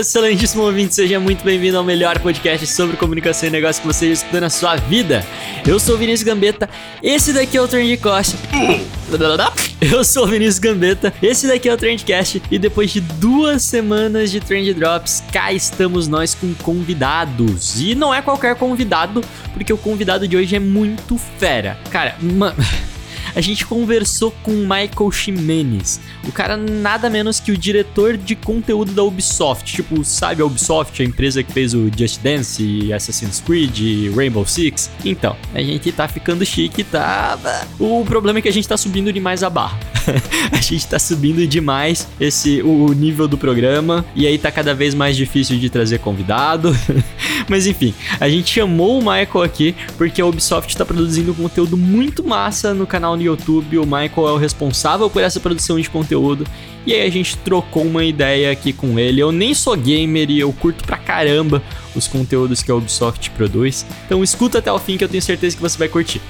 Excelentíssimo 0.00 0.62
ouvinte, 0.62 0.94
seja 0.94 1.20
muito 1.20 1.44
bem-vindo 1.44 1.76
ao 1.76 1.84
melhor 1.84 2.18
podcast 2.20 2.66
sobre 2.68 2.96
comunicação 2.96 3.50
e 3.50 3.52
negócio 3.52 3.82
que 3.82 3.86
você 3.86 4.06
já 4.06 4.12
escutou 4.14 4.40
na 4.40 4.48
sua 4.48 4.76
vida. 4.76 5.22
Eu 5.66 5.78
sou 5.78 5.94
o 5.94 5.98
Vinícius 5.98 6.22
Gambetta, 6.22 6.70
esse 7.02 7.34
daqui 7.34 7.58
é 7.58 7.60
o 7.60 7.68
Trendcast. 7.68 8.34
Eu 9.78 10.02
sou 10.02 10.24
o 10.24 10.26
Vinícius 10.26 10.58
Gambetta, 10.58 11.12
esse 11.22 11.46
daqui 11.46 11.68
é 11.68 11.74
o 11.74 11.76
Trendcast 11.76 12.42
e 12.50 12.58
depois 12.58 12.90
de 12.90 13.02
duas 13.02 13.62
semanas 13.62 14.30
de 14.30 14.40
Trend 14.40 14.72
Drops, 14.72 15.22
cá 15.30 15.52
estamos 15.52 16.08
nós 16.08 16.34
com 16.34 16.54
convidados. 16.54 17.78
E 17.78 17.94
não 17.94 18.14
é 18.14 18.22
qualquer 18.22 18.56
convidado, 18.56 19.22
porque 19.52 19.72
o 19.72 19.76
convidado 19.76 20.26
de 20.26 20.34
hoje 20.34 20.56
é 20.56 20.60
muito 20.60 21.18
fera. 21.38 21.78
Cara, 21.90 22.16
mano... 22.20 22.56
a 23.34 23.40
gente 23.40 23.66
conversou 23.66 24.30
com 24.42 24.52
Michael 24.52 25.10
Ximenes. 25.10 26.00
O 26.26 26.32
cara 26.32 26.56
nada 26.56 27.08
menos 27.10 27.40
que 27.40 27.52
o 27.52 27.58
diretor 27.58 28.16
de 28.16 28.34
conteúdo 28.34 28.92
da 28.92 29.02
Ubisoft. 29.02 29.74
Tipo, 29.74 30.04
sabe 30.04 30.42
a 30.42 30.46
Ubisoft, 30.46 31.00
a 31.02 31.04
empresa 31.04 31.42
que 31.42 31.52
fez 31.52 31.74
o 31.74 31.90
Just 31.96 32.20
Dance, 32.20 32.92
Assassin's 32.92 33.40
Creed, 33.40 34.14
Rainbow 34.14 34.46
Six? 34.46 34.90
Então, 35.04 35.36
a 35.54 35.62
gente 35.62 35.90
tá 35.92 36.08
ficando 36.08 36.44
chique, 36.44 36.84
tá? 36.84 37.38
O 37.78 38.04
problema 38.04 38.38
é 38.38 38.42
que 38.42 38.48
a 38.48 38.52
gente 38.52 38.68
tá 38.68 38.76
subindo 38.76 39.12
demais 39.12 39.42
a 39.42 39.50
barra. 39.50 39.78
a 40.52 40.60
gente 40.60 40.86
tá 40.86 40.98
subindo 40.98 41.46
demais 41.46 42.08
esse 42.18 42.62
o 42.62 42.92
nível 42.92 43.28
do 43.28 43.36
programa 43.36 44.04
e 44.14 44.26
aí 44.26 44.38
tá 44.38 44.50
cada 44.50 44.74
vez 44.74 44.94
mais 44.94 45.16
difícil 45.16 45.58
de 45.58 45.68
trazer 45.70 45.98
convidado. 45.98 46.76
Mas 47.48 47.66
enfim, 47.66 47.94
a 48.18 48.28
gente 48.28 48.52
chamou 48.52 48.98
o 48.98 49.00
Michael 49.00 49.42
aqui 49.42 49.74
porque 49.96 50.20
a 50.20 50.26
Ubisoft 50.26 50.76
tá 50.76 50.84
produzindo 50.84 51.34
conteúdo 51.34 51.76
muito 51.76 52.24
massa 52.24 52.72
no 52.74 52.86
canal 52.86 53.16
no 53.20 53.26
YouTube. 53.26 53.78
O 53.78 53.84
Michael 53.84 54.28
é 54.28 54.32
o 54.32 54.36
responsável 54.36 55.08
por 55.08 55.22
essa 55.22 55.38
produção 55.38 55.78
de 55.78 55.88
conteúdo. 55.88 56.46
E 56.86 56.94
aí 56.94 57.06
a 57.06 57.10
gente 57.10 57.36
trocou 57.38 57.84
uma 57.84 58.04
ideia 58.04 58.50
aqui 58.50 58.72
com 58.72 58.98
ele. 58.98 59.20
Eu 59.20 59.30
nem 59.30 59.54
sou 59.54 59.76
gamer 59.76 60.30
e 60.30 60.40
eu 60.40 60.52
curto 60.52 60.82
pra 60.84 60.96
caramba 60.96 61.62
os 61.94 62.08
conteúdos 62.08 62.62
que 62.62 62.70
a 62.70 62.74
Ubisoft 62.74 63.30
produz. 63.30 63.84
Então 64.06 64.22
escuta 64.24 64.58
até 64.58 64.72
o 64.72 64.78
fim 64.78 64.96
que 64.96 65.04
eu 65.04 65.08
tenho 65.08 65.22
certeza 65.22 65.54
que 65.54 65.62
você 65.62 65.76
vai 65.76 65.88
curtir. 65.88 66.20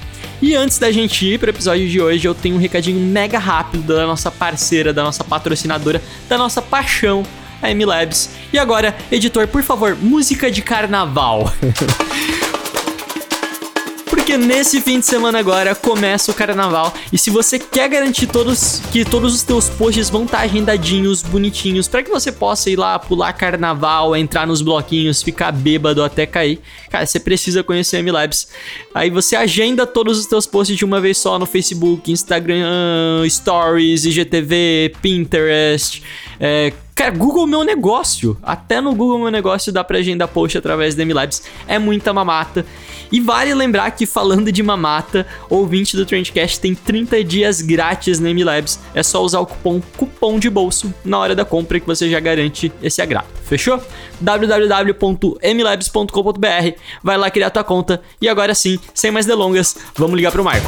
E 0.41 0.55
antes 0.55 0.77
da 0.77 0.91
gente 0.91 1.25
ir 1.25 1.39
pro 1.39 1.49
episódio 1.49 1.87
de 1.87 2.01
hoje, 2.01 2.27
eu 2.27 2.33
tenho 2.33 2.55
um 2.55 2.59
recadinho 2.59 2.99
mega 2.99 3.37
rápido 3.39 3.93
da 3.95 4.05
nossa 4.05 4.31
parceira, 4.31 4.91
da 4.91 5.03
nossa 5.03 5.23
patrocinadora, 5.23 6.01
da 6.27 6.37
nossa 6.37 6.61
paixão, 6.61 7.23
a 7.61 7.69
M-Labs. 7.69 8.31
E 8.51 8.57
agora, 8.57 8.95
editor, 9.11 9.47
por 9.47 9.61
favor, 9.61 9.95
música 9.95 10.49
de 10.49 10.61
carnaval. 10.61 11.53
Porque 14.31 14.45
nesse 14.45 14.79
fim 14.79 14.97
de 14.97 15.05
semana 15.05 15.39
agora 15.39 15.75
começa 15.75 16.31
o 16.31 16.33
carnaval 16.33 16.93
e 17.11 17.17
se 17.17 17.29
você 17.29 17.59
quer 17.59 17.89
garantir 17.89 18.27
todos 18.27 18.79
que 18.89 19.03
todos 19.03 19.35
os 19.35 19.43
teus 19.43 19.67
posts 19.67 20.09
vão 20.09 20.23
estar 20.23 20.39
agendadinhos, 20.39 21.21
bonitinhos, 21.21 21.89
para 21.89 22.01
que 22.01 22.09
você 22.09 22.31
possa 22.31 22.69
ir 22.69 22.77
lá 22.77 22.97
pular 22.97 23.33
carnaval, 23.33 24.15
entrar 24.15 24.47
nos 24.47 24.61
bloquinhos, 24.61 25.21
ficar 25.21 25.51
bêbado 25.51 26.01
até 26.01 26.25
cair, 26.25 26.61
cara, 26.89 27.05
você 27.05 27.19
precisa 27.19 27.61
conhecer 27.61 27.97
a 27.97 27.99
M-Labs. 27.99 28.47
Aí 28.95 29.09
você 29.09 29.35
agenda 29.35 29.85
todos 29.85 30.17
os 30.17 30.25
teus 30.27 30.47
posts 30.47 30.77
de 30.77 30.85
uma 30.85 31.01
vez 31.01 31.17
só 31.17 31.37
no 31.37 31.45
Facebook, 31.45 32.09
Instagram, 32.09 33.27
Stories, 33.29 34.05
IGTV, 34.05 34.93
Pinterest, 35.01 36.01
é, 36.39 36.71
Cara, 36.95 37.11
Google 37.11 37.45
Meu 37.47 37.63
Negócio. 37.63 38.37
Até 38.43 38.81
no 38.81 38.93
Google 38.93 39.19
Meu 39.19 39.31
Negócio 39.31 39.71
dá 39.71 39.81
pra 39.83 39.99
agendar 39.99 40.27
post 40.27 40.57
através 40.57 40.95
da 40.95 41.05
MLabs. 41.05 41.43
É 41.67 41.79
muita 41.79 42.13
mamata. 42.13 42.65
E 43.11 43.19
vale 43.19 43.53
lembrar 43.53 43.91
que 43.91 44.05
falando 44.05 44.51
de 44.51 44.63
mamata, 44.63 45.27
ouvinte 45.49 45.97
do 45.97 46.05
Trendcast 46.05 46.59
tem 46.59 46.73
30 46.73 47.23
dias 47.23 47.61
grátis 47.61 48.19
na 48.19 48.33
MLabs. 48.33 48.79
É 48.93 49.03
só 49.03 49.23
usar 49.23 49.39
o 49.39 49.45
cupom 49.45 49.81
cupom 49.97 50.39
de 50.39 50.49
bolso 50.49 50.93
na 51.03 51.19
hora 51.19 51.35
da 51.35 51.43
compra 51.43 51.79
que 51.79 51.87
você 51.87 52.09
já 52.09 52.19
garante 52.19 52.71
esse 52.81 53.01
agrado. 53.01 53.27
Fechou? 53.43 53.81
www.mlabs.com.br. 54.21 56.77
Vai 57.03 57.17
lá 57.17 57.29
criar 57.29 57.49
tua 57.49 57.63
conta. 57.63 58.01
E 58.21 58.29
agora 58.29 58.53
sim, 58.53 58.79
sem 58.93 59.11
mais 59.11 59.25
delongas, 59.25 59.75
vamos 59.95 60.15
ligar 60.15 60.31
pro 60.31 60.43
Marco. 60.43 60.67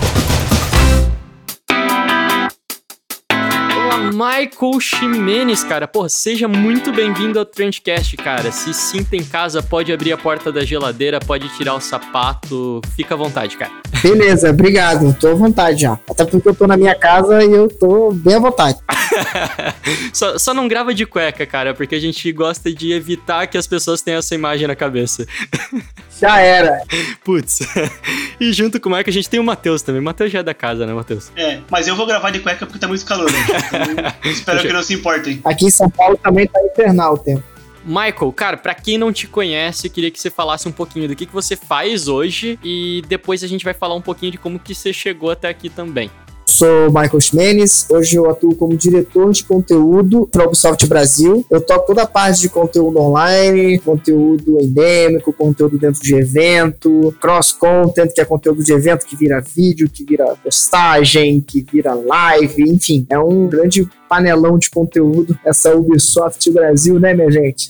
Michael 4.11 4.79
Ximenes, 4.79 5.63
cara. 5.63 5.87
Pô, 5.87 6.09
seja 6.09 6.47
muito 6.47 6.91
bem-vindo 6.91 7.39
ao 7.39 7.45
Trendcast, 7.45 8.17
cara. 8.17 8.51
Se 8.51 8.73
sinta 8.73 9.15
em 9.15 9.23
casa, 9.23 9.61
pode 9.61 9.93
abrir 9.93 10.11
a 10.11 10.17
porta 10.17 10.51
da 10.51 10.65
geladeira, 10.65 11.19
pode 11.19 11.47
tirar 11.55 11.75
o 11.75 11.79
sapato. 11.79 12.81
Fica 12.95 13.13
à 13.13 13.17
vontade, 13.17 13.55
cara. 13.57 13.71
Beleza, 14.01 14.49
obrigado. 14.49 15.15
Tô 15.19 15.29
à 15.29 15.33
vontade 15.33 15.81
já. 15.81 15.99
Até 16.09 16.25
porque 16.25 16.49
eu 16.49 16.55
tô 16.55 16.67
na 16.67 16.75
minha 16.75 16.95
casa 16.95 17.43
e 17.43 17.51
eu 17.51 17.67
tô 17.67 18.11
bem 18.11 18.35
à 18.35 18.39
vontade. 18.39 18.77
só, 20.13 20.37
só 20.37 20.53
não 20.53 20.67
grava 20.67 20.93
de 20.93 21.05
cueca, 21.05 21.45
cara, 21.45 21.73
porque 21.73 21.95
a 21.95 21.99
gente 21.99 22.31
gosta 22.31 22.73
de 22.73 22.91
evitar 22.91 23.47
que 23.47 23.57
as 23.57 23.67
pessoas 23.67 24.01
tenham 24.01 24.19
essa 24.19 24.35
imagem 24.35 24.67
na 24.67 24.75
cabeça. 24.75 25.25
Já 26.19 26.39
era. 26.39 26.81
Putz. 27.23 27.59
E 28.39 28.51
junto 28.51 28.79
com 28.79 28.89
o 28.89 28.91
Marco 28.91 29.09
a 29.09 29.13
gente 29.13 29.29
tem 29.29 29.39
o 29.39 29.43
Matheus 29.43 29.81
também. 29.81 30.01
O 30.01 30.03
Matheus 30.03 30.31
já 30.31 30.39
é 30.39 30.43
da 30.43 30.53
casa, 30.53 30.85
né, 30.85 30.93
Matheus? 30.93 31.31
É, 31.35 31.59
mas 31.69 31.87
eu 31.87 31.95
vou 31.95 32.05
gravar 32.05 32.29
de 32.29 32.39
cueca 32.39 32.65
porque 32.65 32.79
tá 32.79 32.87
muito 32.87 33.05
calor. 33.05 33.31
Né? 33.31 33.39
Então, 34.19 34.31
espero 34.31 34.61
que 34.61 34.73
não 34.73 34.83
se 34.83 34.93
importem. 34.95 35.39
Aqui 35.45 35.67
em 35.67 35.71
São 35.71 35.89
Paulo 35.89 36.17
também 36.17 36.47
tá 36.47 36.59
infernal 36.65 37.13
o 37.13 37.17
tempo. 37.17 37.43
Michael, 37.85 38.31
cara, 38.33 38.57
pra 38.57 38.73
quem 38.73 38.97
não 38.97 39.11
te 39.11 39.27
conhece, 39.27 39.87
eu 39.87 39.91
queria 39.91 40.09
que 40.09 40.19
você 40.19 40.29
falasse 40.29 40.67
um 40.67 40.71
pouquinho 40.71 41.07
do 41.07 41.15
que, 41.15 41.25
que 41.25 41.33
você 41.33 41.55
faz 41.55 42.07
hoje 42.07 42.57
e 42.63 43.03
depois 43.07 43.43
a 43.43 43.47
gente 43.47 43.63
vai 43.63 43.73
falar 43.73 43.95
um 43.95 44.01
pouquinho 44.01 44.31
de 44.31 44.37
como 44.37 44.57
que 44.57 44.73
você 44.73 44.93
chegou 44.93 45.31
até 45.31 45.49
aqui 45.49 45.69
também. 45.69 46.09
Sou 46.53 46.85
Michael 46.89 47.19
Ximenes, 47.19 47.87
hoje 47.89 48.15
eu 48.15 48.29
atuo 48.29 48.55
como 48.55 48.77
diretor 48.77 49.31
de 49.31 49.43
conteúdo 49.43 50.29
para 50.31 50.45
Ubisoft 50.45 50.85
Brasil. 50.85 51.43
Eu 51.49 51.59
toco 51.59 51.87
toda 51.87 52.03
a 52.03 52.05
parte 52.05 52.41
de 52.41 52.49
conteúdo 52.49 52.99
online, 52.99 53.79
conteúdo 53.79 54.61
endêmico, 54.61 55.33
conteúdo 55.33 55.79
dentro 55.79 55.99
de 56.03 56.13
evento, 56.13 57.11
cross-content, 57.19 58.13
que 58.13 58.21
é 58.21 58.25
conteúdo 58.25 58.63
de 58.63 58.71
evento 58.71 59.07
que 59.07 59.15
vira 59.15 59.41
vídeo, 59.41 59.89
que 59.89 60.05
vira 60.05 60.35
postagem, 60.43 61.41
que 61.41 61.65
vira 61.73 61.95
live, 61.95 62.69
enfim, 62.69 63.03
é 63.09 63.17
um 63.17 63.47
grande 63.47 63.89
panelão 64.07 64.57
de 64.57 64.69
conteúdo, 64.69 65.37
essa 65.45 65.75
Ubisoft 65.75 66.51
Brasil, 66.51 66.99
né, 66.99 67.13
minha 67.13 67.31
gente? 67.31 67.69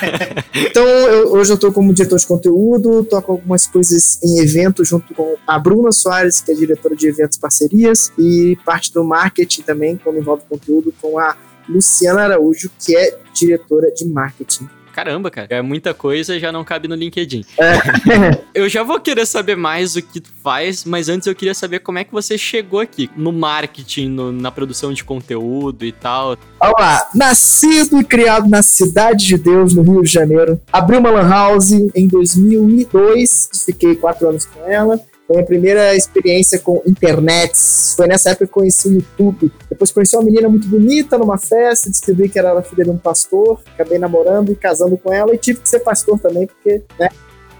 então, 0.54 0.84
eu, 0.84 1.32
hoje 1.32 1.52
eu 1.52 1.58
tô 1.58 1.72
como 1.72 1.92
diretor 1.92 2.18
de 2.18 2.26
conteúdo, 2.26 3.04
toco 3.04 3.32
algumas 3.32 3.66
coisas 3.66 4.18
em 4.22 4.38
evento 4.38 4.84
junto 4.84 5.14
com 5.14 5.36
a 5.46 5.58
Bruna 5.58 5.92
Soares, 5.92 6.40
que 6.40 6.52
é 6.52 6.54
diretora 6.54 6.96
de 6.96 7.08
eventos 7.08 7.36
e 7.36 7.40
parcerias, 7.40 8.12
e 8.18 8.58
parte 8.64 8.92
do 8.92 9.04
marketing 9.04 9.62
também, 9.62 9.96
quando 9.96 10.18
envolve 10.18 10.42
conteúdo, 10.48 10.92
com 11.00 11.18
a 11.18 11.36
Luciana 11.68 12.22
Araújo, 12.22 12.70
que 12.78 12.96
é 12.96 13.18
diretora 13.34 13.90
de 13.90 14.06
marketing. 14.06 14.68
Caramba, 14.94 15.28
cara, 15.28 15.48
é 15.50 15.60
muita 15.60 15.92
coisa 15.92 16.38
já 16.38 16.52
não 16.52 16.62
cabe 16.62 16.86
no 16.86 16.94
LinkedIn. 16.94 17.44
É. 17.58 18.44
eu 18.54 18.68
já 18.68 18.84
vou 18.84 19.00
querer 19.00 19.26
saber 19.26 19.56
mais 19.56 19.96
o 19.96 20.02
que 20.02 20.20
tu 20.20 20.30
faz, 20.40 20.84
mas 20.84 21.08
antes 21.08 21.26
eu 21.26 21.34
queria 21.34 21.52
saber 21.52 21.80
como 21.80 21.98
é 21.98 22.04
que 22.04 22.12
você 22.12 22.38
chegou 22.38 22.78
aqui 22.78 23.10
no 23.16 23.32
marketing, 23.32 24.08
no, 24.08 24.30
na 24.30 24.52
produção 24.52 24.92
de 24.92 25.02
conteúdo 25.02 25.84
e 25.84 25.90
tal. 25.90 26.38
Vamos 26.60 26.76
lá, 26.78 27.10
nascido 27.12 28.00
e 28.00 28.04
criado 28.04 28.48
na 28.48 28.62
Cidade 28.62 29.26
de 29.26 29.36
Deus, 29.36 29.74
no 29.74 29.82
Rio 29.82 30.02
de 30.02 30.12
Janeiro. 30.12 30.60
Abri 30.72 30.96
uma 30.96 31.10
lan 31.10 31.28
house 31.28 31.72
em 31.72 32.06
2002, 32.06 33.64
fiquei 33.66 33.96
quatro 33.96 34.28
anos 34.28 34.46
com 34.46 34.64
ela. 34.64 35.00
Foi 35.26 35.36
minha 35.36 35.46
primeira 35.46 35.94
experiência 35.94 36.58
com 36.58 36.82
internet. 36.86 37.56
Foi 37.96 38.06
nessa 38.06 38.30
época 38.30 38.46
que 38.46 38.50
eu 38.50 38.54
conheci 38.54 38.88
o 38.88 38.92
YouTube. 38.92 39.50
Depois 39.70 39.90
conheci 39.90 40.16
uma 40.16 40.24
menina 40.24 40.48
muito 40.48 40.68
bonita 40.68 41.16
numa 41.16 41.38
festa, 41.38 41.88
descobri 41.88 42.28
que 42.28 42.38
ela 42.38 42.50
era 42.50 42.62
filha 42.62 42.84
de 42.84 42.90
um 42.90 42.98
pastor, 42.98 43.60
acabei 43.74 43.98
namorando 43.98 44.52
e 44.52 44.56
casando 44.56 44.98
com 44.98 45.12
ela 45.12 45.34
e 45.34 45.38
tive 45.38 45.60
que 45.60 45.68
ser 45.68 45.80
pastor 45.80 46.18
também, 46.18 46.46
porque, 46.46 46.82
né? 46.98 47.08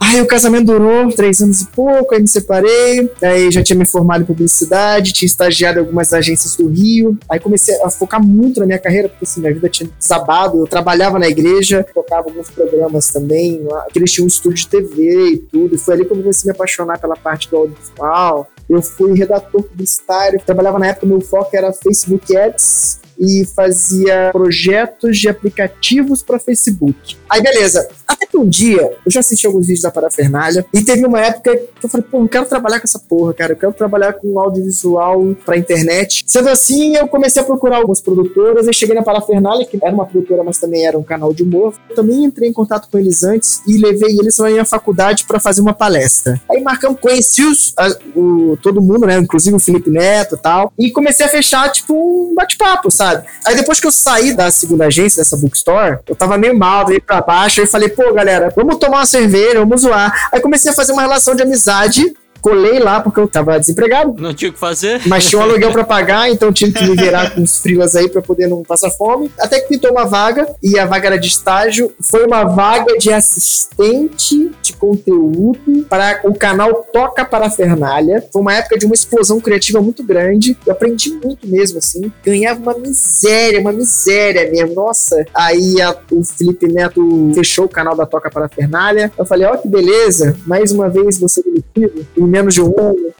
Aí 0.07 0.21
o 0.21 0.27
casamento 0.27 0.67
durou 0.67 1.11
três 1.11 1.41
anos 1.41 1.63
e 1.63 1.67
pouco, 1.69 2.15
aí 2.15 2.21
me 2.21 2.29
separei, 2.29 3.11
aí 3.23 3.51
já 3.51 3.63
tinha 3.63 3.77
me 3.77 3.87
formado 3.87 4.23
em 4.23 4.27
publicidade, 4.27 5.13
tinha 5.13 5.27
estagiado 5.27 5.79
em 5.79 5.81
algumas 5.81 6.13
agências 6.13 6.55
do 6.57 6.69
Rio, 6.69 7.19
aí 7.29 7.41
comecei 7.41 7.75
a 7.83 7.89
focar 7.89 8.23
muito 8.23 8.61
na 8.61 8.67
minha 8.67 8.79
carreira, 8.79 9.09
porque 9.09 9.25
assim, 9.25 9.41
minha 9.41 9.53
vida 9.53 9.69
tinha 9.69 9.89
desabado, 9.99 10.61
eu 10.61 10.67
trabalhava 10.67 11.19
na 11.19 11.27
igreja, 11.27 11.85
tocava 11.95 12.29
alguns 12.29 12.51
programas 12.51 13.09
também, 13.09 13.63
lá, 13.65 13.87
eles 13.97 14.13
tinham 14.13 14.27
um 14.27 14.29
estúdio 14.29 14.59
de 14.59 14.69
TV 14.69 15.31
e 15.31 15.39
tudo, 15.39 15.75
e 15.75 15.79
foi 15.79 15.95
ali 15.95 16.05
que 16.05 16.13
eu 16.13 16.17
comecei 16.17 16.51
a 16.51 16.53
me 16.53 16.57
apaixonar 16.57 16.99
pela 16.99 17.17
parte 17.17 17.51
do 17.51 17.57
audiovisual, 17.57 18.49
eu 18.69 18.83
fui 18.83 19.15
redator 19.15 19.63
publicitário, 19.63 20.41
trabalhava 20.45 20.79
na 20.79 20.89
época, 20.89 21.07
meu 21.07 21.21
foco 21.21 21.57
era 21.57 21.73
Facebook 21.73 22.37
Ads, 22.37 23.01
e 23.19 23.45
fazia 23.45 24.31
projetos 24.33 25.19
de 25.19 25.29
aplicativos 25.29 26.23
para 26.23 26.39
Facebook. 26.39 27.17
Aí 27.29 27.43
beleza, 27.43 27.89
até 28.07 28.27
que 28.27 28.37
um 28.37 28.49
dia 28.49 28.83
eu 29.05 29.11
já 29.11 29.21
assisti 29.21 29.47
alguns 29.47 29.67
vídeos 29.67 29.83
da 29.83 29.91
Parafernália 29.91 30.65
e 30.73 30.83
teve 30.83 31.05
uma 31.07 31.21
época 31.21 31.57
que 31.57 31.87
eu 31.87 31.89
falei, 31.89 32.07
pô, 32.11 32.21
não 32.21 32.29
quero 32.29 32.47
trabalhar 32.47 32.81
com 32.81 32.85
essa 32.85 32.99
porra, 32.99 33.35
cara, 33.35 33.53
eu 33.53 33.57
quero 33.57 33.73
trabalhar 33.73 34.13
com 34.15 34.39
audiovisual 34.39 35.35
pra 35.45 35.57
internet. 35.57 36.25
Sendo 36.27 36.49
assim, 36.49 36.97
eu 36.97 37.09
comecei 37.09 37.43
a 37.43 37.45
procurar 37.45 37.77
algumas 37.77 38.01
produtoras 38.01 38.67
e 38.67 38.73
cheguei 38.73 38.95
na 38.95 39.03
Parafernália, 39.03 39.67
que 39.67 39.79
era 39.83 39.95
uma 39.95 40.07
produtora, 40.07 40.43
mas 40.43 40.59
também 40.59 40.87
era 40.87 40.99
um 40.99 41.03
canal 41.03 41.33
de 41.33 41.43
humor. 41.43 41.75
Eu 41.89 41.97
também 41.97 42.25
entrei 42.25 42.49
em 42.49 42.53
contato 42.53 42.89
com 42.91 42.99
eles 42.99 43.23
antes 43.23 43.63
e 43.67 43.79
levei 43.79 44.17
eles 44.19 44.39
na 44.39 44.51
minha 44.51 44.65
faculdade 44.65 45.25
para 45.25 45.41
fazer 45.41 45.61
uma 45.61 45.75
palestra. 45.75 46.41
Aí 46.51 46.61
marcamos, 46.61 47.01
conheci 47.01 47.43
os, 47.45 47.73
a, 47.77 47.89
o, 48.17 48.57
todo 48.63 48.81
mundo, 48.81 49.07
né, 49.07 49.19
inclusive 49.19 49.57
o 49.57 49.61
Felipe 49.61 49.91
Neto 49.91 50.35
e 50.37 50.39
tal, 50.39 50.73
e 50.79 50.91
comecei 50.91 51.27
a 51.27 51.29
fechar, 51.29 51.71
tipo, 51.71 51.95
um 51.95 52.35
bate-papo, 52.35 52.91
sabe? 52.91 53.04
Aí 53.45 53.57
depois 53.57 53.81
que 53.81 53.87
eu 53.87 53.93
saí 53.93 54.35
da 54.35 54.51
segunda 54.51 54.87
agência, 54.87 55.21
dessa 55.23 55.37
bookstore, 55.37 55.99
eu 56.09 56.17
tava 56.17 56.39
meio 56.39 56.59
mal, 56.59 56.87
veio 56.87 57.03
pra 57.03 57.21
baixo, 57.21 57.61
aí 57.61 57.67
falei, 57.67 57.89
pô, 57.89 58.13
galera, 58.13 58.53
vamos 58.55 58.77
tomar 58.79 58.99
uma 58.99 59.07
cerveja, 59.07 59.61
vamos 59.61 59.83
zoar. 59.83 60.29
Aí 60.33 60.41
comecei 60.41 60.71
a 60.71 60.75
fazer 60.75 60.93
uma 60.93 61.03
relação 61.03 61.35
de 61.35 61.43
amizade 61.43 62.15
colei 62.45 62.79
lá 62.79 63.01
porque 63.01 63.19
eu 63.19 63.27
tava 63.27 63.59
desempregado. 63.59 64.15
Não 64.19 64.35
tinha 64.35 64.51
o 64.51 64.53
que 64.53 64.61
fazer? 64.61 65.01
Mas 65.07 65.25
tinha 65.25 65.41
um 65.41 65.43
aluguel 65.49 65.73
pra 65.73 65.83
pagar, 65.83 66.29
então 66.29 66.53
tive 66.53 66.73
que 66.73 66.85
me 66.85 66.95
virar 66.95 67.31
com 67.35 67.41
os 67.41 67.59
frilas 67.59 67.97
aí 67.97 68.07
pra 68.07 68.21
poder 68.21 68.49
não 68.49 68.63
passar 68.63 68.91
fome. 68.91 69.33
Até 69.39 69.61
que 69.61 69.69
pintou 69.69 69.91
uma 69.91 70.05
vaga, 70.05 70.47
e 70.63 70.79
a 70.79 70.85
vaga 70.85 71.07
era 71.07 71.19
de 71.19 71.27
estágio. 71.27 71.91
Foi 71.99 72.27
uma 72.27 72.45
vaga 72.45 72.99
de 72.99 73.11
assistente 73.11 74.53
de 74.61 74.75
conteúdo 74.75 75.87
para 75.89 76.21
o 76.25 76.35
canal 76.35 76.87
Toca 76.93 77.25
para 77.25 77.47
a 77.47 77.51
Fernalha. 77.51 78.23
Foi 78.31 78.43
uma 78.43 78.53
época 78.53 78.77
de 78.77 78.85
uma 78.85 78.95
explosão 78.95 79.41
criativa 79.41 79.81
muito 79.81 80.05
grande. 80.05 80.55
Eu 80.67 80.73
aprendi 80.75 81.15
muito 81.15 81.49
mesmo, 81.49 81.79
assim. 81.79 82.13
Ganhava 82.23 82.61
uma 82.61 82.75
miséria, 82.75 83.59
uma 83.59 83.73
miséria 83.73 84.51
mesmo. 84.51 84.75
Nossa. 84.75 85.25
Aí 85.35 85.81
a, 85.81 85.97
o 86.13 86.23
Felipe 86.23 86.67
Neto 86.71 87.33
fechou 87.35 87.65
o 87.65 87.71
canal 87.71 87.97
da 87.97 88.05
Toca 88.05 88.31
para 88.31 88.45
a 88.45 88.49
Fernalha. 88.51 89.11
Eu 89.17 89.25
falei, 89.25 89.47
ó, 89.47 89.55
oh, 89.55 89.59
que 89.59 89.69
beleza. 89.69 90.37
Mais 90.47 90.71
uma 90.73 90.91
vez 90.91 91.19
você 91.19 91.43
demitido 91.43 92.07
menos 92.35 92.55
de 92.55 92.61
um 92.61 92.73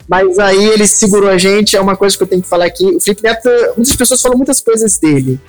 mas 0.07 0.37
aí 0.37 0.65
ele 0.65 0.85
segurou 0.87 1.29
a 1.29 1.37
gente, 1.37 1.75
é 1.75 1.81
uma 1.81 1.95
coisa 1.95 2.15
que 2.15 2.21
eu 2.21 2.27
tenho 2.27 2.41
que 2.41 2.47
falar 2.47 2.65
aqui. 2.65 2.85
O 2.85 3.01
Felipe 3.01 3.23
Neto, 3.23 3.49
muitas 3.75 3.95
pessoas 3.95 4.21
falam 4.21 4.37
muitas 4.37 4.61
coisas 4.61 4.97
dele. 4.97 5.39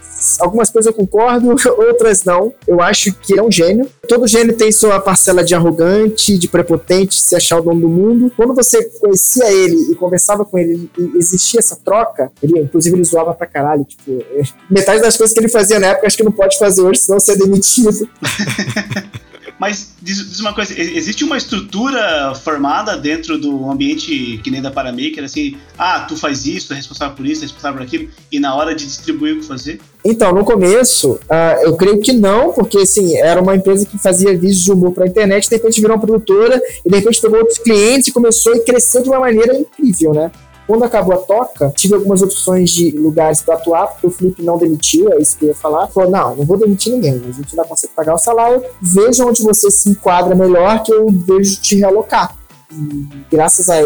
Algumas 0.41 0.71
coisas 0.71 0.87
eu 0.87 0.95
concordo, 0.95 1.55
outras 1.77 2.25
não. 2.25 2.53
Eu 2.67 2.81
acho 2.81 3.13
que 3.13 3.35
ele 3.35 3.41
é 3.41 3.43
um 3.43 3.53
gênio. 3.53 3.87
Todo 4.09 4.27
gênio 4.27 4.57
tem 4.57 4.73
sua 4.73 4.99
parcela 4.99 5.45
de 5.45 5.55
arrogante, 5.55 6.39
de 6.39 6.49
prepotente, 6.49 7.23
se 7.23 7.37
achar 7.37 7.59
o 7.59 7.63
dono 7.63 7.83
do 7.83 7.89
mundo. 7.89 8.33
Quando 8.35 8.55
você 8.55 8.83
conhecia 8.99 9.51
ele 9.53 9.93
e 9.93 9.95
conversava 9.95 10.45
com 10.45 10.57
ele 10.59 10.91
e 10.99 11.19
existia 11.19 11.61
essa 11.61 11.77
troca, 11.77 12.33
ele, 12.43 12.61
inclusive, 12.61 12.97
ele 12.97 13.05
zoava 13.05 13.35
pra 13.35 13.47
caralho. 13.47 13.85
Tipo, 13.85 14.25
metade 14.71 15.03
das 15.03 15.17
coisas 15.19 15.35
que 15.35 15.41
ele 15.41 15.49
fazia 15.49 15.79
na 15.79 15.89
época, 15.89 16.07
acho 16.07 16.17
que 16.17 16.25
não 16.25 16.33
pode 16.33 16.59
fazer 16.59 16.81
hoje, 16.81 17.01
senão 17.01 17.21
você 17.21 17.33
é 17.33 17.37
demitido. 17.37 18.09
Mas 19.59 19.95
diz, 20.03 20.19
diz, 20.29 20.41
uma 20.41 20.53
coisa, 20.53 20.79
existe 20.79 21.25
uma 21.25 21.37
estrutura 21.37 22.35
formada 22.35 22.97
dentro 22.97 23.39
do 23.39 23.71
ambiente 23.71 24.39
que 24.43 24.51
nem 24.51 24.61
da 24.61 24.71
Paramaker, 24.71 25.25
assim, 25.25 25.57
ah, 25.79 26.01
tu 26.01 26.17
faz 26.17 26.47
isso, 26.47 26.69
tu 26.69 26.73
é 26.75 26.77
responsável 26.77 27.17
por 27.17 27.27
isso, 27.27 27.43
é 27.43 27.47
responsável 27.47 27.79
por 27.79 27.87
aquilo, 27.87 28.09
e 28.31 28.39
na 28.39 28.55
hora 28.55 28.75
de 28.75 28.85
distribuir 28.85 29.37
o 29.37 29.41
que 29.41 29.47
fazer? 29.47 29.81
Então, 30.05 30.33
no 30.33 30.45
começo, 30.45 31.13
uh, 31.13 31.63
eu 31.63 31.77
creio 31.77 32.01
que 32.01 32.13
não, 32.13 32.53
porque 32.53 32.79
assim, 32.79 33.17
era 33.17 33.41
uma 33.41 33.57
empresa 33.57 33.85
que 33.85 33.99
fazia 33.99 34.33
vídeos 34.33 34.63
de 34.63 34.71
humor 34.71 34.93
pra 34.93 35.07
internet, 35.07 35.49
de 35.49 35.57
repente 35.57 35.81
virou 35.81 35.97
uma 35.97 36.03
produtora, 36.05 36.61
e 36.85 36.91
de 36.91 36.97
repente 36.97 37.21
pegou 37.21 37.39
outros 37.39 37.59
clientes 37.59 38.09
e 38.09 38.13
começou 38.13 38.55
a 38.55 38.61
crescer 38.61 39.03
de 39.03 39.09
uma 39.09 39.21
maneira 39.21 39.57
incrível, 39.57 40.13
né? 40.13 40.31
Quando 40.67 40.85
acabou 40.85 41.15
a 41.15 41.19
toca, 41.19 41.73
tive 41.77 41.95
algumas 41.95 42.23
opções 42.23 42.71
de 42.71 42.91
lugares 42.91 43.41
para 43.41 43.55
atuar, 43.55 43.87
porque 43.87 44.07
o 44.07 44.11
Felipe 44.11 44.43
não 44.43 44.59
demitiu, 44.59 45.13
é 45.13 45.19
isso 45.19 45.39
que 45.39 45.45
eu 45.45 45.51
ia 45.51 45.55
falar. 45.55 45.87
Falou: 45.89 46.11
não, 46.11 46.35
não 46.37 46.45
vou 46.45 46.59
demitir 46.59 46.93
ninguém, 46.93 47.15
a 47.15 47.33
gente 47.33 47.55
não 47.55 47.65
consegue 47.65 47.93
pagar 47.95 48.15
o 48.15 48.19
salário, 48.19 48.63
veja 48.83 49.25
onde 49.25 49.43
você 49.43 49.71
se 49.71 49.91
enquadra 49.91 50.35
melhor, 50.35 50.83
que 50.83 50.93
eu 50.93 51.07
vejo 51.09 51.61
te 51.61 51.77
realocar. 51.77 52.35
E 52.73 53.07
graças 53.31 53.71
a 53.71 53.77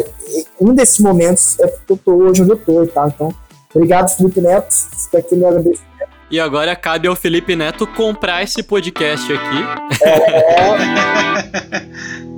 um 0.59 0.75
desses 0.75 0.99
momentos 1.01 1.59
é 1.61 1.67
porque 1.67 1.93
eu 1.93 1.99
tô 1.99 2.13
hoje 2.13 2.43
onde 2.43 2.53
eu 2.53 2.57
tô 2.57 2.83
e 2.83 2.87
tal. 2.87 3.09
Então, 3.09 3.35
obrigado, 3.75 4.09
Felipe 4.17 4.41
Neto. 4.41 4.71
Espero 4.71 5.25
que 5.25 5.37
me 5.37 5.45
agradeça. 5.45 5.83
E 6.31 6.41
agora 6.41 6.75
cabe 6.77 7.09
ao 7.09 7.17
Felipe 7.17 7.55
Neto 7.57 7.87
comprar 7.89 8.43
esse 8.43 8.63
podcast 8.63 9.31
aqui. 9.33 10.03
É. 10.03 10.61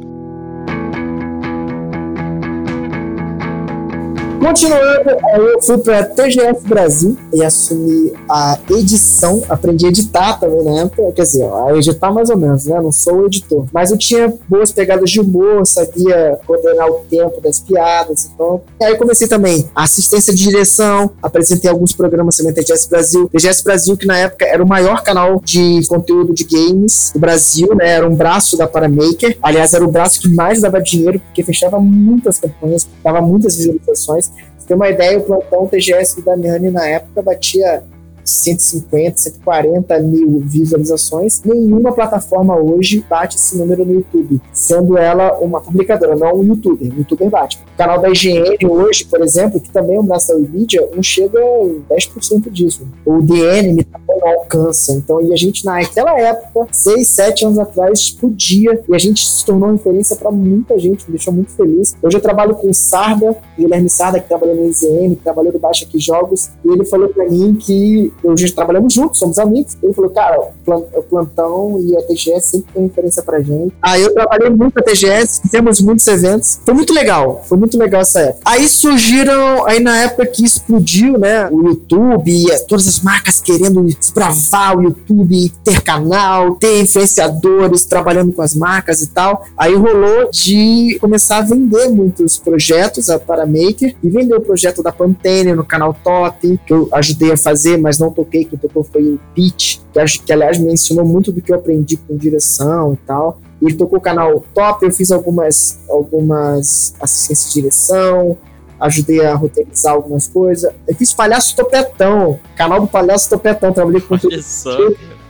Continuando, 4.43 5.11
eu 5.37 5.63
fui 5.63 5.79
para 5.79 6.03
TGF 6.03 6.67
Brasil 6.67 7.17
e 7.33 7.45
assumi 7.45 8.13
a 8.29 8.59
edição, 8.71 9.41
aprendi 9.49 9.87
a 9.87 9.89
editar 9.89 10.41
também 10.41 10.65
na 10.65 10.81
época, 10.81 11.13
quer 11.15 11.23
dizer, 11.23 11.45
a 11.45 11.77
editar 11.77 12.11
mais 12.11 12.29
ou 12.29 12.37
menos, 12.37 12.67
né? 12.67 12.81
Não 12.81 12.91
sou 12.91 13.21
o 13.21 13.27
editor. 13.27 13.67
Mas 13.73 13.93
eu 13.93 13.97
tinha 13.97 14.35
boas 14.49 14.73
pegadas 14.73 15.09
de 15.13 15.21
humor, 15.21 15.65
sabia 15.65 16.41
coordenar 16.45 16.89
o 16.89 17.05
tempo 17.09 17.41
das 17.41 17.61
piadas, 17.61 18.29
então. 18.35 18.61
E 18.81 18.85
aí 18.85 18.97
comecei 18.97 19.29
também 19.29 19.71
a 19.77 19.85
assistência 19.85 20.35
de 20.35 20.43
direção, 20.43 21.13
apresentei 21.23 21.71
alguns 21.71 21.93
programas 21.93 22.37
também 22.37 22.53
na 22.53 22.61
TGS 22.61 22.91
Brasil. 22.91 23.29
TGS 23.29 23.63
Brasil, 23.63 23.97
que 23.97 24.07
na 24.07 24.19
época 24.19 24.45
era 24.45 24.61
o 24.61 24.67
maior 24.67 25.05
canal 25.05 25.41
de 25.45 25.87
conteúdo 25.87 26.35
de 26.35 26.43
games 26.43 27.13
do 27.15 27.21
Brasil, 27.21 27.77
né? 27.77 27.93
Era 27.93 28.09
um 28.09 28.15
braço 28.15 28.59
da 28.59 28.67
Paramaker. 28.67 29.39
Aliás, 29.41 29.73
era 29.73 29.85
o 29.85 29.91
braço 29.91 30.21
que 30.21 30.29
mais 30.35 30.61
dava 30.61 30.81
dinheiro, 30.81 31.21
porque 31.21 31.45
fechava 31.45 31.79
muitas 31.79 32.41
campanhas, 32.41 32.89
dava 33.05 33.21
muitas 33.23 33.55
visualizações 33.55 34.32
ter 34.67 34.75
uma 34.75 34.89
ideia, 34.89 35.19
o 35.19 35.23
plantão 35.23 35.67
TGS 35.67 36.17
do 36.17 36.23
Damiani 36.23 36.71
na 36.71 36.87
época 36.87 37.23
batia 37.23 37.83
150, 38.25 39.19
140 39.19 39.99
mil 40.01 40.41
visualizações. 40.41 41.43
Nenhuma 41.45 41.93
plataforma 41.93 42.57
hoje 42.57 43.05
bate 43.09 43.37
esse 43.37 43.57
número 43.57 43.85
no 43.85 43.95
YouTube, 43.95 44.41
sendo 44.53 44.97
ela 44.97 45.39
uma 45.39 45.61
publicadora, 45.61 46.17
não 46.17 46.37
um 46.37 46.45
youtuber. 46.45 46.93
O 46.93 46.99
youtuber 46.99 47.31
bate. 47.31 47.59
O 47.75 47.77
canal 47.77 48.01
da 48.01 48.09
IGN 48.11 48.57
hoje, 48.69 49.05
por 49.05 49.21
exemplo, 49.21 49.61
que 49.61 49.71
também 49.71 49.97
é 49.97 50.01
um 50.01 50.05
braço 50.05 50.29
da 50.29 50.37
Wikimedia, 50.37 50.89
não 50.95 51.03
chega 51.03 51.39
a 51.39 51.95
10% 51.95 52.51
disso. 52.51 52.87
O 53.05 53.21
DN 53.23 53.87
não 54.09 54.29
alcança. 54.29 54.93
Então, 54.93 55.21
e 55.21 55.33
a 55.33 55.37
gente 55.37 55.65
naquela 55.65 56.19
época, 56.19 56.69
6, 56.71 57.09
7 57.09 57.47
anos 57.47 57.59
atrás, 57.59 57.99
explodia 57.99 58.83
e 58.89 58.95
a 58.95 58.99
gente 58.99 59.27
se 59.27 59.45
tornou 59.45 59.73
referência 59.73 60.17
para 60.17 60.31
muita 60.31 60.79
gente, 60.79 61.05
me 61.07 61.17
deixou 61.17 61.33
muito 61.33 61.51
feliz. 61.53 61.97
Hoje 62.03 62.17
eu 62.17 62.21
trabalho 62.21 62.55
com 62.55 62.69
o 62.69 62.75
Sarda, 62.75 63.37
Guilherme 63.59 63.89
Sarda, 63.89 64.21
que 64.21 64.29
trabalhou 64.29 64.57
no 64.57 64.69
IGN, 64.69 65.17
que 65.17 65.23
trabalhou 65.23 65.53
no 65.53 65.59
Baixa 65.59 65.85
Aqui 65.85 65.99
Jogos, 65.99 66.51
e 66.65 66.73
ele 66.73 66.85
falou 66.85 67.09
para 67.09 67.29
mim 67.29 67.55
que 67.55 68.12
gente 68.37 68.55
trabalhamos 68.55 68.93
juntos, 68.93 69.19
somos 69.19 69.39
amigos. 69.39 69.77
Ele 69.83 69.93
falou, 69.93 70.11
cara, 70.11 70.39
o 70.67 71.03
plantão 71.03 71.81
e 71.81 71.97
a 71.97 72.03
TGS 72.03 72.49
sempre 72.49 72.73
tem 72.73 72.83
referência 72.85 73.23
pra 73.23 73.41
gente. 73.41 73.73
Aí 73.83 74.03
eu 74.03 74.13
trabalhei 74.13 74.51
muito 74.51 74.79
a 74.79 74.83
TGS, 74.83 75.43
fizemos 75.43 75.81
muitos 75.81 76.07
eventos. 76.07 76.61
Foi 76.65 76.75
muito 76.75 76.93
legal, 76.93 77.43
foi 77.47 77.59
muito 77.59 77.79
legal 77.79 78.03
essa 78.03 78.21
época. 78.21 78.43
Aí 78.45 78.69
surgiram, 78.69 79.67
aí 79.67 79.81
na 79.81 79.99
época 79.99 80.27
que 80.27 80.45
explodiu, 80.45 81.19
né, 81.19 81.49
o 81.51 81.69
YouTube 81.69 82.31
e 82.31 82.59
todas 82.67 82.87
as 82.87 83.01
marcas 83.01 83.41
querendo 83.41 83.83
desbravar 83.83 84.79
o 84.79 84.83
YouTube, 84.83 85.53
ter 85.65 85.83
canal, 85.83 86.57
ter 86.57 86.81
influenciadores 86.81 87.85
trabalhando 87.85 88.33
com 88.33 88.43
as 88.43 88.55
marcas 88.55 89.03
e 89.03 89.09
tal. 89.09 89.45
Aí 89.57 89.75
rolou 89.75 90.31
de 90.31 90.99
começar 91.01 91.39
a 91.39 91.43
vender 91.43 91.89
muitos 91.89 92.39
projetos 92.39 93.07
para 93.27 93.47
Maker 93.47 93.95
e 94.03 94.11
vender 94.11 94.35
o 94.35 94.41
projeto 94.41 94.83
da 94.83 94.93
Pantene 94.93 95.55
no 95.55 95.65
canal 95.65 95.95
Top, 96.03 96.61
que 96.67 96.73
eu 96.73 96.89
ajudei 96.93 97.33
a 97.33 97.37
fazer, 97.37 97.77
mas 97.79 97.99
não 98.03 98.13
toquei, 98.13 98.45
quem 98.45 98.59
tocou 98.59 98.85
foi 98.85 99.03
o 99.03 99.21
Pete, 99.35 99.83
que, 99.93 99.99
acho, 99.99 100.23
que 100.23 100.33
aliás 100.33 100.59
me 100.59 100.73
ensinou 100.73 101.05
muito 101.05 101.33
do 101.33 101.41
que 101.41 101.53
eu 101.53 101.57
aprendi 101.57 101.97
com 101.97 102.17
direção 102.17 102.95
e 102.95 102.97
tal. 103.07 103.41
Ele 103.61 103.75
tocou 103.75 103.99
o 103.99 104.03
canal 104.03 104.45
Top, 104.53 104.85
eu 104.85 104.91
fiz 104.91 105.11
algumas, 105.11 105.81
algumas 105.89 106.95
assistências 107.01 107.53
de 107.53 107.61
direção, 107.61 108.37
ajudei 108.81 109.25
a 109.25 109.35
roteirizar 109.35 109.95
algumas 109.95 110.27
coisas. 110.27 110.73
Eu 110.87 110.95
fiz 110.95 111.13
Palhaço 111.13 111.55
Topetão, 111.55 112.41
canal 112.57 112.81
do 112.81 112.87
Palhaço 112.87 113.31
Topetão, 113.31 113.73
trabalhei 113.73 114.01
com 114.01 114.19
tudo 114.19 114.35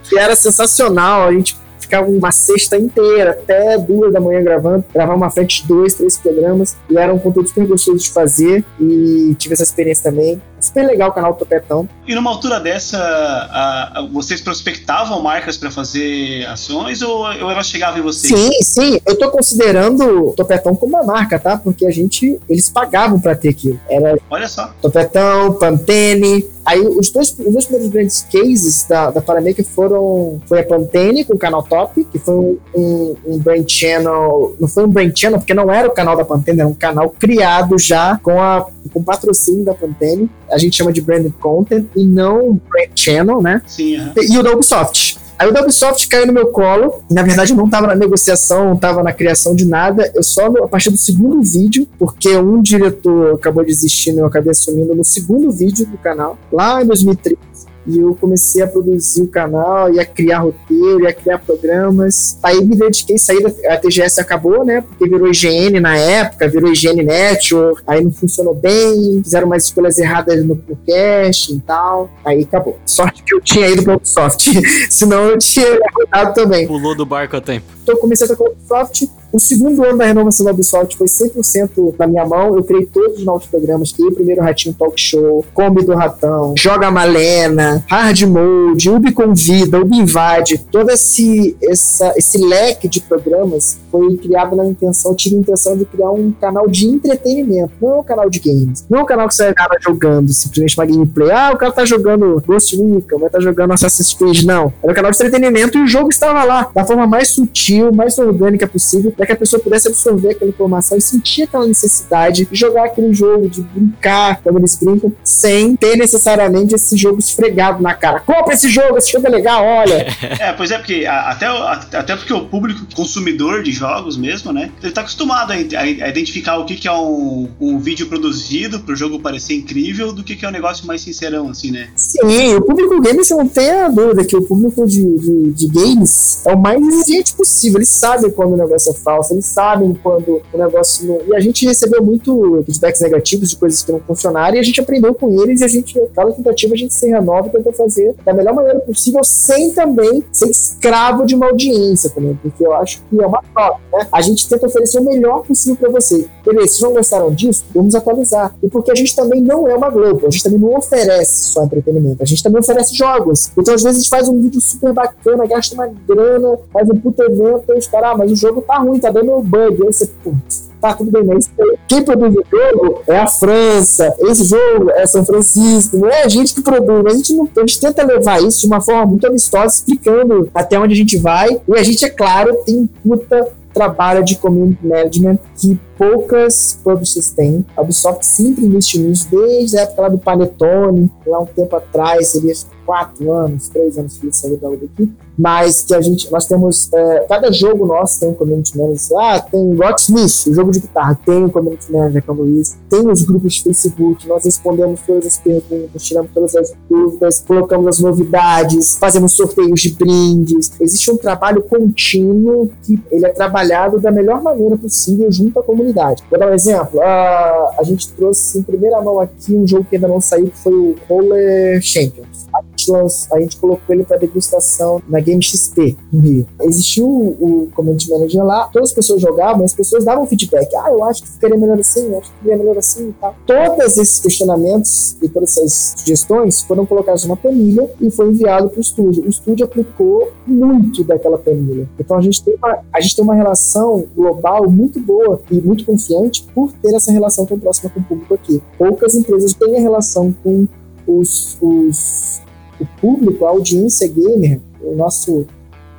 que 0.08 0.18
era 0.18 0.34
sensacional. 0.34 1.28
A 1.28 1.32
gente 1.32 1.56
ficava 1.82 2.08
uma 2.08 2.32
sexta 2.32 2.76
inteira, 2.76 3.32
até 3.32 3.76
duas 3.78 4.12
da 4.12 4.20
manhã 4.20 4.42
gravando, 4.42 4.84
gravar 4.92 5.14
uma 5.14 5.30
frente 5.30 5.62
de 5.62 5.68
dois, 5.68 5.94
três 5.94 6.16
programas, 6.16 6.76
e 6.88 6.96
era 6.96 7.12
um 7.12 7.18
conteúdo 7.18 7.48
super 7.48 7.66
gostoso 7.66 7.98
de 7.98 8.10
fazer, 8.10 8.64
e 8.80 9.34
tive 9.38 9.54
essa 9.54 9.62
experiência 9.62 10.10
também. 10.10 10.40
Super 10.60 10.86
legal 10.86 11.10
o 11.10 11.12
canal 11.12 11.34
Topetão. 11.34 11.88
E 12.06 12.14
numa 12.14 12.30
altura 12.30 12.60
dessa, 12.60 12.96
a, 12.96 13.98
a, 13.98 14.06
vocês 14.12 14.40
prospectavam 14.40 15.20
marcas 15.20 15.56
para 15.56 15.72
fazer 15.72 16.46
ações 16.46 17.02
ou, 17.02 17.18
ou 17.18 17.50
elas 17.50 17.66
chegavam 17.66 17.98
em 17.98 18.02
vocês? 18.02 18.32
Sim, 18.32 18.62
sim. 18.62 19.00
Eu 19.04 19.18
tô 19.18 19.28
considerando 19.30 20.28
o 20.28 20.32
Topetão 20.32 20.76
como 20.76 20.96
uma 20.96 21.04
marca, 21.04 21.36
tá? 21.36 21.56
Porque 21.56 21.84
a 21.84 21.90
gente, 21.90 22.38
eles 22.48 22.68
pagavam 22.68 23.20
para 23.20 23.34
ter 23.34 23.48
aquilo. 23.48 23.80
Era 23.88 24.16
Olha 24.30 24.46
só. 24.46 24.72
Topetão, 24.80 25.54
Pantene, 25.54 26.42
Aí 26.64 26.80
os 26.80 27.10
dois, 27.10 27.30
os 27.30 27.52
dois 27.52 27.64
primeiros 27.64 27.92
grandes 27.92 28.22
cases 28.22 28.84
da, 28.88 29.10
da 29.10 29.20
Paramaker 29.20 29.64
foram 29.64 30.40
foi 30.46 30.60
a 30.60 30.64
Pantene 30.64 31.24
com 31.24 31.34
o 31.34 31.38
canal 31.38 31.62
Top, 31.62 32.04
que 32.04 32.18
foi 32.18 32.34
um, 32.34 32.58
um, 32.74 33.16
um 33.26 33.38
brand 33.38 33.68
channel, 33.68 34.54
não 34.60 34.68
foi 34.68 34.84
um 34.84 34.88
brand 34.88 35.12
channel 35.14 35.38
porque 35.38 35.54
não 35.54 35.70
era 35.70 35.88
o 35.88 35.92
canal 35.92 36.16
da 36.16 36.24
Pantene, 36.24 36.60
era 36.60 36.68
um 36.68 36.74
canal 36.74 37.10
criado 37.10 37.78
já 37.78 38.18
com 38.22 38.40
a 38.40 38.66
com 38.92 39.02
patrocínio 39.02 39.64
da 39.64 39.74
Pantene. 39.74 40.30
A 40.50 40.58
gente 40.58 40.76
chama 40.76 40.92
de 40.92 41.00
branded 41.00 41.32
content 41.40 41.86
e 41.96 42.04
não 42.04 42.60
brand 42.68 42.90
channel, 42.94 43.40
né? 43.40 43.62
Sim, 43.66 43.96
aham. 43.96 44.12
E 44.16 44.38
o 44.38 44.42
da 44.42 44.52
Ubisoft. 44.52 45.21
Aí 45.42 45.50
o 45.50 45.60
Ubisoft 45.60 46.06
caiu 46.06 46.24
no 46.24 46.32
meu 46.32 46.52
colo. 46.52 47.02
Na 47.10 47.24
verdade, 47.24 47.50
eu 47.50 47.56
não 47.56 47.64
estava 47.64 47.88
na 47.88 47.96
negociação, 47.96 48.64
não 48.66 48.74
estava 48.74 49.02
na 49.02 49.12
criação 49.12 49.56
de 49.56 49.66
nada. 49.66 50.08
Eu 50.14 50.22
só, 50.22 50.46
a 50.46 50.68
partir 50.68 50.90
do 50.90 50.96
segundo 50.96 51.42
vídeo, 51.42 51.88
porque 51.98 52.36
um 52.36 52.62
diretor 52.62 53.34
acabou 53.34 53.64
desistindo, 53.64 54.20
eu 54.20 54.26
acabei 54.26 54.52
assumindo 54.52 54.94
no 54.94 55.02
segundo 55.02 55.50
vídeo 55.50 55.84
do 55.84 55.98
canal, 55.98 56.38
lá 56.52 56.80
em 56.80 56.86
2013. 56.86 57.40
E 57.86 57.98
eu 57.98 58.14
comecei 58.14 58.62
a 58.62 58.66
produzir 58.66 59.22
o 59.22 59.28
canal, 59.28 59.92
ia 59.92 60.04
criar 60.04 60.40
roteiro, 60.40 61.02
ia 61.02 61.12
criar 61.12 61.38
programas. 61.38 62.38
Aí 62.42 62.64
me 62.64 62.76
dediquei, 62.76 63.18
saí 63.18 63.42
da 63.42 63.52
a 63.72 63.76
TGS 63.76 64.20
acabou, 64.20 64.64
né? 64.64 64.80
Porque 64.80 65.08
virou 65.08 65.28
IGN 65.28 65.80
na 65.80 65.96
época, 65.96 66.48
virou 66.48 66.72
IGN 66.72 67.02
Network, 67.02 67.82
aí 67.86 68.02
não 68.02 68.10
funcionou 68.10 68.54
bem, 68.54 69.20
fizeram 69.22 69.46
umas 69.46 69.64
escolhas 69.64 69.98
erradas 69.98 70.44
no, 70.44 70.56
casting 70.86 71.56
e 71.56 71.60
tal. 71.60 72.10
Aí 72.24 72.42
acabou. 72.42 72.78
Sorte 72.86 73.22
que 73.22 73.34
eu 73.34 73.40
tinha 73.40 73.68
ido 73.68 73.82
pra 73.82 73.96
Ubisoft, 73.96 74.50
senão 74.90 75.26
eu 75.26 75.38
tinha 75.38 75.78
rodado 75.94 76.34
também. 76.34 76.66
Pulou 76.66 76.94
do 76.94 77.04
barco 77.04 77.36
a 77.36 77.40
tempo. 77.40 77.66
Então 77.82 77.94
eu 77.94 78.00
comecei 78.00 78.26
a 78.26 78.28
tocar 78.28 78.44
o 78.44 78.52
Ubisoft. 78.52 79.10
O 79.32 79.40
segundo 79.40 79.82
ano 79.82 79.96
da 79.96 80.04
renovação 80.04 80.44
da 80.44 80.52
Ubisoft 80.52 80.96
foi 80.96 81.06
100% 81.06 81.94
na 81.98 82.06
minha 82.06 82.24
mão. 82.26 82.54
Eu 82.54 82.62
criei 82.62 82.84
todos 82.84 83.18
os 83.18 83.24
novos 83.24 83.46
programas. 83.46 83.92
Criei 83.92 84.10
o 84.10 84.14
primeiro 84.14 84.42
Ratinho 84.42 84.74
Talk 84.74 85.00
Show, 85.00 85.44
Kombi 85.54 85.84
do 85.84 85.94
Ratão, 85.94 86.54
Joga 86.56 86.90
Malena, 86.90 87.84
Hard 87.88 88.22
Mode, 88.22 88.90
Ubi 88.90 89.12
Convida, 89.12 89.80
Ubi 89.80 89.96
Invade. 89.96 90.58
Todo 90.70 90.90
esse, 90.90 91.56
essa, 91.62 92.12
esse 92.16 92.38
leque 92.38 92.88
de 92.88 93.00
programas 93.00 93.78
foi 93.90 94.16
criado 94.16 94.54
na 94.54 94.66
intenção, 94.66 95.14
tive 95.14 95.36
a 95.36 95.38
intenção 95.38 95.76
de 95.76 95.84
criar 95.84 96.10
um 96.10 96.32
canal 96.32 96.68
de 96.68 96.86
entretenimento, 96.86 97.72
não 97.80 98.00
um 98.00 98.04
canal 98.04 98.28
de 98.28 98.38
games. 98.38 98.84
Não 98.88 99.02
um 99.02 99.06
canal 99.06 99.28
que 99.28 99.34
você 99.34 99.44
acaba 99.44 99.76
jogando 99.80 100.32
simplesmente 100.32 100.78
uma 100.78 100.86
gameplay. 100.86 101.30
Ah, 101.30 101.52
o 101.54 101.58
cara 101.58 101.72
tá 101.72 101.84
jogando 101.84 102.42
Ghost 102.46 102.76
Recon, 102.76 103.18
vai 103.18 103.30
tá 103.30 103.40
jogando 103.40 103.72
Assassin's 103.72 104.14
Creed. 104.14 104.44
Não. 104.44 104.72
Era 104.82 104.92
um 104.92 104.94
canal 104.94 105.10
de 105.10 105.16
entretenimento 105.16 105.78
e 105.78 105.82
o 105.82 105.86
jogo 105.86 106.10
estava 106.10 106.44
lá, 106.44 106.70
da 106.74 106.84
forma 106.84 107.06
mais 107.06 107.28
sutil, 107.28 107.71
mais 107.94 108.18
orgânica 108.18 108.66
possível, 108.66 109.10
para 109.12 109.26
que 109.26 109.32
a 109.32 109.36
pessoa 109.36 109.60
pudesse 109.62 109.88
absorver 109.88 110.30
aquela 110.30 110.50
informação 110.50 110.96
e 110.98 111.00
sentir 111.00 111.42
aquela 111.44 111.66
necessidade 111.66 112.44
de 112.50 112.54
jogar 112.56 112.86
aquele 112.86 113.12
jogo, 113.14 113.48
de 113.48 113.62
brincar, 113.62 114.40
como 114.42 114.58
eles 114.58 114.76
brincam, 114.76 115.12
sem 115.24 115.74
ter 115.76 115.96
necessariamente 115.96 116.74
esse 116.74 116.96
jogo 116.96 117.18
esfregado 117.18 117.82
na 117.82 117.94
cara. 117.94 118.20
Compra 118.20 118.54
esse 118.54 118.68
jogo, 118.68 118.98
esse 118.98 119.10
jogo 119.12 119.26
é 119.26 119.30
legal, 119.30 119.64
olha. 119.64 120.06
É, 120.42 120.52
pois 120.52 120.70
é, 120.70 120.78
porque 120.78 121.04
até, 121.06 121.50
o- 121.50 121.62
até 121.66 122.16
porque 122.16 122.32
o 122.32 122.46
público 122.46 122.80
consumidor 122.94 123.62
de 123.62 123.70
jogos 123.70 124.16
mesmo, 124.16 124.52
né? 124.52 124.70
Ele 124.82 124.92
tá 124.92 125.02
acostumado 125.02 125.52
a, 125.52 125.54
a 125.54 125.86
identificar 126.08 126.56
o 126.58 126.64
que, 126.64 126.74
que 126.74 126.88
é 126.88 126.92
um, 126.92 127.48
um 127.60 127.78
vídeo 127.78 128.06
produzido 128.06 128.80
pro 128.80 128.96
jogo 128.96 129.20
parecer 129.20 129.54
incrível 129.54 130.12
do 130.12 130.24
que, 130.24 130.34
que 130.34 130.44
é 130.44 130.48
um 130.48 130.52
negócio 130.52 130.86
mais 130.86 131.00
sincerão, 131.02 131.48
assim, 131.48 131.70
né? 131.70 131.88
Sim, 131.96 132.54
o 132.56 132.62
público 132.62 133.00
gamer, 133.00 133.24
você 133.24 133.34
não 133.34 133.46
tem 133.46 133.70
a 133.70 133.88
dúvida 133.88 134.24
que 134.24 134.36
o 134.36 134.42
público 134.42 134.86
de, 134.86 135.02
de, 135.18 135.50
de 135.52 135.66
games 135.68 136.40
é 136.46 136.54
o 136.54 136.58
mais 136.58 136.80
exigente 136.82 137.34
possível. 137.34 137.52
Eles 137.64 137.88
sabem 137.88 138.30
quando 138.30 138.52
o 138.52 138.56
negócio 138.56 138.90
é 138.90 138.94
falso, 138.94 139.32
eles 139.32 139.46
sabem 139.46 139.94
quando 140.02 140.42
o 140.52 140.58
negócio 140.58 141.06
não. 141.06 141.20
E 141.28 141.36
a 141.36 141.40
gente 141.40 141.66
recebeu 141.66 142.02
muito 142.02 142.62
feedbacks 142.66 143.00
negativos 143.00 143.50
de 143.50 143.56
coisas 143.56 143.82
que 143.82 143.92
não 143.92 144.00
funcionaram 144.00 144.56
e 144.56 144.60
a 144.60 144.62
gente 144.62 144.80
aprendeu 144.80 145.14
com 145.14 145.30
eles 145.42 145.60
e 145.60 145.64
a 145.64 145.68
gente, 145.68 145.98
cada 146.14 146.32
tentativa, 146.32 146.74
a 146.74 146.76
gente 146.76 146.94
se 146.94 147.08
renova 147.08 147.48
e 147.48 147.50
tenta 147.50 147.72
fazer 147.72 148.14
da 148.24 148.32
melhor 148.32 148.54
maneira 148.54 148.80
possível, 148.80 149.22
sem 149.24 149.72
também 149.72 150.24
ser 150.32 150.48
escravo 150.48 151.24
de 151.24 151.34
uma 151.34 151.46
audiência 151.46 152.10
também, 152.10 152.38
porque 152.42 152.64
eu 152.64 152.72
acho 152.74 153.02
que 153.08 153.20
é 153.20 153.26
uma 153.26 153.42
troca, 153.54 153.80
né? 153.92 154.06
A 154.10 154.20
gente 154.20 154.48
tenta 154.48 154.66
oferecer 154.66 154.98
o 154.98 155.04
melhor 155.04 155.42
possível 155.44 155.76
pra 155.76 155.90
você. 155.90 156.26
Beleza, 156.44 156.68
vocês 156.68 156.80
não 156.80 156.92
gostaram 156.92 157.32
disso? 157.32 157.64
Vamos 157.74 157.94
atualizar. 157.94 158.54
E 158.62 158.68
porque 158.68 158.90
a 158.90 158.94
gente 158.94 159.14
também 159.14 159.40
não 159.40 159.68
é 159.68 159.74
uma 159.74 159.92
Globo, 159.92 160.26
a 160.26 160.30
gente 160.30 160.42
também 160.42 160.58
não 160.58 160.76
oferece 160.76 161.50
só 161.50 161.64
entretenimento, 161.64 162.22
a 162.22 162.26
gente 162.26 162.42
também 162.42 162.60
oferece 162.60 162.94
jogos. 162.94 163.50
Então, 163.56 163.74
às 163.74 163.82
vezes, 163.82 163.98
a 163.98 164.00
gente 164.00 164.10
faz 164.10 164.28
um 164.28 164.40
vídeo 164.40 164.60
super 164.60 164.92
bacana, 164.92 165.46
gasta 165.46 165.74
uma 165.74 165.86
grana, 166.08 166.58
faz 166.72 166.88
um 166.88 166.96
puta 166.96 167.24
evento, 167.24 167.51
e 167.68 167.78
os 167.78 167.86
caras, 167.86 168.10
ah, 168.10 168.16
mas 168.16 168.32
o 168.32 168.36
jogo 168.36 168.62
tá 168.62 168.78
ruim, 168.78 168.98
tá 168.98 169.10
dando 169.10 169.40
bug. 169.42 169.82
Aí 169.82 169.92
você, 169.92 170.06
putz, 170.22 170.70
tá 170.80 170.94
tudo 170.94 171.10
bem, 171.10 171.24
mas 171.24 171.50
quem 171.86 172.02
produz 172.02 172.34
o 172.34 172.44
jogo 172.50 173.02
é 173.06 173.18
a 173.18 173.26
França, 173.26 174.14
esse 174.20 174.44
jogo 174.44 174.90
é 174.90 175.06
São 175.06 175.24
Francisco, 175.24 175.96
não 175.96 176.08
é 176.08 176.24
a 176.24 176.28
gente 176.28 176.54
que 176.54 176.62
produz, 176.62 177.06
a 177.06 177.16
gente, 177.16 177.34
não, 177.34 177.48
a 177.56 177.60
gente 177.60 177.80
tenta 177.80 178.04
levar 178.04 178.42
isso 178.42 178.60
de 178.60 178.66
uma 178.66 178.80
forma 178.80 179.06
muito 179.06 179.26
amistosa, 179.26 179.74
explicando 179.74 180.50
até 180.54 180.78
onde 180.78 180.94
a 180.94 180.96
gente 180.96 181.16
vai, 181.16 181.60
e 181.68 181.78
a 181.78 181.82
gente, 181.82 182.04
é 182.04 182.10
claro, 182.10 182.54
tem 182.64 182.88
puta 183.02 183.48
trabalho 183.72 184.22
de 184.24 184.36
community 184.36 184.86
management 184.86 185.38
que 185.56 185.78
poucas 185.96 186.78
publishers 186.84 187.30
têm. 187.30 187.64
A 187.76 187.82
Ubisoft 187.82 188.24
sempre 188.26 188.64
investiu 188.64 189.02
nisso, 189.02 189.28
desde 189.30 189.78
a 189.78 189.82
época 189.82 190.02
lá 190.02 190.08
do 190.08 190.18
Panetone, 190.18 191.10
lá 191.26 191.40
um 191.40 191.46
tempo 191.46 191.74
atrás, 191.76 192.28
seria 192.28 192.52
quatro 192.84 193.32
anos, 193.32 193.68
três 193.68 193.96
anos 193.96 194.18
que 194.18 194.26
ele 194.26 194.32
saiu 194.32 194.56
da 194.58 194.72
equipe, 194.74 195.12
mas 195.38 195.82
que 195.82 195.94
a 195.94 196.00
gente, 196.00 196.30
nós 196.30 196.46
temos, 196.46 196.92
é, 196.92 197.26
cada 197.28 197.50
jogo 197.52 197.86
nosso 197.86 198.20
tem 198.20 198.28
um 198.28 198.34
community 198.34 198.76
manager, 198.76 199.18
ah, 199.18 199.40
tem 199.40 199.74
Rocksmith, 199.74 200.46
o 200.48 200.54
jogo 200.54 200.70
de 200.70 200.80
guitarra, 200.80 201.18
tem 201.24 201.44
um 201.44 201.48
community 201.48 201.90
manager 201.90 202.22
como 202.24 202.46
isso, 202.48 202.76
tem 202.88 203.08
os 203.08 203.22
grupos 203.22 203.54
de 203.54 203.64
Facebook, 203.64 204.26
nós 204.28 204.44
respondemos 204.44 205.00
todas 205.06 205.26
as 205.26 205.38
perguntas, 205.38 206.02
tiramos 206.02 206.30
todas 206.32 206.54
as 206.54 206.72
dúvidas, 206.88 207.40
colocamos 207.46 207.86
as 207.86 207.98
novidades, 207.98 208.96
fazemos 208.98 209.32
sorteios 209.32 209.80
de 209.80 209.92
brindes, 209.92 210.72
existe 210.80 211.10
um 211.10 211.16
trabalho 211.16 211.62
contínuo 211.62 212.70
que 212.82 213.00
ele 213.10 213.26
é 213.26 213.30
trabalhado 213.30 213.98
da 213.98 214.10
melhor 214.10 214.42
maneira 214.42 214.76
possível 214.76 215.30
junto 215.30 215.58
à 215.58 215.62
comunidade. 215.62 216.22
Vou 216.30 216.38
dar 216.38 216.50
um 216.50 216.54
exemplo, 216.54 217.00
ah, 217.00 217.74
a 217.78 217.82
gente 217.82 218.12
trouxe 218.12 218.58
em 218.58 218.62
primeira 218.62 219.00
mão 219.00 219.18
aqui 219.18 219.54
um 219.54 219.66
jogo 219.66 219.86
que 219.88 219.96
ainda 219.96 220.08
não 220.08 220.20
saiu, 220.20 220.46
que 220.46 220.58
foi 220.58 220.72
o 220.72 220.96
Roller 221.08 221.80
Champions. 221.80 222.46
A 222.52 222.62
gente, 222.82 222.90
lanç- 222.90 223.26
a 223.32 223.40
gente 223.40 223.56
colocou 223.56 223.94
ele 223.94 224.04
para 224.04 224.16
degustação 224.16 225.00
na 225.08 225.20
Game 225.20 225.42
XP, 225.42 225.96
no 226.12 226.20
Rio. 226.20 226.46
Existiu 226.62 227.06
o, 227.06 227.64
o 227.64 227.68
Community 227.74 228.10
Manager 228.10 228.44
lá, 228.44 228.66
todas 228.72 228.90
as 228.90 228.94
pessoas 228.94 229.20
jogavam, 229.20 229.64
as 229.64 229.72
pessoas 229.74 230.04
davam 230.04 230.26
feedback. 230.26 230.74
Ah, 230.76 230.90
eu 230.90 231.02
acho 231.04 231.22
que 231.22 231.28
ficaria 231.30 231.56
melhor 231.58 231.78
assim, 231.78 232.06
eu 232.08 232.18
acho 232.18 232.30
que 232.30 232.38
ficaria 232.38 232.58
melhor 232.58 232.78
assim 232.78 233.08
e 233.08 233.12
tal. 233.20 233.34
Todos 233.46 233.96
esses 233.98 234.18
questionamentos 234.20 235.16
e 235.22 235.28
todas 235.28 235.56
essas 235.56 235.94
sugestões 235.98 236.62
foram 236.62 236.84
colocadas 236.86 237.24
numa 237.24 237.36
planilha 237.36 237.88
e 238.00 238.10
foi 238.10 238.28
enviado 238.28 238.68
para 238.68 238.78
o 238.78 238.80
estúdio. 238.80 239.24
O 239.24 239.28
estúdio 239.28 239.64
aplicou 239.64 240.32
muito 240.46 241.04
daquela 241.04 241.38
planilha. 241.38 241.88
Então 241.98 242.16
a 242.16 242.20
gente, 242.20 242.42
tem 242.42 242.54
uma, 242.56 242.78
a 242.92 243.00
gente 243.00 243.16
tem 243.16 243.24
uma 243.24 243.34
relação 243.34 244.06
global 244.14 244.68
muito 244.70 245.00
boa 245.00 245.40
e 245.50 245.60
muito 245.60 245.84
confiante 245.84 246.46
por 246.54 246.72
ter 246.72 246.94
essa 246.94 247.12
relação 247.12 247.46
tão 247.46 247.58
próxima 247.58 247.90
com 247.90 248.00
o 248.00 248.04
público 248.04 248.34
aqui. 248.34 248.62
Poucas 248.78 249.14
empresas 249.14 249.54
têm 249.54 249.76
a 249.76 249.80
relação 249.80 250.34
com 250.42 250.66
os, 251.06 251.56
os, 251.60 252.40
o 252.80 252.86
público, 253.00 253.44
a 253.44 253.50
audiência 253.50 254.08
gamer, 254.08 254.60
o 254.80 254.94
nosso, 254.94 255.46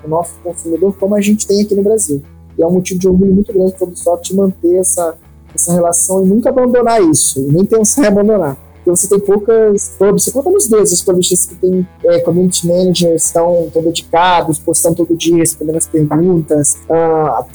o 0.04 0.08
nosso 0.08 0.34
consumidor, 0.44 0.96
como 0.98 1.16
a 1.16 1.22
gente 1.22 1.48
tem 1.48 1.62
aqui 1.62 1.76
no 1.76 1.84
Brasil. 1.84 2.22
E 2.58 2.62
é 2.62 2.68
um 2.68 2.72
motivo 2.72 3.00
de 3.00 3.08
orgulho 3.08 3.34
muito 3.34 3.54
grande 3.54 3.74
para 3.74 3.86
a 3.86 3.88
Ubisoft 3.88 4.36
manter 4.36 4.76
essa, 4.76 5.16
essa 5.54 5.74
relação 5.74 6.26
e 6.26 6.30
nunca 6.30 6.50
abandonar 6.50 7.02
isso, 7.02 7.40
e 7.40 7.52
nem 7.52 7.66
pensar 7.66 8.04
em 8.04 8.08
abandonar. 8.08 8.58
Porque 8.84 8.90
você 8.90 9.08
tem 9.08 9.20
poucas 9.20 9.96
pubs, 9.98 10.24
você 10.26 10.32
conta 10.32 10.50
nos 10.50 10.68
dedos 10.68 10.92
os 10.92 11.02
publishers 11.02 11.46
que 11.46 11.56
tem 11.56 11.88
é, 12.04 12.20
community 12.20 12.68
managers, 12.68 13.26
estão 13.26 13.70
tão 13.72 13.82
dedicados, 13.82 14.60
postando 14.60 14.96
todo 14.96 15.16
dia, 15.16 15.38
respondendo 15.38 15.78
as 15.78 15.88
perguntas, 15.88 16.78
ah, 16.90 17.46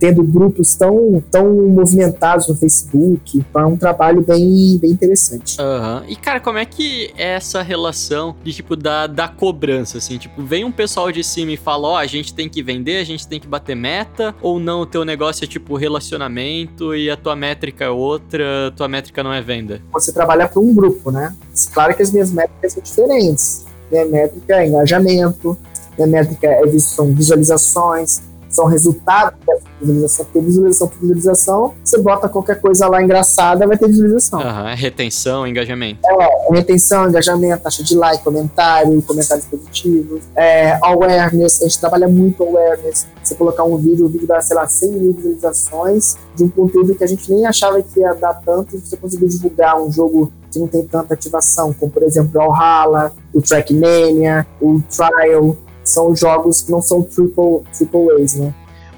tendo 0.00 0.24
grupos 0.24 0.74
tão, 0.74 1.22
tão 1.30 1.52
movimentados 1.68 2.48
no 2.48 2.56
Facebook. 2.56 3.38
Então 3.38 3.62
é 3.62 3.66
um 3.66 3.76
trabalho 3.76 4.20
bem, 4.20 4.76
bem 4.78 4.90
interessante. 4.90 5.56
Aham. 5.60 6.02
E, 6.08 6.16
cara, 6.16 6.40
como 6.40 6.58
é 6.58 6.64
que 6.64 7.12
é 7.16 7.34
essa 7.34 7.62
relação 7.62 8.34
de, 8.42 8.52
tipo, 8.52 8.74
da, 8.74 9.06
da 9.06 9.28
cobrança, 9.28 9.98
assim? 9.98 10.18
Tipo, 10.18 10.42
vem 10.42 10.64
um 10.64 10.72
pessoal 10.72 11.12
de 11.12 11.22
cima 11.22 11.52
e 11.52 11.56
fala, 11.56 11.88
ó, 11.88 11.96
a 11.96 12.06
gente 12.06 12.34
tem 12.34 12.48
que 12.48 12.62
vender, 12.62 12.96
a 12.96 13.04
gente 13.04 13.26
tem 13.28 13.38
que 13.38 13.46
bater 13.46 13.76
meta, 13.76 14.34
ou 14.42 14.58
não, 14.58 14.80
o 14.80 14.86
teu 14.86 15.04
negócio 15.04 15.44
é, 15.44 15.46
tipo, 15.46 15.76
relacionamento 15.76 16.94
e 16.94 17.08
a 17.10 17.16
tua 17.16 17.36
métrica 17.36 17.84
é 17.84 17.90
outra, 17.90 18.68
a 18.68 18.70
tua 18.70 18.88
métrica 18.88 19.22
não 19.22 19.32
é 19.32 19.40
venda? 19.40 19.80
Você 19.92 20.12
trabalha 20.12 20.48
para 20.48 20.60
um 20.60 20.63
grupo, 20.72 21.10
né? 21.10 21.34
Claro 21.72 21.94
que 21.94 22.02
as 22.02 22.10
minhas 22.10 22.30
métricas 22.30 22.72
são 22.72 22.82
diferentes. 22.82 23.64
Minha 23.90 24.04
métrica 24.06 24.54
é 24.54 24.66
engajamento, 24.66 25.58
minha 25.96 26.06
métrica 26.06 26.46
é, 26.46 26.78
são 26.78 27.12
visualizações, 27.12 28.22
são 28.54 28.66
resultados 28.66 29.38
dessas 29.46 29.74
Visualização 29.84 30.24
por 30.32 30.42
visualização 30.42 30.88
por 30.88 30.98
visualização. 31.00 31.74
Você 31.84 31.98
bota 31.98 32.28
qualquer 32.28 32.60
coisa 32.60 32.86
lá 32.86 33.02
engraçada, 33.02 33.66
vai 33.66 33.76
ter 33.76 33.88
visualização. 33.88 34.40
Aham, 34.40 34.74
retenção, 34.74 35.46
engajamento. 35.46 36.00
É, 36.06 36.52
retenção, 36.52 37.08
engajamento, 37.08 37.62
taxa 37.62 37.82
de 37.82 37.94
like, 37.94 38.24
comentário, 38.24 39.00
comentários 39.02 39.46
positivos, 39.46 40.22
é, 40.34 40.78
awareness, 40.82 41.60
a 41.60 41.64
gente 41.64 41.78
trabalha 41.78 42.08
muito 42.08 42.42
awareness. 42.42 43.06
Você 43.22 43.34
colocar 43.34 43.64
um 43.64 43.76
vídeo, 43.76 44.06
o 44.06 44.08
vídeo 44.08 44.26
dá, 44.26 44.40
sei 44.40 44.56
lá, 44.56 44.66
100 44.66 44.90
mil 44.92 45.12
visualizações 45.12 46.16
de 46.34 46.44
um 46.44 46.48
conteúdo 46.48 46.94
que 46.94 47.04
a 47.04 47.06
gente 47.06 47.30
nem 47.30 47.46
achava 47.46 47.82
que 47.82 48.00
ia 48.00 48.14
dar 48.14 48.34
tanto, 48.44 48.76
e 48.76 48.80
você 48.80 48.96
conseguiu 48.96 49.28
divulgar 49.28 49.80
um 49.80 49.90
jogo 49.90 50.32
que 50.50 50.58
não 50.58 50.68
tem 50.68 50.86
tanta 50.86 51.14
ativação, 51.14 51.72
como 51.72 51.90
por 51.90 52.02
exemplo 52.04 52.30
o 52.40 52.48
Valhalla, 52.52 53.12
o 53.32 53.42
Trackmania, 53.42 54.46
o 54.60 54.80
Trial, 54.88 55.56
são 55.84 56.14
jogos 56.14 56.62
que 56.62 56.70
não 56.70 56.82
são 56.82 57.02
triple, 57.02 57.62
triple 57.72 58.22
A's, 58.22 58.34
né? 58.34 58.54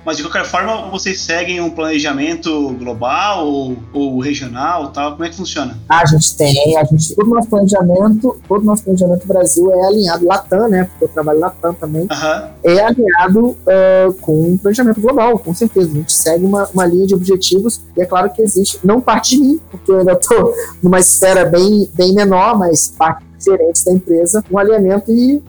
Mas 0.06 0.18
de 0.18 0.22
qualquer 0.22 0.44
forma, 0.44 0.88
vocês 0.88 1.20
seguem 1.20 1.60
um 1.60 1.68
planejamento 1.68 2.70
global 2.74 3.44
ou, 3.44 3.76
ou 3.92 4.20
regional 4.20 4.90
tal? 4.90 5.14
Como 5.14 5.24
é 5.24 5.28
que 5.28 5.34
funciona? 5.34 5.76
A 5.88 6.06
gente 6.06 6.36
tem, 6.36 6.76
a 6.76 6.84
gente, 6.84 7.12
todo 7.16 7.28
nosso 7.28 7.48
planejamento, 7.48 8.38
todo 8.46 8.64
nosso 8.64 8.84
planejamento 8.84 9.26
Brasil 9.26 9.68
é 9.72 9.84
alinhado, 9.84 10.24
Latam, 10.24 10.68
né? 10.68 10.84
Porque 10.84 11.06
eu 11.06 11.08
trabalho 11.08 11.40
Latam 11.40 11.74
também, 11.74 12.06
Aham. 12.08 12.50
é 12.62 12.84
alinhado 12.84 13.46
uh, 13.48 14.12
com 14.20 14.52
um 14.52 14.56
planejamento 14.56 15.00
global, 15.00 15.40
com 15.40 15.52
certeza. 15.52 15.90
A 15.90 15.94
gente 15.94 16.12
segue 16.12 16.44
uma, 16.44 16.68
uma 16.72 16.86
linha 16.86 17.08
de 17.08 17.14
objetivos 17.16 17.80
e 17.96 18.00
é 18.00 18.06
claro 18.06 18.30
que 18.30 18.40
existe, 18.40 18.78
não 18.84 19.00
parte 19.00 19.34
de 19.34 19.42
mim, 19.42 19.60
porque 19.72 19.90
eu 19.90 19.98
ainda 19.98 20.12
estou 20.12 20.54
numa 20.80 21.00
esfera 21.00 21.46
bem, 21.46 21.90
bem 21.94 22.14
menor, 22.14 22.56
mas 22.56 22.94
parte 22.96 23.24
gerentes 23.38 23.84
da 23.84 23.92
empresa, 23.92 24.44
um 24.50 24.58
alinhamento 24.58 25.10
e, 25.10 25.42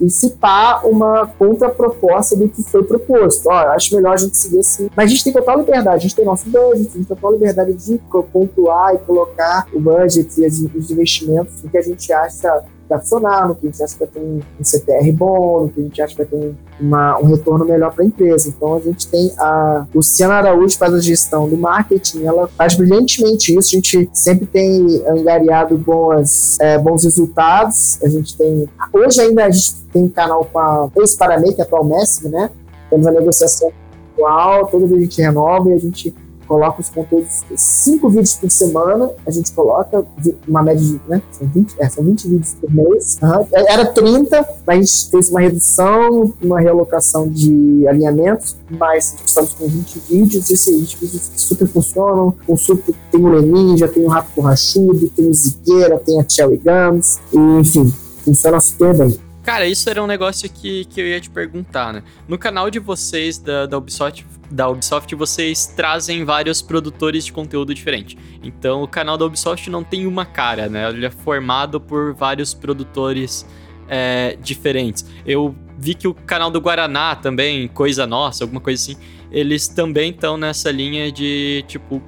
e 0.00 0.10
citar 0.10 0.86
uma 0.86 1.26
contraproposta 1.26 2.36
do 2.36 2.48
que 2.48 2.62
foi 2.62 2.82
proposto. 2.84 3.46
Ó, 3.46 3.52
acho 3.52 3.94
melhor 3.94 4.14
a 4.14 4.16
gente 4.16 4.36
seguir 4.36 4.60
assim. 4.60 4.88
Mas 4.96 5.06
a 5.06 5.08
gente 5.08 5.24
tem 5.24 5.32
total 5.32 5.58
liberdade, 5.58 5.96
a 5.96 6.00
gente 6.00 6.16
tem 6.16 6.24
nosso 6.24 6.48
budget, 6.48 6.72
a 6.72 6.78
gente 6.78 6.92
tem 6.92 7.04
total 7.04 7.32
liberdade 7.32 7.72
de 7.74 8.00
pontuar 8.32 8.94
e 8.94 8.98
colocar 8.98 9.66
o 9.72 9.80
budget 9.80 10.40
e 10.40 10.46
os 10.46 10.90
investimentos 10.90 11.62
no 11.62 11.70
que 11.70 11.78
a 11.78 11.82
gente 11.82 12.12
acha 12.12 12.62
funcionar, 12.88 13.48
no 13.48 13.54
que 13.54 13.66
a 13.66 13.70
gente 13.70 13.82
acha 13.82 13.92
que 13.94 13.98
vai 14.00 14.08
ter 14.08 14.20
um, 14.20 14.40
CTR 14.62 15.12
bom, 15.12 15.62
no 15.62 15.68
que 15.70 15.80
a 15.80 15.82
gente 15.84 16.02
acha 16.02 16.14
que 16.14 16.22
vai 16.22 16.26
ter 16.26 16.36
um, 16.36 16.54
uma- 16.80 17.18
um 17.18 17.24
retorno 17.26 17.64
melhor 17.64 17.92
para 17.94 18.04
a 18.04 18.06
empresa. 18.06 18.48
Então 18.48 18.74
a 18.74 18.80
gente 18.80 19.06
tem 19.08 19.32
a 19.38 19.86
Luciana 19.94 20.34
Araújo 20.34 20.76
faz 20.76 20.92
a 20.94 21.00
gestão 21.00 21.48
do 21.48 21.56
marketing, 21.56 22.24
ela 22.24 22.46
faz 22.48 22.74
brilhantemente 22.76 23.56
isso. 23.56 23.68
A 23.72 23.76
gente 23.76 24.10
sempre 24.12 24.46
tem 24.46 25.02
angariado 25.06 25.76
boas, 25.78 26.58
é, 26.60 26.78
bons 26.78 27.04
resultados. 27.04 27.98
A 28.02 28.08
gente 28.08 28.36
tem 28.36 28.68
hoje 28.92 29.20
ainda 29.20 29.44
a 29.46 29.50
gente 29.50 29.74
tem 29.92 30.04
um 30.04 30.08
canal 30.08 30.44
com 30.52 30.58
a 30.58 30.88
ex-Paramei, 30.96 31.52
que 31.52 31.60
é 31.60 31.64
a 31.64 31.66
atual 31.66 31.84
Messi, 31.84 32.28
né? 32.28 32.50
Temos 32.90 33.06
a 33.06 33.10
negociação 33.10 33.70
atual, 34.14 34.66
todo 34.66 34.86
dia 34.86 34.96
a 34.98 35.00
gente 35.00 35.20
renova 35.22 35.70
e 35.70 35.72
a 35.74 35.78
gente 35.78 36.14
coloca 36.52 36.82
os 36.82 36.90
conteúdos, 36.90 37.40
cinco 37.56 38.10
vídeos 38.10 38.34
por 38.34 38.50
semana, 38.50 39.10
a 39.26 39.30
gente 39.30 39.50
coloca 39.52 40.04
uma 40.46 40.62
média 40.62 40.84
de, 40.84 41.00
né, 41.08 41.22
são 41.30 41.48
20, 41.48 41.74
é, 41.78 41.88
são 41.88 42.04
20 42.04 42.28
vídeos 42.28 42.54
por 42.60 42.70
mês. 42.70 43.18
É, 43.54 43.72
era 43.72 43.86
30, 43.86 44.46
mas 44.66 44.76
a 44.76 44.80
gente 44.82 45.10
fez 45.10 45.30
uma 45.30 45.40
redução, 45.40 46.34
uma 46.42 46.60
realocação 46.60 47.26
de 47.26 47.88
alinhamentos, 47.88 48.54
mas 48.68 49.16
estamos 49.24 49.54
com 49.54 49.66
20 49.66 49.98
vídeos, 50.10 50.50
e 50.50 50.52
esses 50.52 50.78
20 50.78 50.96
vídeos 50.98 51.28
que 51.28 51.40
super 51.40 51.66
funcionam, 51.66 52.34
o 52.46 52.54
super, 52.54 52.94
tem 53.10 53.24
o 53.24 53.28
Leninja, 53.30 53.88
tem 53.88 54.04
o 54.04 54.08
Rato 54.08 54.28
Borrachudo, 54.36 55.08
tem 55.08 55.30
o 55.30 55.32
Zigueira, 55.32 55.98
tem 55.98 56.20
a 56.20 56.28
Cherry 56.28 56.60
Gums, 56.62 57.18
e, 57.32 57.38
enfim, 57.60 57.90
funciona 58.26 58.60
super 58.60 58.94
bem. 58.94 59.31
Cara, 59.42 59.66
isso 59.66 59.90
era 59.90 60.00
um 60.00 60.06
negócio 60.06 60.48
que, 60.48 60.84
que 60.84 61.00
eu 61.00 61.06
ia 61.06 61.20
te 61.20 61.28
perguntar, 61.28 61.92
né? 61.92 62.02
No 62.28 62.38
canal 62.38 62.70
de 62.70 62.78
vocês, 62.78 63.38
da, 63.38 63.66
da, 63.66 63.76
Ubisoft, 63.76 64.24
da 64.48 64.68
Ubisoft, 64.68 65.12
vocês 65.16 65.66
trazem 65.66 66.24
vários 66.24 66.62
produtores 66.62 67.24
de 67.24 67.32
conteúdo 67.32 67.74
diferente. 67.74 68.16
Então, 68.40 68.84
o 68.84 68.88
canal 68.88 69.18
da 69.18 69.24
Ubisoft 69.24 69.68
não 69.68 69.82
tem 69.82 70.06
uma 70.06 70.24
cara, 70.24 70.68
né? 70.68 70.88
Ele 70.90 71.04
é 71.04 71.10
formado 71.10 71.80
por 71.80 72.14
vários 72.14 72.54
produtores 72.54 73.44
é, 73.88 74.38
diferentes. 74.40 75.04
Eu 75.26 75.56
vi 75.76 75.94
que 75.94 76.06
o 76.06 76.14
canal 76.14 76.48
do 76.48 76.60
Guaraná 76.60 77.16
também, 77.16 77.66
Coisa 77.66 78.06
Nossa, 78.06 78.44
alguma 78.44 78.60
coisa 78.60 78.80
assim, 78.80 78.96
eles 79.32 79.66
também 79.66 80.10
estão 80.10 80.36
nessa 80.36 80.70
linha 80.70 81.10
de, 81.10 81.64
tipo, 81.66 82.00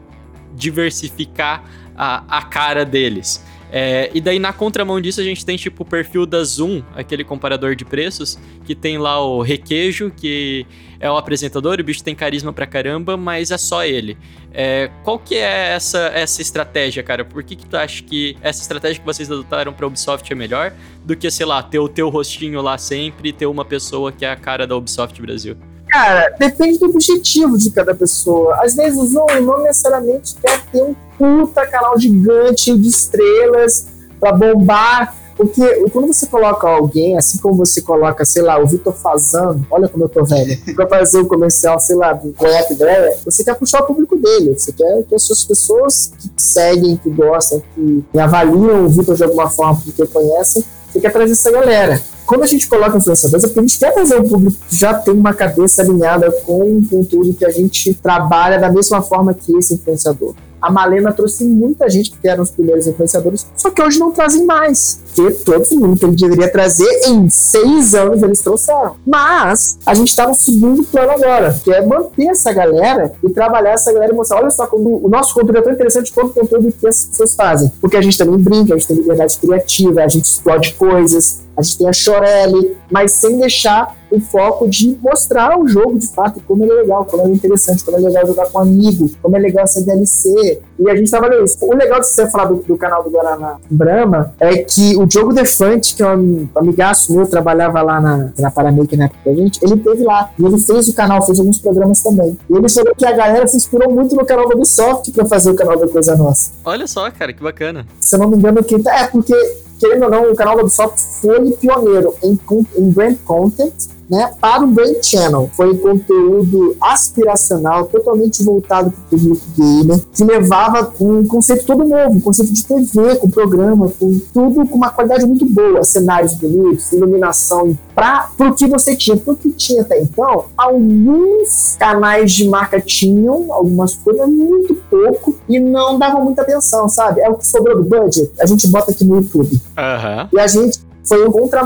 diversificar 0.54 1.64
a, 1.96 2.38
a 2.38 2.42
cara 2.42 2.84
deles. 2.84 3.44
É, 3.76 4.08
e 4.14 4.20
daí, 4.20 4.38
na 4.38 4.52
contramão 4.52 5.00
disso, 5.00 5.20
a 5.20 5.24
gente 5.24 5.44
tem 5.44 5.56
tipo 5.56 5.82
o 5.82 5.84
perfil 5.84 6.24
da 6.24 6.44
Zoom, 6.44 6.80
aquele 6.94 7.24
comparador 7.24 7.74
de 7.74 7.84
preços, 7.84 8.38
que 8.64 8.72
tem 8.72 8.98
lá 8.98 9.20
o 9.20 9.42
Requeijo, 9.42 10.12
que 10.16 10.64
é 11.00 11.10
o 11.10 11.16
apresentador, 11.16 11.80
o 11.80 11.82
bicho 11.82 12.04
tem 12.04 12.14
carisma 12.14 12.52
pra 12.52 12.68
caramba, 12.68 13.16
mas 13.16 13.50
é 13.50 13.58
só 13.58 13.84
ele. 13.84 14.16
É, 14.52 14.92
qual 15.02 15.18
que 15.18 15.34
é 15.34 15.72
essa, 15.74 15.98
essa 16.14 16.40
estratégia, 16.40 17.02
cara? 17.02 17.24
Por 17.24 17.42
que, 17.42 17.56
que 17.56 17.66
tu 17.66 17.76
acha 17.76 18.00
que 18.04 18.36
essa 18.40 18.62
estratégia 18.62 19.00
que 19.00 19.04
vocês 19.04 19.28
adotaram 19.28 19.72
pra 19.72 19.88
Ubisoft 19.88 20.32
é 20.32 20.36
melhor 20.36 20.72
do 21.04 21.16
que, 21.16 21.28
sei 21.28 21.44
lá, 21.44 21.60
ter 21.60 21.80
o 21.80 21.88
teu 21.88 22.08
rostinho 22.08 22.62
lá 22.62 22.78
sempre 22.78 23.30
e 23.30 23.32
ter 23.32 23.46
uma 23.46 23.64
pessoa 23.64 24.12
que 24.12 24.24
é 24.24 24.30
a 24.30 24.36
cara 24.36 24.68
da 24.68 24.76
Ubisoft 24.76 25.20
Brasil? 25.20 25.56
Cara, 25.94 26.34
depende 26.36 26.80
do 26.80 26.86
objetivo 26.86 27.56
de 27.56 27.70
cada 27.70 27.94
pessoa. 27.94 28.58
Às 28.60 28.74
vezes 28.74 29.14
um 29.14 29.40
não 29.42 29.62
necessariamente 29.62 30.34
quer 30.42 30.60
ter 30.66 30.82
um 30.82 30.92
puta 31.16 31.64
canal 31.68 31.96
gigante 31.96 32.76
de 32.76 32.88
estrelas 32.88 33.86
pra 34.18 34.32
bombar. 34.32 35.14
Porque 35.36 35.62
quando 35.92 36.08
você 36.08 36.26
coloca 36.26 36.68
alguém, 36.68 37.16
assim 37.16 37.38
como 37.38 37.56
você 37.56 37.80
coloca, 37.80 38.24
sei 38.24 38.42
lá, 38.42 38.58
o 38.58 38.66
Vitor 38.66 38.92
Fazano, 38.92 39.64
olha 39.70 39.88
como 39.88 40.04
eu 40.04 40.08
tô 40.08 40.24
velho, 40.24 40.58
pra 40.74 40.88
fazer 40.88 41.18
um 41.18 41.26
comercial, 41.26 41.78
sei 41.78 41.94
lá, 41.94 42.12
do 42.12 42.32
Goiás 42.32 42.68
Ideia, 42.70 43.16
você 43.24 43.44
quer 43.44 43.54
puxar 43.54 43.82
o 43.82 43.86
público 43.86 44.16
dele. 44.16 44.58
Você 44.58 44.72
quer 44.72 45.04
que 45.08 45.14
as 45.14 45.22
suas 45.22 45.44
pessoas 45.44 46.12
que 46.18 46.42
seguem, 46.42 46.96
que 46.96 47.10
gostam, 47.10 47.62
que 47.72 48.04
avaliam 48.18 48.84
o 48.84 48.88
Vitor 48.88 49.14
de 49.14 49.22
alguma 49.22 49.48
forma 49.48 49.80
porque 49.84 50.04
conhecem, 50.06 50.64
você 50.92 50.98
quer 50.98 51.12
trazer 51.12 51.32
essa 51.32 51.52
galera. 51.52 52.02
Quando 52.26 52.42
a 52.42 52.46
gente 52.46 52.66
coloca 52.66 52.96
influenciadores, 52.96 53.44
é 53.44 53.48
porque 53.48 53.60
a 53.60 53.62
gente 53.62 53.78
quer 53.78 53.92
trazer 53.92 54.18
um 54.18 54.28
público 54.28 54.56
que 54.68 54.76
já 54.76 54.94
tem 54.94 55.14
uma 55.14 55.34
cabeça 55.34 55.82
alinhada 55.82 56.30
com 56.44 56.78
o 56.78 56.86
conteúdo 56.86 57.34
que 57.34 57.44
a 57.44 57.50
gente 57.50 57.92
trabalha 57.94 58.58
da 58.58 58.72
mesma 58.72 59.02
forma 59.02 59.34
que 59.34 59.54
esse 59.56 59.74
influenciador. 59.74 60.34
A 60.60 60.70
Malena 60.70 61.12
trouxe 61.12 61.44
muita 61.44 61.90
gente, 61.90 62.10
porque 62.10 62.26
eram 62.26 62.42
os 62.42 62.50
primeiros 62.50 62.86
influenciadores, 62.86 63.46
só 63.54 63.70
que 63.70 63.82
hoje 63.82 63.98
não 63.98 64.10
trazem 64.10 64.46
mais. 64.46 65.00
Porque 65.14 65.30
todo 65.44 65.64
mundo 65.78 65.98
que 65.98 66.04
ele 66.04 66.16
deveria 66.16 66.50
trazer, 66.50 67.08
em 67.08 67.28
seis 67.28 67.94
anos 67.94 68.22
eles 68.22 68.40
trouxeram. 68.40 68.96
Mas 69.06 69.78
a 69.86 69.94
gente 69.94 70.08
está 70.08 70.26
no 70.26 70.34
segundo 70.34 70.82
plano 70.84 71.12
agora, 71.12 71.52
que 71.62 71.72
é 71.72 71.84
manter 71.84 72.28
essa 72.28 72.52
galera 72.52 73.12
e 73.22 73.30
trabalhar 73.30 73.72
essa 73.72 73.92
galera 73.92 74.12
e 74.12 74.16
mostrar: 74.16 74.38
olha 74.38 74.50
só, 74.50 74.66
como 74.66 75.04
o 75.04 75.08
nosso 75.08 75.34
conteúdo 75.34 75.58
é 75.58 75.62
tão 75.62 75.72
interessante 75.72 76.12
quanto 76.12 76.30
o 76.30 76.34
conteúdo 76.34 76.72
que 76.72 76.88
as 76.88 77.04
pessoas 77.04 77.34
fazem. 77.34 77.70
Porque 77.80 77.96
a 77.96 78.02
gente 78.02 78.18
também 78.18 78.38
brinca, 78.38 78.74
a 78.74 78.76
gente 78.76 78.88
tem 78.88 78.96
liberdade 78.96 79.38
criativa, 79.38 80.02
a 80.02 80.08
gente 80.08 80.24
explode 80.24 80.74
coisas, 80.74 81.44
a 81.56 81.62
gente 81.62 81.78
tem 81.78 81.88
a 81.88 81.92
Chorelli, 81.92 82.76
mas 82.90 83.12
sem 83.12 83.38
deixar 83.38 83.96
o 84.10 84.20
foco 84.20 84.68
de 84.68 84.96
mostrar 85.02 85.58
o 85.58 85.66
jogo 85.66 85.98
de 85.98 86.06
fato, 86.08 86.40
como 86.46 86.64
ele 86.64 86.72
é 86.72 86.76
legal, 86.76 87.04
como 87.04 87.22
ele 87.24 87.32
é 87.32 87.34
interessante, 87.34 87.84
como 87.84 87.96
é 87.96 88.00
legal 88.00 88.26
jogar 88.26 88.46
com 88.46 88.58
amigo, 88.58 89.10
como 89.20 89.36
é 89.36 89.40
legal 89.40 89.64
essa 89.64 89.82
DLC. 89.82 90.60
E 90.78 90.90
a 90.90 90.96
gente 90.96 91.10
trabalhou 91.10 91.44
isso. 91.44 91.58
O 91.60 91.74
legal 91.74 92.00
de 92.00 92.06
você 92.06 92.28
falar 92.30 92.46
do, 92.46 92.56
do 92.56 92.76
canal 92.76 93.02
do 93.02 93.10
Guaraná 93.10 93.56
Brahma 93.70 94.34
é 94.38 94.58
que 94.58 94.96
o 94.96 95.03
Diogo 95.06 95.32
Defante, 95.32 95.94
que 95.94 96.02
é 96.02 96.16
um 96.16 96.48
amigaço 96.54 97.14
meu, 97.14 97.26
trabalhava 97.26 97.82
lá 97.82 98.00
na, 98.00 98.30
na 98.38 98.50
Paramake 98.50 98.96
na 98.96 99.06
época 99.06 99.20
da 99.30 99.34
gente, 99.34 99.60
ele 99.62 99.76
teve 99.76 100.04
lá. 100.04 100.30
E 100.38 100.44
ele 100.44 100.58
fez 100.58 100.88
o 100.88 100.94
canal, 100.94 101.22
fez 101.22 101.38
alguns 101.38 101.58
programas 101.58 102.00
também. 102.00 102.36
E 102.48 102.56
ele 102.56 102.68
falou 102.68 102.94
que 102.94 103.06
a 103.06 103.12
galera 103.12 103.46
se 103.46 103.56
inspirou 103.56 103.90
muito 103.92 104.14
no 104.14 104.24
canal 104.24 104.48
do 104.48 104.56
Ubisoft 104.56 105.10
pra 105.12 105.24
fazer 105.24 105.50
o 105.50 105.54
canal 105.54 105.78
da 105.78 105.88
Coisa 105.88 106.16
Nossa. 106.16 106.52
Olha 106.64 106.86
só, 106.86 107.10
cara, 107.10 107.32
que 107.32 107.42
bacana. 107.42 107.86
Se 108.00 108.14
eu 108.14 108.20
não 108.20 108.28
me 108.28 108.36
engano, 108.36 108.62
quem 108.62 108.82
tá. 108.82 108.94
É 109.00 109.06
porque, 109.06 109.34
querendo 109.78 110.04
ou 110.04 110.10
não, 110.10 110.30
o 110.30 110.36
canal 110.36 110.56
da 110.56 110.62
Ubisoft 110.62 111.00
foi 111.20 111.50
pioneiro 111.52 112.14
em, 112.22 112.38
em 112.76 112.90
brand 112.90 113.16
content. 113.24 113.72
Né, 114.08 114.30
para 114.38 114.62
o 114.62 114.66
Brand 114.66 114.96
Channel. 115.02 115.50
Foi 115.56 115.76
conteúdo 115.78 116.76
aspiracional, 116.80 117.86
totalmente 117.86 118.42
voltado 118.42 118.90
para 118.90 119.16
o 119.16 119.20
público 119.20 119.44
gamer, 119.56 120.00
que 120.12 120.24
levava 120.24 120.92
um 121.00 121.26
conceito 121.26 121.64
todo 121.64 121.84
novo, 121.84 122.16
um 122.16 122.20
conceito 122.20 122.52
de 122.52 122.64
TV, 122.64 123.16
com 123.16 123.30
programa, 123.30 123.90
com 123.98 124.20
tudo 124.32 124.66
com 124.66 124.76
uma 124.76 124.90
qualidade 124.90 125.26
muito 125.26 125.46
boa, 125.46 125.82
cenários 125.84 126.34
bonitos, 126.34 126.92
iluminação, 126.92 127.76
para 127.94 128.30
o 128.40 128.52
que 128.52 128.66
você 128.66 128.94
tinha. 128.94 129.16
Porque 129.16 129.48
tinha 129.50 129.82
até 129.82 130.00
então, 130.00 130.46
alguns 130.56 131.76
canais 131.78 132.32
de 132.32 132.48
marca 132.48 132.80
tinham 132.80 133.52
algumas 133.52 133.94
coisas, 133.94 134.28
muito 134.28 134.74
pouco, 134.90 135.34
e 135.48 135.58
não 135.58 135.98
davam 135.98 136.24
muita 136.24 136.42
atenção, 136.42 136.88
sabe? 136.88 137.20
É 137.20 137.28
o 137.28 137.36
que 137.36 137.46
sobrou 137.46 137.82
do 137.82 137.84
budget, 137.84 138.30
a 138.38 138.46
gente 138.46 138.66
bota 138.66 138.90
aqui 138.90 139.04
no 139.04 139.16
YouTube. 139.16 139.60
Aham. 139.76 140.28
E 140.32 140.38
a 140.38 140.46
gente 140.46 140.78
foi 141.04 141.26
um 141.26 141.30
contra 141.30 141.62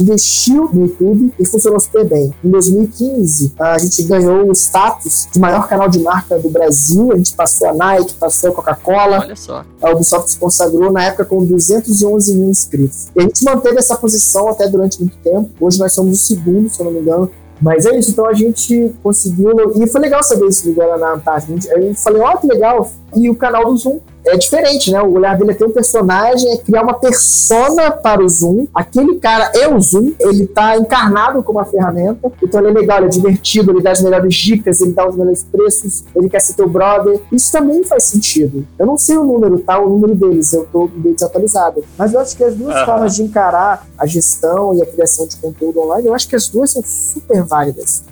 investiu 0.00 0.68
no 0.72 0.82
YouTube 0.82 1.32
e 1.38 1.44
funcionou 1.44 1.80
super 1.80 2.04
bem. 2.04 2.32
Em 2.44 2.50
2015, 2.50 3.52
a 3.58 3.78
gente 3.78 4.02
ganhou 4.04 4.48
o 4.48 4.52
status 4.52 5.28
de 5.32 5.38
maior 5.38 5.66
canal 5.68 5.88
de 5.88 5.98
marca 6.00 6.38
do 6.38 6.48
Brasil. 6.48 7.12
A 7.12 7.16
gente 7.16 7.32
passou 7.34 7.68
a 7.68 7.74
Nike, 7.74 8.14
passou 8.14 8.50
a 8.50 8.54
Coca-Cola. 8.54 9.20
Olha 9.20 9.36
só. 9.36 9.64
A 9.82 9.90
Ubisoft 9.90 10.30
se 10.30 10.38
consagrou 10.38 10.92
na 10.92 11.04
época 11.04 11.24
com 11.24 11.44
211 11.44 12.34
mil 12.34 12.50
inscritos. 12.50 13.08
E 13.16 13.20
a 13.20 13.22
gente 13.22 13.44
manteve 13.44 13.78
essa 13.78 13.96
posição 13.96 14.48
até 14.48 14.68
durante 14.68 15.00
muito 15.00 15.16
tempo. 15.18 15.50
Hoje 15.60 15.78
nós 15.78 15.92
somos 15.92 16.22
o 16.22 16.26
segundo, 16.26 16.68
se 16.68 16.80
eu 16.80 16.86
não 16.86 16.92
me 16.92 17.00
engano, 17.00 17.30
Mas 17.60 17.84
é 17.84 17.98
isso, 17.98 18.12
então 18.12 18.26
a 18.26 18.32
gente 18.32 18.94
conseguiu. 19.02 19.50
E 19.76 19.86
foi 19.86 20.00
legal 20.00 20.22
saber 20.22 20.48
isso 20.48 20.64
do 20.64 20.72
Guaraná 20.72 21.14
Antártica. 21.14 21.52
Eu 21.76 21.94
falei, 21.94 22.22
ó, 22.22 22.32
oh, 22.34 22.38
que 22.38 22.46
legal. 22.46 22.90
E 23.14 23.28
o 23.28 23.34
canal 23.34 23.64
do 23.64 23.76
Zoom 23.76 24.00
é 24.24 24.36
diferente, 24.36 24.90
né? 24.90 25.00
O 25.02 25.12
olhar 25.12 25.36
dele 25.36 25.52
é 25.52 25.54
ter 25.54 25.64
um 25.64 25.70
personagem, 25.70 26.52
é 26.52 26.56
criar 26.58 26.82
uma 26.82 26.94
persona 26.94 27.90
para 27.90 28.22
o 28.22 28.28
Zoom. 28.28 28.66
Aquele 28.74 29.16
cara 29.16 29.50
é 29.54 29.68
o 29.68 29.80
Zoom, 29.80 30.12
ele 30.20 30.46
tá 30.46 30.76
encarnado 30.76 31.42
como 31.42 31.58
uma 31.58 31.64
ferramenta. 31.64 32.30
Então 32.42 32.60
ele 32.60 32.70
é 32.70 32.80
legal, 32.80 32.98
ele 32.98 33.06
é 33.06 33.10
divertido, 33.10 33.70
ele 33.70 33.82
dá 33.82 33.92
as 33.92 34.02
melhores 34.02 34.34
dicas, 34.34 34.80
ele 34.80 34.92
dá 34.92 35.08
os 35.08 35.16
melhores 35.16 35.44
preços, 35.44 36.04
ele 36.14 36.28
quer 36.28 36.40
ser 36.40 36.54
teu 36.54 36.68
brother. 36.68 37.20
Isso 37.32 37.50
também 37.50 37.82
faz 37.84 38.04
sentido. 38.04 38.66
Eu 38.78 38.86
não 38.86 38.98
sei 38.98 39.16
o 39.16 39.24
número, 39.24 39.58
tá? 39.60 39.78
O 39.78 39.88
número 39.88 40.14
deles, 40.14 40.52
eu 40.52 40.66
tô 40.70 40.86
bem 40.86 41.14
desatualizado. 41.14 41.82
Mas 41.96 42.12
eu 42.12 42.20
acho 42.20 42.36
que 42.36 42.44
as 42.44 42.54
duas 42.54 42.76
uhum. 42.76 42.84
formas 42.84 43.16
de 43.16 43.22
encarar 43.22 43.86
a 43.98 44.06
gestão 44.06 44.74
e 44.74 44.82
a 44.82 44.86
criação 44.86 45.26
de 45.26 45.36
conteúdo 45.36 45.80
online, 45.80 46.08
eu 46.08 46.14
acho 46.14 46.28
que 46.28 46.36
as 46.36 46.48
duas 46.48 46.70
são 46.70 46.82
super 46.84 47.42
válidas. 47.42 48.04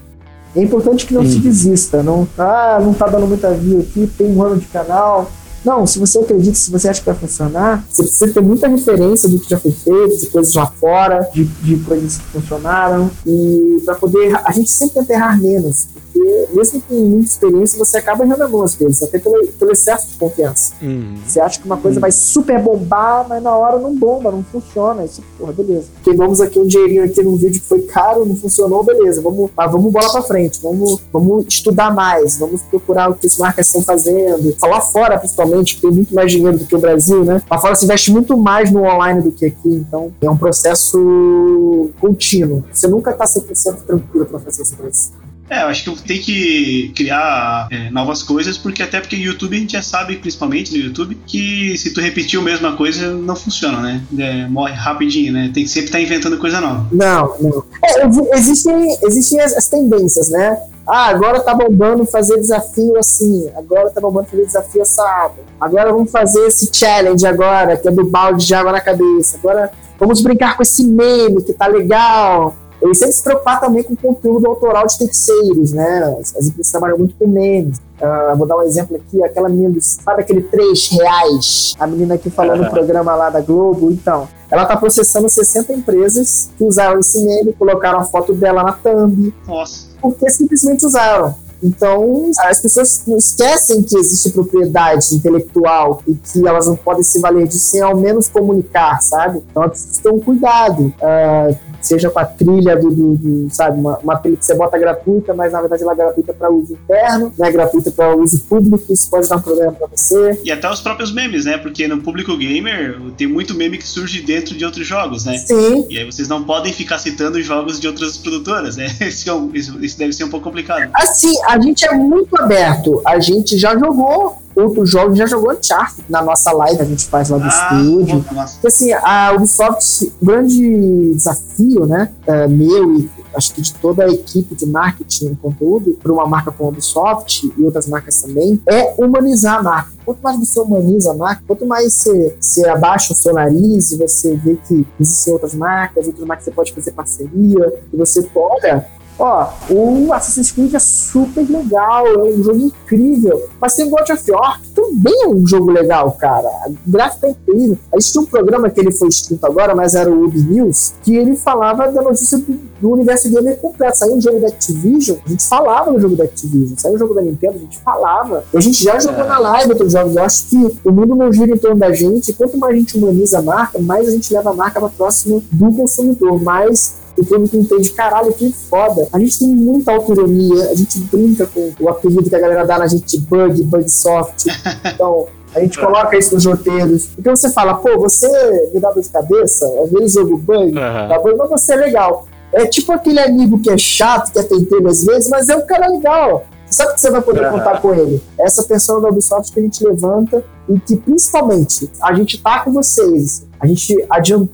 É 0.57 0.63
importante 0.63 1.07
que 1.07 1.15
não 1.15 1.25
se 1.27 1.39
desista, 1.39 2.03
não, 2.03 2.27
ah, 2.39 2.79
não 2.83 2.95
tá 2.95 3.07
dando 3.07 3.27
muita 3.27 3.53
view 3.53 3.81
aqui, 3.81 4.11
tem 4.17 4.35
um 4.35 4.43
ano 4.43 4.57
de 4.57 4.67
canal, 4.67 5.31
não, 5.65 5.87
se 5.87 5.99
você 5.99 6.21
acredita, 6.21 6.55
se 6.55 6.71
você 6.71 6.89
acha 6.89 7.01
que 7.01 7.07
vai 7.07 7.15
funcionar, 7.15 7.85
você 7.91 8.03
precisa 8.03 8.33
ter 8.33 8.41
muita 8.41 8.69
referência 8.69 9.29
do 9.29 9.39
que 9.39 9.51
já 9.51 9.59
foi 9.59 9.73
feito, 9.73 10.17
de 10.17 10.27
coisas 10.27 10.55
lá 10.55 10.67
fora, 10.67 11.29
de, 11.35 11.45
de 11.45 11.77
coisas 11.81 12.17
que 12.17 12.25
funcionaram, 12.27 13.11
e 13.27 13.83
para 13.85 13.95
poder. 13.97 14.41
A 14.45 14.53
gente 14.53 14.71
sempre 14.71 15.01
tenta 15.01 15.13
errar 15.13 15.41
menos, 15.41 15.89
porque 16.19 16.49
mesmo 16.53 16.83
com 16.83 16.95
muita 16.95 17.27
experiência, 17.27 17.79
você 17.79 17.99
acaba 17.99 18.25
errando 18.25 18.43
algumas 18.43 18.75
vezes, 18.75 19.03
até 19.03 19.19
pelo, 19.19 19.47
pelo 19.59 19.73
excesso 19.73 20.09
de 20.09 20.15
confiança. 20.17 20.75
Uhum. 20.83 21.17
Você 21.27 21.41
acha 21.41 21.61
que 21.61 21.67
uma 21.67 21.77
coisa 21.77 21.97
uhum. 21.97 22.01
vai 22.01 22.11
super 22.11 22.61
bombar, 22.61 23.27
mas 23.29 23.43
na 23.43 23.57
hora 23.57 23.79
não 23.79 23.95
bomba, 23.95 24.33
não 24.33 24.43
funciona. 24.43 25.05
Isso, 25.05 25.23
porra, 25.39 25.53
beleza. 25.53 25.87
Queimamos 26.03 26.41
aqui 26.41 26.59
um 26.59 26.67
dinheirinho 26.67 27.05
aqui 27.05 27.23
num 27.23 27.37
vídeo 27.37 27.61
que 27.61 27.67
foi 27.67 27.83
caro, 27.83 28.27
não 28.27 28.35
funcionou, 28.35 28.83
beleza. 28.83 29.23
Vamos, 29.23 29.51
ah, 29.57 29.67
vamos 29.67 29.93
bola 29.93 30.11
pra 30.11 30.23
frente, 30.23 30.61
vamos, 30.63 31.01
vamos 31.13 31.47
estudar 31.49 31.95
mais, 31.95 32.39
vamos 32.39 32.63
procurar 32.63 33.11
o 33.11 33.15
que 33.15 33.27
as 33.27 33.37
marcas 33.37 33.67
estão 33.67 33.83
fazendo. 33.83 34.55
Falar 34.59 34.81
fora, 34.81 35.19
principalmente, 35.19 35.77
que 35.77 35.83
tem 35.83 35.91
muito 35.91 36.15
mais 36.15 36.33
dinheiro 36.33 36.59
do 36.59 36.65
que 36.65 36.75
o 36.75 36.79
Brasil, 36.79 37.25
né? 37.25 37.41
Lá 37.51 37.59
fora 37.59 37.75
se 37.75 37.85
investe 37.85 38.11
muito 38.11 38.37
mais 38.37 38.71
no 38.71 38.83
online 38.83 39.23
do 39.23 39.31
que 39.31 39.47
aqui, 39.47 39.69
então 39.69 40.13
é 40.21 40.29
um 40.29 40.37
processo 40.37 41.91
contínuo. 42.01 42.65
Você 42.73 42.89
nunca 42.89 43.13
tá 43.13 43.25
100% 43.25 43.77
tranquilo 43.87 44.27
pra 44.27 44.39
fazer 44.39 44.63
esse 44.63 44.75
processo. 44.75 45.18
É, 45.51 45.63
eu 45.63 45.69
acho 45.69 45.85
que 45.85 46.03
tem 46.03 46.21
que 46.21 46.93
criar 46.95 47.69
é, 47.71 47.91
novas 47.91 48.23
coisas, 48.23 48.59
porque 48.59 48.83
até 48.83 49.01
porque 49.01 49.17
no 49.17 49.23
YouTube 49.23 49.57
a 49.57 49.61
gente 49.61 49.73
já 49.73 49.83
sabe, 49.83 50.17
principalmente 50.17 50.77
no 50.77 50.85
YouTube, 50.85 51.17
que 51.27 51.77
se 51.79 51.93
tu 51.93 52.01
repetir 52.01 52.39
a 52.39 52.43
mesma 52.43 52.77
coisa, 52.77 53.13
não 53.13 53.35
funciona, 53.35 53.81
né? 53.81 54.03
É, 54.19 54.47
morre 54.47 54.75
rapidinho, 54.75 55.33
né? 55.33 55.51
Tem 55.53 55.65
que 55.65 55.71
sempre 55.71 55.87
estar 55.87 55.99
tá 55.99 56.05
inventando 56.05 56.39
coisa 56.39 56.61
nova. 56.61 56.87
Não, 56.93 57.35
não. 57.41 57.65
É, 57.85 58.37
existem, 58.37 58.99
existem 59.03 59.41
as, 59.41 59.57
as 59.57 59.69
tendências, 59.69 60.29
né? 60.29 60.59
Ah, 60.87 61.09
agora 61.09 61.41
tá 61.41 61.55
bombando 61.55 62.07
fazer 62.07 62.37
desafio 62.37 62.97
assim. 62.99 63.51
Agora 63.57 63.91
tá 63.91 64.01
bombando 64.01 64.27
fazer 64.27 64.47
desafio 64.47 64.83
assado. 64.83 65.35
Agora 65.61 65.93
vamos 65.93 66.11
fazer 66.11 66.47
esse 66.47 66.71
challenge 66.73 67.27
agora, 67.27 67.77
que 67.77 67.89
é 67.89 67.91
do 67.91 68.05
balde 68.05 68.47
de 68.47 68.55
água 68.55 68.73
na 68.73 68.81
cabeça. 68.81 69.37
Agora 69.37 69.71
vamos 69.99 70.23
brincar 70.23 70.57
com 70.57 70.63
esse 70.63 70.87
meme 70.87 71.43
que 71.43 71.53
tá 71.53 71.67
legal 71.67 72.55
ele 72.81 72.95
sempre 72.95 73.15
se 73.15 73.23
preocupar 73.23 73.61
também 73.61 73.83
com 73.83 73.95
o 73.95 73.97
conteúdo 73.97 74.47
autoral 74.47 74.87
de 74.87 74.99
terceiros, 74.99 75.73
né? 75.73 76.17
As, 76.21 76.37
as 76.37 76.47
empresas 76.47 76.71
trabalham 76.71 76.99
muito 76.99 77.15
com 77.17 77.27
memes. 77.27 77.79
Uh, 78.01 78.37
vou 78.37 78.47
dar 78.47 78.57
um 78.57 78.63
exemplo 78.63 78.97
aqui, 78.97 79.23
aquela 79.25 79.49
menina, 79.49 79.71
do, 79.71 79.81
sabe 79.81 80.23
aquele 80.23 80.43
3 80.43 80.89
reais? 80.91 81.75
A 81.79 81.87
menina 81.87 82.17
que 82.17 82.31
falou 82.31 82.57
no 82.57 82.71
programa 82.71 83.15
lá 83.17 83.31
da 83.31 83.41
Globo, 83.41 83.91
então. 83.91 84.29
Ela 84.51 84.63
está 84.63 84.77
processando 84.77 85.29
60 85.29 85.73
empresas 85.73 86.51
que 86.57 86.65
usaram 86.65 87.01
esse 87.01 87.23
meme, 87.25 87.53
colocaram 87.53 87.99
a 87.99 88.05
foto 88.05 88.33
dela 88.33 88.63
na 88.63 88.73
thumb. 88.73 89.35
Nossa. 89.47 89.89
Porque 90.01 90.31
simplesmente 90.31 90.87
usaram. 90.87 91.35
Então, 91.63 92.31
as 92.39 92.61
pessoas 92.61 93.03
não 93.07 93.17
esquecem 93.17 93.83
que 93.83 93.97
existe 93.97 94.31
propriedade 94.31 95.15
intelectual 95.15 96.03
e 96.07 96.15
que 96.15 96.47
elas 96.47 96.67
não 96.67 96.77
podem 96.77 97.03
se 97.03 97.21
valer 97.21 97.49
disso 97.49 97.67
sem 97.67 97.81
ao 97.81 97.97
menos 97.97 98.29
comunicar, 98.29 99.03
sabe? 99.03 99.43
Então, 99.51 99.65
elas 99.65 99.83
precisam 99.83 100.03
ter 100.03 100.17
um 100.17 100.21
cuidado. 100.21 100.95
Uh, 101.03 101.57
seja 101.89 102.11
com 102.11 102.19
a 102.19 102.25
trilha 102.25 102.77
do, 102.77 102.91
do, 102.91 103.17
do 103.17 103.49
sabe, 103.51 103.79
uma, 103.79 103.99
uma, 103.99 104.17
trilha 104.17 104.37
que 104.37 104.45
você 104.45 104.55
bota 104.55 104.79
gratuita, 104.79 105.35
mas 105.35 105.53
na 105.53 105.61
verdade 105.61 105.83
ela 105.83 105.93
é 105.93 105.97
gratuita 105.97 106.33
para 106.35 106.51
uso 106.51 106.75
interno, 106.75 107.33
não 107.37 107.47
é 107.47 107.51
gratuita 107.51 107.91
para 107.91 108.15
uso 108.15 108.41
público, 108.41 108.93
isso 108.93 109.09
pode 109.09 109.29
dar 109.29 109.37
um 109.37 109.41
problema 109.41 109.73
para 109.73 109.89
você. 109.89 110.39
E 110.45 110.53
até 110.53 110.71
os 110.71 110.81
próprios 110.81 111.13
memes, 111.13 111.47
né? 111.47 111.57
Porque 111.57 111.89
no 111.89 112.03
público 112.03 112.37
gamer 112.37 113.01
tem 113.17 113.27
muito 113.27 113.55
meme 113.55 113.79
que 113.79 113.87
surge 113.87 114.21
dentro 114.21 114.55
de 114.55 114.65
outros 114.65 114.87
jogos, 114.87 115.25
né? 115.25 115.39
Sim. 115.39 115.87
E 115.89 115.99
aí 115.99 116.05
vocês 116.05 116.29
não 116.29 116.45
podem 116.45 116.73
ficar 116.73 116.99
citando 116.99 117.41
jogos 117.43 117.81
de 117.81 117.87
outras 117.87 118.17
produtoras, 118.19 118.77
né? 118.77 118.87
Isso, 119.09 119.31
é 119.31 119.59
isso, 119.59 119.85
isso 119.85 119.99
deve 119.99 120.13
ser 120.13 120.25
um 120.25 120.29
pouco 120.29 120.45
complicado. 120.45 120.91
Assim, 120.95 121.35
a 121.45 121.59
gente 121.61 121.87
é 121.87 121.93
muito 121.93 122.37
aberto. 122.41 123.01
A 123.05 123.19
gente 123.19 123.59
já 123.59 123.77
jogou 123.77 124.37
outros 124.59 124.91
jogos, 124.91 125.17
já 125.17 125.27
jogou 125.27 125.53
Uncharted 125.53 126.05
na 126.09 126.23
nossa 126.23 126.53
live, 126.53 126.81
a 126.81 126.85
gente 126.85 127.07
faz 127.07 127.29
lá 127.31 127.39
do 127.39 127.45
ah, 127.45 127.49
estúdio. 127.49 128.25
Porque, 128.25 128.67
assim, 128.67 128.93
a 128.93 129.33
Ubisoft, 129.35 130.13
grande 130.23 131.15
desafio, 131.15 131.87
né, 131.87 132.11
é, 132.27 132.47
meu 132.47 132.99
e 132.99 133.11
acho 133.35 133.55
que 133.55 133.63
de 133.63 133.75
toda 133.75 134.05
a 134.05 134.09
equipe 134.09 134.55
de 134.55 134.67
marketing 134.67 135.33
e 135.33 135.37
conteúdo, 135.37 135.97
para 136.03 136.13
uma 136.13 136.27
marca 136.27 136.51
como 136.51 136.69
a 136.69 136.73
Ubisoft 136.73 137.53
e 137.57 137.63
outras 137.63 137.87
marcas 137.87 138.21
também, 138.21 138.61
é 138.67 138.95
humanizar 138.99 139.59
a 139.59 139.63
marca. 139.63 139.93
Quanto 140.05 140.21
mais 140.21 140.39
você 140.39 140.61
humaniza 140.61 141.13
a 141.13 141.15
marca, 141.15 141.43
quanto 141.47 141.67
mais 141.67 141.93
você, 141.93 142.37
você 142.41 142.69
abaixa 142.69 143.13
o 143.13 143.17
seu 143.17 143.33
nariz 143.33 143.93
e 143.93 143.97
você 143.97 144.35
vê 144.37 144.57
que 144.67 144.87
existem 144.99 145.33
outras 145.33 145.55
marcas, 145.55 146.07
outras 146.07 146.27
marcas 146.27 146.45
que 146.45 146.51
você 146.51 146.55
pode 146.55 146.73
fazer 146.73 146.93
parceria, 146.93 147.83
e 147.93 147.97
você 147.97 148.27
olha, 148.35 148.87
Ó, 149.19 149.51
o 149.71 150.13
Assassin's 150.13 150.53
Creed 150.53 150.75
é 150.75 150.79
super 150.79 151.45
legal, 151.51 152.07
é 152.07 152.23
um 152.23 152.43
jogo 152.43 152.59
incrível. 152.59 153.49
Mas 153.61 153.75
tem 153.75 153.91
God 153.91 154.09
of 154.09 154.31
War, 154.31 154.61
que 154.63 154.69
também 154.71 155.25
é 155.25 155.29
um 155.29 155.45
jogo 155.47 155.73
legal, 155.73 156.13
cara. 156.13 156.49
O 156.69 156.91
gráfico 156.91 157.27
é 157.27 157.31
incrível. 157.31 157.79
Existia 157.95 158.21
um 158.21 158.27
programa 158.27 158.71
que 158.71 158.81
ele 158.81 158.93
foi 158.93 159.09
escrito 159.09 159.45
agora, 159.45 159.75
mas 159.75 159.95
era 159.95 160.09
o 160.09 160.25
Ubi 160.25 160.41
News, 160.41 160.95
que 161.03 161.17
ele 161.17 161.37
falava 161.37 161.91
da 161.91 162.01
notícia 162.01 162.39
do, 162.39 162.61
do 162.81 162.91
universo 162.93 163.29
gamer 163.29 163.59
completo. 163.59 163.99
Saiu 163.99 164.15
um 164.15 164.21
jogo 164.21 164.41
da 164.41 164.49
Activision, 164.49 165.19
a 165.25 165.29
gente 165.29 165.47
falava 165.47 165.91
no 165.91 166.01
jogo 166.01 166.15
da 166.15 166.25
Activision. 166.25 166.79
Saiu 166.79 166.95
um 166.95 166.99
jogo 166.99 167.15
da 167.15 167.23
Nintendo, 167.23 167.57
a 167.57 167.61
gente 167.61 167.79
falava. 167.81 168.45
A 168.55 168.61
gente 168.61 168.85
já 168.85 169.01
jogou 169.01 169.25
é. 169.25 169.29
na 169.29 169.39
live 169.39 169.73
outros 169.73 169.93
jogos. 169.93 170.15
Eu 170.15 170.23
acho 170.23 170.47
que 170.47 170.79
o 170.85 170.93
mundo 170.93 171.17
não 171.17 171.33
gira 171.33 171.53
em 171.53 171.59
torno 171.59 171.79
da 171.79 171.93
gente. 171.93 172.33
Quanto 172.33 172.57
mais 172.57 172.75
a 172.75 172.79
gente 172.79 172.97
humaniza 172.97 173.39
a 173.41 173.43
marca, 173.43 173.79
mais 173.81 174.07
a 174.07 174.13
gente 174.13 174.33
leva 174.33 174.51
a 174.51 174.55
marca 174.55 174.79
para 174.79 174.89
próximo 174.89 175.43
do 175.51 175.73
consumidor. 175.73 176.41
Mais 176.41 177.08
o 177.21 177.25
público 177.25 177.57
entende, 177.57 177.91
caralho, 177.91 178.33
que 178.33 178.53
foda. 178.53 179.09
A 179.13 179.19
gente 179.19 179.39
tem 179.39 179.49
muita 179.49 179.93
autonomia, 179.93 180.71
a 180.71 180.75
gente 180.75 181.01
brinca 181.01 181.47
com 181.47 181.73
o 181.81 181.89
apelido 181.89 182.29
que 182.29 182.37
a 182.37 182.41
galera 182.41 182.65
dá 182.65 182.79
na 182.79 182.87
gente 182.87 183.19
bug, 183.19 183.63
bug 183.63 183.89
soft. 183.91 184.47
Então, 184.95 185.27
a 185.55 185.61
gente 185.61 185.79
coloca 185.79 186.17
isso 186.17 186.35
nos 186.35 186.45
roteiros. 186.45 187.07
Porque 187.07 187.31
você 187.31 187.51
fala, 187.51 187.75
pô, 187.75 187.99
você 187.99 188.29
me 188.73 188.81
dá 188.81 188.91
dor 188.91 189.03
de 189.03 189.09
cabeça, 189.09 189.67
às 189.83 189.91
vezes 189.91 190.13
jogo 190.13 190.37
bug, 190.37 190.67
uhum. 190.67 190.75
tá 190.75 191.19
bom, 191.19 191.37
mas 191.37 191.49
você 191.51 191.73
é 191.75 191.77
legal. 191.77 192.27
É 192.53 192.67
tipo 192.67 192.93
aquele 192.93 193.21
amigo 193.21 193.61
que 193.61 193.71
é 193.71 193.79
chato, 193.79 194.33
que 194.33 194.39
é 194.39 194.43
penteiro 194.43 194.89
às 194.89 195.05
vezes, 195.05 195.29
mas 195.29 195.49
é 195.49 195.57
um 195.57 195.67
cara 195.67 195.89
legal. 195.89 196.47
Sabe 196.71 196.95
que 196.95 197.01
você 197.01 197.11
vai 197.11 197.23
poder 197.23 197.45
uhum. 197.47 197.53
contar 197.53 197.81
com 197.81 197.95
ele? 197.95 198.23
Essa 198.39 198.63
pessoa 198.63 199.01
da 199.01 199.09
Ubisoft 199.09 199.53
que 199.53 199.61
a 199.61 199.63
gente 199.63 199.83
levanta 199.85 200.45
e 200.69 200.79
que 200.79 200.97
principalmente 200.97 201.91
a 202.03 202.13
gente 202.15 202.43
tá 202.43 202.61
com 202.61 202.73
vocês. 202.73 203.47
A 203.61 203.67
gente 203.67 204.07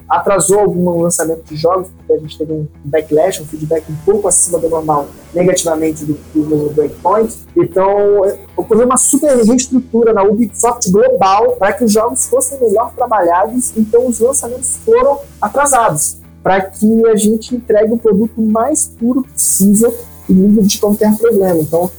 atrasou 0.08 0.60
algum 0.60 1.00
lançamento 1.00 1.44
de 1.44 1.56
jogos, 1.56 1.88
porque 1.96 2.12
a 2.12 2.18
gente 2.18 2.38
teve 2.38 2.52
um 2.52 2.66
backlash, 2.84 3.42
um 3.42 3.46
feedback 3.46 3.84
um 3.90 3.96
pouco 4.04 4.28
acima 4.28 4.58
do 4.58 4.68
normal, 4.68 5.06
negativamente 5.34 6.04
do 6.04 6.14
que 6.14 6.38
o 6.38 6.70
Breakpoint. 6.70 7.34
Então, 7.56 8.22
ocorreu 8.56 8.86
uma 8.86 8.96
super 8.96 9.36
reestrutura 9.44 10.12
na 10.12 10.22
Ubisoft 10.22 10.90
global 10.90 11.52
para 11.56 11.72
que 11.74 11.84
os 11.84 11.92
jogos 11.92 12.26
fossem 12.26 12.58
melhor 12.60 12.92
trabalhados, 12.94 13.76
então 13.76 14.06
os 14.06 14.20
lançamentos 14.20 14.76
foram 14.84 15.18
atrasados, 15.40 16.16
para 16.42 16.62
que 16.62 17.06
a 17.06 17.16
gente 17.16 17.54
entregue 17.54 17.92
o 17.92 17.98
produto 17.98 18.40
mais 18.40 18.86
puro 18.86 19.22
possível 19.22 19.94
livre 20.28 20.66
de 20.66 20.78
qualquer 20.78 21.16
problema. 21.16 21.60
Então, 21.60 21.90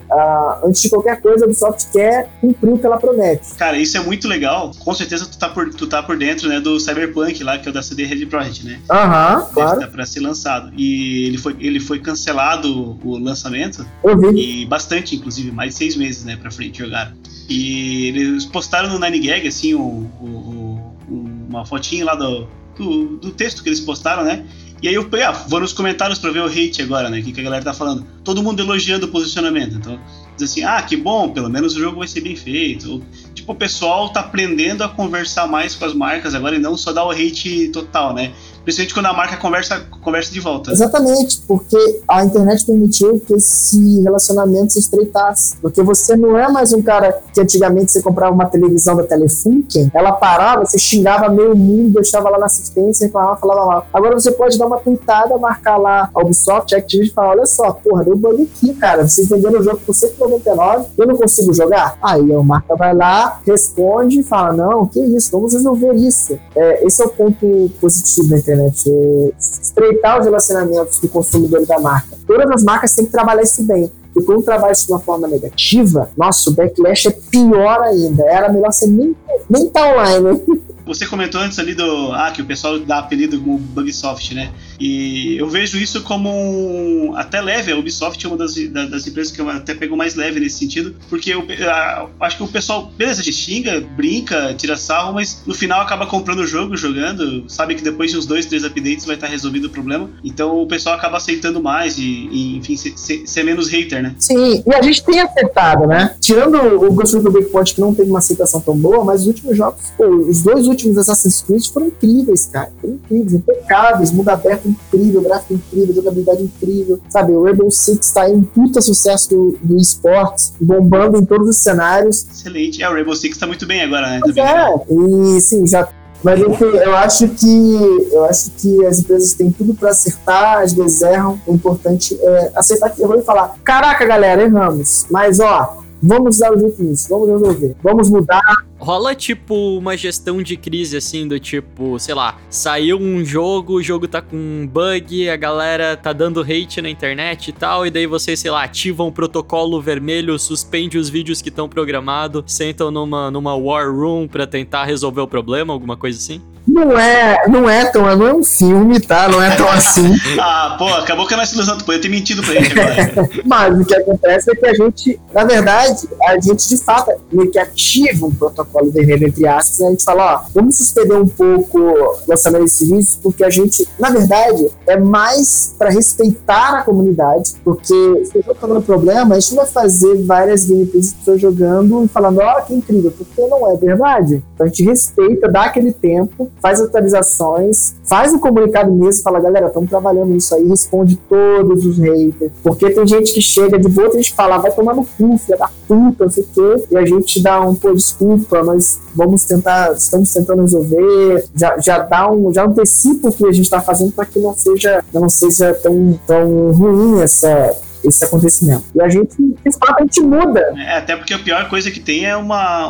antes 0.64 0.82
de 0.82 0.90
qualquer 0.90 1.22
coisa, 1.22 1.46
a 1.46 1.48
Ubisoft 1.48 1.92
quer 1.92 2.30
cumprir 2.42 2.74
o 2.74 2.78
que 2.78 2.86
ela 2.86 2.98
promete. 2.98 3.54
Cara, 3.56 3.78
isso 3.78 3.98
é 3.98 4.00
muito 4.00 4.28
legal. 4.28 4.72
Com 4.80 4.94
certeza 4.94 5.26
tu 5.26 5.38
tá 5.38 5.50
por, 5.50 5.74
tu 5.74 5.88
tá 5.88 6.02
por 6.02 6.18
dentro, 6.18 6.50
né, 6.50 6.60
do 6.60 6.80
Cyberpunk 6.80 7.44
lá, 7.44 7.58
que 7.58 7.68
é 7.68 7.72
o 7.72 7.74
da 7.74 7.82
CD 7.82 8.06
Red 8.06 8.26
Project, 8.26 8.66
né? 8.66 8.80
Aham, 8.90 9.38
uh 9.38 9.42
-huh, 9.42 9.54
claro. 9.54 9.80
Tá 9.80 9.88
pra 9.88 10.06
ser 10.06 10.20
lançado. 10.20 10.72
E 10.76 11.26
ele 11.28 11.38
foi, 11.38 11.56
ele 11.60 11.80
foi 11.80 12.00
cancelado 12.00 12.98
o 13.04 13.18
lançamento. 13.18 13.86
Eu 14.04 14.18
vi. 14.18 14.62
E 14.62 14.66
bastante, 14.66 15.16
inclusive, 15.16 15.52
mais 15.52 15.72
de 15.72 15.78
seis 15.78 15.96
meses, 15.96 16.24
né, 16.24 16.36
pra 16.36 16.52
frente 16.52 16.80
jogaram. 16.80 17.14
E 17.48 18.08
eles 18.08 18.46
postaram 18.46 18.90
no 18.90 19.00
Nine 19.00 19.20
Gag, 19.20 19.48
assim, 19.48 19.74
o, 19.76 19.80
o, 19.80 20.96
o, 21.10 21.30
uma 21.50 21.66
fotinha 21.66 22.04
lá 22.04 22.16
do, 22.16 22.48
do, 22.78 23.18
do 23.18 23.32
texto 23.32 23.62
que 23.62 23.70
eles 23.70 23.80
postaram, 23.80 24.24
né? 24.24 24.46
E 24.86 24.88
aí 24.88 24.94
eu 24.94 25.10
ah, 25.26 25.32
vou 25.32 25.60
nos 25.60 25.74
comentários 25.74 26.20
para 26.20 26.30
ver 26.30 26.42
o 26.42 26.46
hate 26.46 26.80
agora, 26.80 27.10
né? 27.10 27.18
O 27.18 27.24
que, 27.24 27.32
que 27.32 27.42
a 27.42 27.44
galera 27.44 27.66
tá 27.66 27.74
falando. 27.74 28.06
Todo 28.24 28.44
mundo 28.44 28.62
elogiando 28.62 29.08
o 29.08 29.10
posicionamento. 29.10 29.78
Então, 29.78 30.00
diz 30.38 30.52
assim, 30.52 30.64
ah, 30.64 30.80
que 30.80 30.96
bom, 30.96 31.32
pelo 31.32 31.50
menos 31.50 31.76
o 31.76 31.80
jogo 31.80 31.98
vai 31.98 32.08
ser 32.08 32.22
bem 32.22 32.36
feito. 32.36 32.92
Ou, 32.92 33.04
tipo, 33.34 33.52
o 33.52 33.56
pessoal 33.56 34.10
tá 34.10 34.20
aprendendo 34.20 34.84
a 34.84 34.88
conversar 34.88 35.48
mais 35.48 35.74
com 35.74 35.86
as 35.86 35.94
marcas 35.96 36.36
agora 36.36 36.56
e 36.56 36.60
não 36.60 36.78
só 36.78 36.94
dar 36.94 37.04
o 37.04 37.10
hate 37.10 37.70
total, 37.70 38.14
né? 38.14 38.32
Principalmente 38.66 38.94
quando 38.94 39.06
a 39.06 39.14
marca 39.14 39.38
conversa, 39.38 39.86
conversa 40.02 40.34
de 40.34 40.40
volta. 40.40 40.72
Exatamente, 40.72 41.42
porque 41.48 42.02
a 42.08 42.26
internet 42.26 42.66
permitiu 42.66 43.20
que 43.20 43.36
esse 43.36 44.02
relacionamento 44.02 44.74
se 44.74 44.80
estreitasse. 44.80 45.56
Porque 45.62 45.82
você 45.82 46.16
não 46.16 46.38
é 46.38 46.50
mais 46.50 46.74
um 46.74 46.82
cara 46.82 47.22
que 47.34 47.40
antigamente 47.40 47.92
você 47.92 48.02
comprava 48.02 48.34
uma 48.34 48.46
televisão 48.48 48.96
da 48.96 49.04
Telefunken, 49.04 49.92
ela 49.94 50.12
parava, 50.12 50.66
você 50.66 50.78
xingava 50.78 51.30
meio 51.30 51.56
mundo, 51.56 51.94
deixava 51.94 52.30
lá 52.30 52.40
na 52.40 52.48
assistência, 52.48 53.06
reclamava, 53.06 53.38
falava 53.38 53.66
lá. 53.66 53.86
Agora 53.94 54.20
você 54.20 54.32
pode 54.32 54.58
dar 54.58 54.66
uma 54.66 54.80
pintada, 54.80 55.38
marcar 55.38 55.78
lá 55.78 56.10
a 56.14 56.22
Ubisoft, 56.22 56.74
a 56.74 56.80
Activision 56.80 57.12
e 57.12 57.14
falar, 57.14 57.30
olha 57.30 57.46
só, 57.46 57.72
porra, 57.72 58.04
deu 58.04 58.18
bug 58.18 58.42
aqui, 58.44 58.74
cara, 58.74 59.08
vocês 59.08 59.28
venderam 59.28 59.60
o 59.60 59.64
jogo 59.64 59.80
por 59.86 59.94
199, 59.94 60.86
eu 60.98 61.08
não 61.08 61.16
consigo 61.16 61.54
jogar? 61.54 61.98
Aí 62.02 62.34
a 62.34 62.44
marca 62.44 62.76
vai 62.76 62.94
lá, 62.94 63.40
responde 63.46 64.20
e 64.20 64.24
fala, 64.24 64.54
não, 64.54 64.88
que 64.88 65.00
isso, 65.00 65.32
vamos 65.32 65.54
resolver 65.54 65.94
isso. 65.94 66.38
É, 66.56 66.86
esse 66.86 67.02
é 67.02 67.06
o 67.06 67.10
ponto 67.10 67.72
positivo 67.80 68.30
da 68.30 68.38
internet, 68.38 68.55
é 68.62 69.32
estreitar 69.40 70.20
os 70.20 70.26
relacionamentos 70.26 71.00
do 71.00 71.08
consumidor 71.08 71.66
da 71.66 71.80
marca. 71.80 72.18
Todas 72.26 72.50
as 72.50 72.64
marcas 72.64 72.94
têm 72.94 73.06
que 73.06 73.12
trabalhar 73.12 73.44
isso 73.44 73.64
bem. 73.64 73.92
E 74.16 74.22
quando 74.22 74.44
trabalha 74.44 74.72
isso 74.72 74.86
de 74.86 74.94
uma 74.94 75.00
forma 75.00 75.28
negativa, 75.28 76.10
nossa, 76.16 76.50
o 76.50 76.54
backlash 76.54 77.08
é 77.08 77.12
pior 77.12 77.82
ainda. 77.82 78.24
Era 78.24 78.52
melhor 78.52 78.72
você 78.72 78.88
nem, 78.88 79.16
nem 79.50 79.68
tá 79.70 79.86
online. 79.92 80.42
Você 80.86 81.06
comentou 81.06 81.42
antes 81.42 81.58
ali 81.58 81.74
do. 81.74 82.12
Ah, 82.14 82.32
que 82.32 82.42
o 82.42 82.46
pessoal 82.46 82.80
dá 82.80 83.00
apelido 83.00 83.40
como 83.40 83.58
Bugsoft, 83.58 84.34
né? 84.36 84.52
E 84.80 85.38
eu 85.38 85.48
vejo 85.48 85.78
isso 85.78 86.02
como 86.04 86.30
um, 86.30 87.16
até 87.16 87.42
leve. 87.42 87.72
A 87.72 87.78
Ubisoft 87.78 88.24
é 88.24 88.30
uma 88.30 88.38
das, 88.38 88.56
das 88.56 89.08
empresas 89.08 89.32
que 89.32 89.42
eu 89.42 89.50
até 89.50 89.74
pego 89.74 89.96
mais 89.96 90.16
leve 90.16 90.40
nesse 90.40 90.60
sentido, 90.60 90.96
porque 91.10 91.34
eu, 91.34 91.46
a, 91.70 92.08
acho 92.22 92.38
que 92.38 92.44
o 92.44 92.48
pessoal, 92.48 92.92
beleza, 92.98 93.24
xinga, 93.24 93.82
brinca, 93.96 94.54
tira 94.58 94.78
sarro, 94.78 95.14
mas 95.14 95.42
no 95.46 95.54
final 95.54 95.82
acaba 95.82 96.06
comprando 96.06 96.40
o 96.40 96.48
jogo, 96.48 96.76
jogando, 96.76 97.50
sabe 97.50 97.76
que 97.76 97.84
depois 97.84 98.12
de 98.12 98.18
uns 98.18 98.26
dois, 98.26 98.46
três 98.46 98.64
updates 98.64 99.06
vai 99.06 99.16
estar 99.16 99.28
resolvido 99.28 99.66
o 99.66 99.70
problema. 99.70 100.10
Então 100.24 100.62
o 100.62 100.68
pessoal 100.68 100.96
acaba 100.96 101.18
aceitando 101.18 101.62
mais 101.62 101.98
e, 101.98 102.30
e 102.32 102.58
enfim, 102.58 102.76
ser, 102.76 102.94
ser, 102.98 103.26
ser, 103.26 103.44
menos 103.44 103.68
hater, 103.68 104.02
né? 104.02 104.16
Sim, 104.20 104.64
e 104.66 104.74
a 104.74 104.82
gente 104.82 105.04
tem 105.04 105.20
acertado, 105.20 105.88
né? 105.88 106.16
Tirando 106.20 106.58
o 106.58 106.94
Ghost 106.94 107.16
of 107.16 107.26
the 107.26 107.32
Breakpoint, 107.32 107.76
que 107.76 107.82
não 107.82 107.94
teve 107.94 108.10
uma 108.10 108.20
aceitação 108.20 108.60
tão 108.62 108.76
boa, 108.76 109.04
mas 109.04 109.22
os 109.22 109.28
últimos 109.28 109.58
jogos, 109.58 109.82
os 110.00 110.42
dois 110.42 110.68
últimos 110.68 110.98
Assassin's 110.98 111.42
Creed 111.42 111.66
foram 111.68 111.88
incríveis, 111.88 112.46
cara. 112.46 112.72
Foram 112.82 112.96
incríveis, 112.96 113.34
impecáveis, 113.34 114.12
mundo 114.12 114.30
aberto 114.30 114.65
incrível, 114.70 115.22
gráfico 115.22 115.54
incrível, 115.54 115.96
jogabilidade 115.96 116.44
incrível. 116.44 117.00
Sabe, 117.10 117.34
o 117.34 117.44
Rainbow 117.44 117.70
Six 117.72 118.12
tá 118.12 118.24
aí 118.24 118.34
um 118.34 118.44
puta 118.44 118.82
sucesso 118.82 119.30
do, 119.30 119.58
do 119.62 119.78
esportes, 119.78 120.54
bombando 120.60 121.18
em 121.18 121.26
todos 121.26 121.50
os 121.50 121.58
cenários. 121.58 122.26
Excelente. 122.32 122.82
É, 122.84 122.90
o 122.90 122.94
Rainbow 122.94 123.16
Six 123.16 123.38
tá 123.38 123.48
muito 123.48 123.66
bem 123.66 123.82
agora, 123.82 124.10
né? 124.10 124.20
Pois 124.22 124.38
é, 124.38 124.74
e 124.90 125.42
sim, 125.42 125.68
já 125.68 125.88
mas 126.26 126.40
enfim, 126.40 126.66
eu 126.66 126.96
acho 126.96 127.28
que 127.30 128.08
eu 128.12 128.26
acho 128.26 128.50
que 128.58 128.84
as 128.84 128.98
empresas 128.98 129.34
têm 129.34 129.52
tudo 129.52 129.76
para 129.76 129.92
acertar, 129.92 130.64
às 130.64 130.74
vezes 130.74 131.04
erram. 131.04 131.40
O 131.46 131.54
importante 131.54 132.18
é 132.20 132.52
acertar 132.56 132.96
que 132.96 133.00
eu 133.00 133.08
vou 133.08 133.22
falar: 133.22 133.56
caraca, 133.64 134.04
galera, 134.06 134.42
erramos. 134.42 135.06
Mas 135.12 135.40
ó, 135.40 135.84
vamos 136.02 136.40
dar 136.40 136.52
um 136.52 136.60
jeito 136.60 136.82
nisso, 136.82 137.08
vamos 137.10 137.30
resolver, 137.30 137.76
vamos 137.84 138.10
mudar. 138.10 138.42
Rola 138.86 139.16
tipo 139.16 139.80
uma 139.80 139.98
gestão 139.98 140.44
de 140.44 140.56
crise 140.56 140.96
assim, 140.96 141.28
do 141.28 141.40
tipo, 141.40 141.98
sei 141.98 142.14
lá, 142.14 142.38
saiu 142.52 143.00
um 143.00 143.26
jogo, 143.26 143.74
o 143.74 143.82
jogo 143.82 144.08
tá 144.08 144.22
com 144.22 144.36
um 144.36 144.68
bug, 144.72 145.28
a 145.28 145.36
galera 145.36 145.98
tá 145.98 146.14
dando 146.14 146.40
hate 146.42 146.84
na 146.84 146.90
internet 146.92 147.48
e 147.48 147.52
tal, 147.52 147.88
e 147.88 147.90
daí 147.90 148.06
vocês, 148.06 148.40
sei 148.40 148.52
lá, 148.52 148.64
ativam 148.64 149.08
o 149.08 149.12
protocolo 149.12 149.82
vermelho, 149.82 150.38
suspende 150.38 151.00
os 151.00 151.10
vídeos 151.10 151.42
que 151.42 151.50
estão 151.50 151.68
programados, 151.68 152.44
sentam 152.46 152.92
numa, 152.92 153.32
numa 153.32 153.56
war 153.56 153.92
room 153.92 154.28
pra 154.28 154.46
tentar 154.46 154.86
resolver 154.86 155.22
o 155.22 155.28
problema, 155.28 155.74
alguma 155.74 155.98
coisa 155.98 156.20
assim? 156.20 156.40
Não 156.68 157.00
é, 157.00 157.48
não 157.48 157.70
é 157.70 157.86
tão, 157.86 158.04
não 158.16 158.28
é 158.28 158.34
um 158.34 158.44
filme, 158.44 159.00
tá? 159.00 159.28
Não 159.30 159.42
é 159.42 159.56
tão 159.56 159.70
assim. 159.70 160.16
ah, 160.40 160.76
pô, 160.78 160.88
acabou 160.88 161.28
com 161.28 161.36
a 161.36 161.38
nossa 161.38 161.54
ilusão, 161.54 161.78
podia 161.78 162.02
ter 162.02 162.10
mentido 162.10 162.42
pra 162.42 162.56
gente 162.56 162.80
agora. 162.80 163.30
Mas 163.46 163.80
o 163.80 163.86
que 163.86 163.96
acontece 163.96 164.52
é 164.52 164.56
que 164.56 164.66
a 164.66 164.74
gente, 164.74 165.20
na 165.32 165.44
verdade, 165.44 166.10
a 166.28 166.40
gente 166.40 166.68
de 166.68 166.84
fato 166.84 167.12
meio 167.32 167.52
que 167.52 167.60
ativa 167.60 168.26
um 168.26 168.34
protocolo 168.34 168.75
vermelho, 168.84 169.28
entre 169.28 169.48
aspas, 169.48 169.82
a 169.82 169.90
gente 169.90 170.04
fala, 170.04 170.36
ó, 170.36 170.50
vamos 170.54 170.78
suspender 170.78 171.16
um 171.16 171.28
pouco 171.28 171.80
o 171.80 172.18
lançamento 172.28 172.64
desse 172.64 172.86
serviço, 172.86 173.20
porque 173.22 173.44
a 173.44 173.50
gente, 173.50 173.88
na 174.00 174.10
verdade, 174.10 174.70
é 174.88 174.98
mais 174.98 175.74
para 175.78 175.90
respeitar 175.90 176.80
a 176.80 176.84
comunidade, 176.84 177.56
porque 177.64 178.26
se 178.26 178.44
eu 178.46 178.56
tô 178.56 178.68
dando 178.68 178.82
problema, 178.82 179.36
a 179.36 179.40
gente 179.40 179.56
não 179.56 179.64
vai 179.64 179.72
fazer 179.72 180.24
várias 180.24 180.66
gameplays 180.66 181.10
de 181.10 181.16
pessoas 181.16 181.42
jogando 181.42 182.06
e 182.06 182.08
falando, 182.08 182.40
ó, 182.40 182.62
que 182.62 182.74
incrível, 182.74 183.12
porque 183.12 183.42
não 183.48 183.70
é 183.70 183.76
verdade. 183.76 184.44
Então 184.54 184.66
a 184.66 184.70
gente 184.70 184.84
respeita, 184.84 185.50
dá 185.50 185.64
aquele 185.66 185.92
tempo, 185.92 186.50
faz 186.62 186.82
atualizações, 186.82 187.96
faz 188.04 188.34
um 188.34 188.40
comunicado 188.40 188.92
mesmo, 188.92 189.24
fala, 189.24 189.40
galera, 189.40 189.68
estamos 189.68 189.90
trabalhando 189.90 190.28
nisso 190.28 190.56
aí, 190.56 190.68
responde 190.68 191.18
todos 191.30 191.86
os 191.86 191.98
haters. 191.98 192.52
Porque 192.64 192.90
tem 192.90 193.08
gente 193.08 193.34
que 193.34 193.42
chega 193.42 193.78
de 193.78 193.88
boa, 193.88 194.08
a 194.08 194.12
gente 194.12 194.34
fala, 194.34 194.58
vai 194.58 194.72
tomar 194.72 194.96
no 194.96 195.06
cu, 195.06 195.38
filha 195.38 195.58
da 195.58 195.70
puta, 195.88 196.26
não 196.26 196.32
sei 196.32 196.44
o 196.44 196.48
quê, 196.54 196.88
e 196.92 196.98
a 196.98 197.06
gente 197.06 197.42
dá 197.42 197.62
um, 197.62 197.76
pô, 197.76 197.94
desculpa, 197.94 198.62
mas 198.66 199.00
vamos 199.14 199.44
tentar, 199.44 199.94
estamos 199.94 200.32
tentando 200.32 200.62
resolver, 200.62 201.46
já, 201.56 201.78
já 201.80 202.00
dá 202.00 202.30
um, 202.32 202.54
já 202.54 202.66
antecipa 202.66 203.30
o 203.30 203.34
que 203.34 203.46
a 203.46 203.52
gente 203.52 203.66
está 203.66 203.82
fazendo 203.82 204.12
para 204.12 204.26
que 204.26 204.40
não 204.40 204.56
seja, 204.56 205.04
não 205.14 205.30
seja 205.30 205.74
tão, 205.74 206.20
tão 206.26 206.72
ruim 206.72 207.22
essa, 207.22 207.76
esse 208.08 208.24
acontecimento. 208.24 208.84
E 208.94 209.02
a 209.02 209.10
gente, 209.10 209.36
de 209.38 209.72
fato, 209.78 210.00
a 210.00 210.02
gente 210.02 210.22
muda. 210.22 210.74
É, 210.78 210.98
até 210.98 211.16
porque 211.16 211.34
a 211.34 211.40
pior 211.40 211.68
coisa 211.70 211.92
que 211.92 212.00
tem 212.00 212.26
é 212.26 212.36
uma 212.36 212.86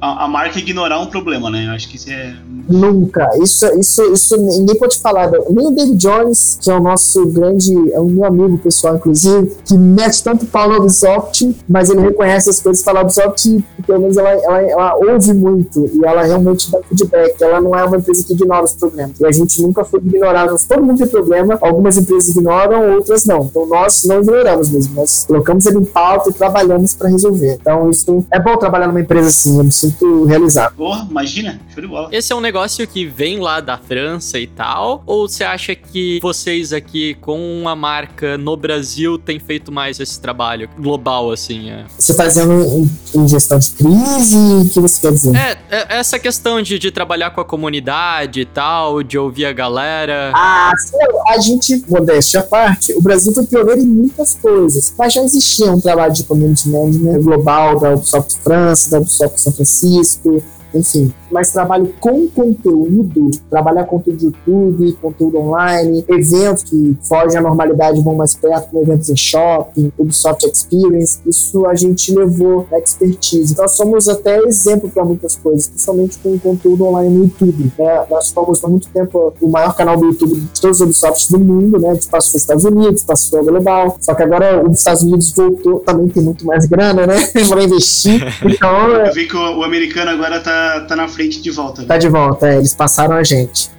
a, 0.00 0.24
a 0.24 0.28
marca 0.28 0.58
ignorar 0.58 1.00
um 1.00 1.06
problema, 1.06 1.50
né? 1.50 1.66
Eu 1.66 1.72
acho 1.72 1.88
que 1.88 1.96
isso 1.96 2.10
é. 2.10 2.34
Nunca. 2.68 3.28
Isso, 3.40 3.66
isso, 3.78 4.02
isso 4.12 4.36
ninguém 4.36 4.76
pode 4.76 4.98
falar. 4.98 5.30
Nem 5.50 5.66
o 5.66 5.70
David 5.70 5.96
Jones, 5.96 6.58
que 6.60 6.70
é 6.70 6.74
o 6.74 6.80
nosso 6.80 7.26
grande, 7.26 7.72
é 7.92 8.00
um 8.00 8.06
meu 8.06 8.24
amigo 8.24 8.58
pessoal, 8.58 8.96
inclusive, 8.96 9.52
que 9.64 9.76
mete 9.76 10.22
tanto 10.22 10.46
pau 10.46 10.68
no 10.68 10.78
Ubisoft, 10.78 11.54
mas 11.68 11.90
ele 11.90 12.00
reconhece 12.00 12.50
as 12.50 12.60
coisas 12.60 12.82
e 12.82 12.84
fala 12.84 13.02
Ubisoft, 13.02 13.64
pelo 13.86 14.00
menos 14.00 14.16
ela, 14.16 14.30
ela, 14.30 14.62
ela 14.62 14.94
ouve 14.96 15.32
muito 15.32 15.86
e 15.94 16.04
ela 16.04 16.22
realmente 16.22 16.70
dá 16.70 16.80
feedback. 16.88 17.40
Ela 17.40 17.60
não 17.60 17.74
é 17.74 17.84
uma 17.84 17.96
empresa 17.98 18.24
que 18.24 18.32
ignora 18.32 18.64
os 18.64 18.72
problemas. 18.72 19.20
E 19.20 19.26
a 19.26 19.32
gente 19.32 19.60
nunca 19.62 19.84
foi 19.84 20.00
ignorar. 20.00 20.48
Todo 20.68 20.82
mundo 20.82 20.98
tem 20.98 21.06
problema, 21.06 21.58
algumas 21.60 21.96
empresas 21.96 22.30
ignoram, 22.30 22.94
outras 22.94 23.24
não. 23.24 23.44
Então 23.44 23.66
nós 23.66 24.04
não 24.04 24.20
ignoramos 24.20 24.45
ignoramos 24.46 24.70
mesmo, 24.70 24.94
nós 24.94 25.24
colocamos 25.24 25.66
ele 25.66 25.78
em 25.78 25.84
pauta 25.84 26.30
e 26.30 26.32
trabalhamos 26.32 26.94
para 26.94 27.08
resolver. 27.08 27.58
Então, 27.60 27.90
isso 27.90 28.24
é 28.30 28.38
bom 28.38 28.56
trabalhar 28.56 28.86
numa 28.86 29.00
empresa 29.00 29.28
assim, 29.28 29.58
eu 29.58 29.64
me 29.64 29.72
sinto 29.72 30.24
realizado. 30.24 30.74
Porra, 30.76 31.06
imagina, 31.10 31.60
show 31.74 31.82
de 31.82 31.88
bola. 31.88 32.08
Esse 32.12 32.32
é 32.32 32.36
um 32.36 32.40
negócio 32.40 32.86
que 32.86 33.04
vem 33.04 33.40
lá 33.40 33.60
da 33.60 33.76
França 33.76 34.38
e 34.38 34.46
tal? 34.46 35.02
Ou 35.06 35.28
você 35.28 35.44
acha 35.44 35.74
que 35.74 36.20
vocês 36.22 36.72
aqui, 36.72 37.14
com 37.20 37.38
uma 37.60 37.74
marca 37.74 38.38
no 38.38 38.56
Brasil, 38.56 39.18
têm 39.18 39.38
feito 39.38 39.72
mais 39.72 39.98
esse 39.98 40.20
trabalho 40.20 40.68
global, 40.78 41.32
assim? 41.32 41.70
É? 41.70 41.84
Você 41.98 42.14
tá 42.14 42.26
dizendo 42.26 42.52
em, 42.52 42.90
em, 43.14 43.28
gestão 43.28 43.58
de 43.58 43.70
crise? 43.70 44.36
O 44.36 44.68
que 44.70 44.80
você 44.80 45.00
quer 45.00 45.12
dizer? 45.12 45.36
É, 45.36 45.58
é 45.70 45.98
essa 45.98 46.18
questão 46.18 46.62
de, 46.62 46.78
de 46.78 46.90
trabalhar 46.90 47.30
com 47.30 47.40
a 47.40 47.44
comunidade 47.44 48.40
e 48.40 48.44
tal, 48.44 49.02
de 49.02 49.18
ouvir 49.18 49.46
a 49.46 49.52
galera. 49.52 50.32
Ah, 50.34 50.72
sim, 50.78 50.96
a 51.28 51.38
gente, 51.38 51.84
modéstia 51.88 52.40
à 52.40 52.42
parte, 52.42 52.92
o 52.92 53.00
Brasil 53.00 53.32
foi 53.32 53.46
pioneiro 53.46 53.80
em 53.80 53.86
coisas. 54.34 54.92
Mas 54.98 55.12
já 55.12 55.22
existia 55.22 55.70
um 55.72 55.80
trabalho 55.80 56.12
de 56.12 56.24
community 56.24 56.68
management 56.68 57.22
global 57.22 57.78
da 57.78 57.94
Ubisoft 57.94 58.38
França, 58.42 58.90
da 58.90 58.98
Ubisoft 58.98 59.40
São 59.40 59.52
Francisco, 59.52 60.42
enfim, 60.74 61.12
mas 61.30 61.52
trabalho 61.52 61.92
com 62.00 62.28
conteúdo, 62.28 63.30
trabalhar 63.50 63.84
conteúdo 63.84 64.18
de 64.18 64.26
YouTube, 64.26 64.92
conteúdo 65.00 65.38
online, 65.38 66.04
eventos 66.08 66.64
que 66.64 66.96
fogem 67.08 67.38
à 67.38 67.42
normalidade 67.42 68.00
vão 68.00 68.14
mais 68.14 68.34
perto, 68.34 68.70
como 68.70 68.82
eventos 68.82 69.10
em 69.10 69.16
shopping, 69.16 69.92
Ubisoft 69.98 70.46
Experience, 70.46 71.18
isso 71.26 71.66
a 71.66 71.74
gente 71.74 72.14
levou 72.14 72.66
expertise. 72.72 73.56
Nós 73.56 73.72
somos 73.72 74.08
até 74.08 74.38
exemplo 74.40 74.88
para 74.88 75.04
muitas 75.04 75.36
coisas, 75.36 75.68
principalmente 75.68 76.18
com 76.18 76.38
conteúdo 76.38 76.84
online 76.84 77.14
no 77.14 77.24
YouTube. 77.24 77.72
Né? 77.78 78.06
Nós 78.10 78.30
fomos 78.30 78.62
há 78.64 78.68
muito 78.68 78.88
tempo 78.88 79.34
o 79.40 79.48
maior 79.48 79.74
canal 79.74 79.96
do 79.96 80.06
YouTube 80.06 80.34
de 80.34 80.60
todos 80.60 80.80
os 80.80 80.86
Ubisofts 80.86 81.30
do 81.30 81.38
mundo, 81.38 81.78
né? 81.78 81.90
A 81.90 81.94
gente 81.94 82.08
passou 82.08 82.36
os 82.36 82.42
Estados 82.42 82.64
Unidos, 82.64 83.02
passou 83.02 83.40
a 83.40 83.42
global, 83.42 83.96
só 84.00 84.14
que 84.14 84.22
agora 84.22 84.66
os 84.66 84.78
Estados 84.78 85.02
Unidos 85.02 85.32
voltou, 85.32 85.80
também 85.80 86.08
tem 86.08 86.22
muito 86.22 86.46
mais 86.46 86.66
grana, 86.66 87.06
né? 87.06 87.16
para 87.48 87.62
investir. 87.62 88.26
Então, 88.56 88.90
Eu 88.90 89.12
vi 89.12 89.26
que 89.26 89.36
o, 89.36 89.58
o 89.58 89.64
americano 89.64 90.10
agora 90.10 90.40
tá, 90.40 90.80
tá 90.82 90.96
na 90.96 91.08
frente 91.16 91.40
de 91.40 91.50
volta. 91.50 91.82
Tá 91.84 91.96
de 91.96 92.08
volta, 92.08 92.46
é, 92.46 92.58
eles 92.58 92.74
passaram 92.74 93.16
a 93.16 93.24
gente. 93.24 93.70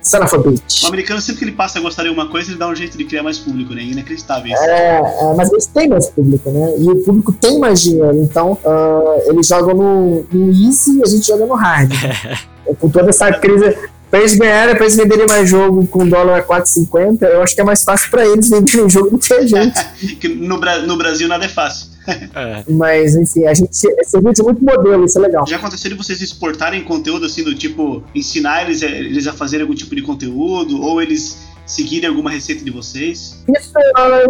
Bitch. 0.44 0.84
O 0.84 0.88
americano, 0.88 1.22
sempre 1.22 1.40
que 1.40 1.46
ele 1.46 1.52
passa 1.52 1.78
a 1.78 1.82
gostar 1.82 2.02
de 2.04 2.10
alguma 2.10 2.28
coisa, 2.28 2.50
ele 2.50 2.58
dá 2.58 2.68
um 2.68 2.76
jeito 2.76 2.98
de 2.98 3.06
criar 3.06 3.24
mais 3.24 3.38
público, 3.38 3.74
né? 3.74 3.84
Inacreditável 3.84 4.52
isso. 4.52 4.64
É, 4.64 4.98
é 4.98 5.34
mas 5.36 5.52
eles 5.52 5.68
têm 5.68 5.88
mais 5.88 6.10
público, 6.10 6.50
né? 6.50 6.74
E 6.80 6.90
o 6.90 6.96
público 7.04 7.32
tem 7.34 7.60
mais 7.60 7.82
dinheiro, 7.82 8.18
então 8.24 8.54
uh, 8.54 9.30
eles 9.30 9.48
jogam 9.48 9.76
no, 9.76 10.26
no 10.32 10.52
easy 10.52 10.98
e 10.98 11.04
a 11.04 11.06
gente 11.06 11.28
joga 11.28 11.46
no 11.46 11.54
hard. 11.54 11.92
com 12.80 12.90
toda 12.90 13.10
essa 13.10 13.32
crise 13.32 13.78
Pra 14.10 14.20
eles 14.20 14.36
ganharem, 14.38 14.74
pra 14.76 14.86
eles 14.86 14.96
venderem 14.96 15.28
mais 15.28 15.50
jogo 15.50 15.86
com 15.88 16.08
dólar 16.08 16.40
a 16.40 16.44
4,50, 16.44 17.24
eu 17.24 17.42
acho 17.42 17.54
que 17.54 17.62
é 17.62 17.64
mais 17.64 17.84
fácil 17.84 18.10
pra 18.10 18.26
eles 18.26 18.50
venderem 18.50 18.90
jogo 18.90 19.10
do 19.12 19.18
que 19.20 19.34
a 19.34 19.46
gente. 19.46 19.78
Que 20.20 20.30
no, 20.30 20.58
Bra- 20.60 20.80
no 20.80 20.98
Brasil 20.98 21.28
nada 21.28 21.44
é 21.46 21.50
fácil. 21.50 21.88
É. 22.08 22.64
Mas, 22.70 23.16
enfim, 23.16 23.46
a 23.46 23.54
gente 23.54 23.70
é 24.00 24.04
serviu 24.06 24.32
de 24.32 24.42
muito 24.42 24.64
modelo, 24.64 25.04
isso 25.04 25.18
é 25.20 25.22
legal. 25.24 25.46
Já 25.46 25.58
aconteceu 25.58 25.92
de 25.92 25.98
vocês 25.98 26.22
exportarem 26.22 26.82
conteúdo 26.86 27.26
assim 27.26 27.44
do 27.44 27.54
tipo 27.54 28.02
ensinar 28.16 28.64
eles, 28.64 28.82
a- 28.82 28.86
eles 28.88 29.28
a 29.28 29.34
fazerem 29.34 29.64
algum 29.64 29.76
tipo 29.76 29.94
de 29.94 30.02
conteúdo 30.02 30.82
ou 30.82 31.02
eles 31.02 31.38
seguirem 31.66 32.08
alguma 32.10 32.30
receita 32.32 32.64
de 32.64 32.72
vocês? 32.72 33.36
Isso, 33.54 33.74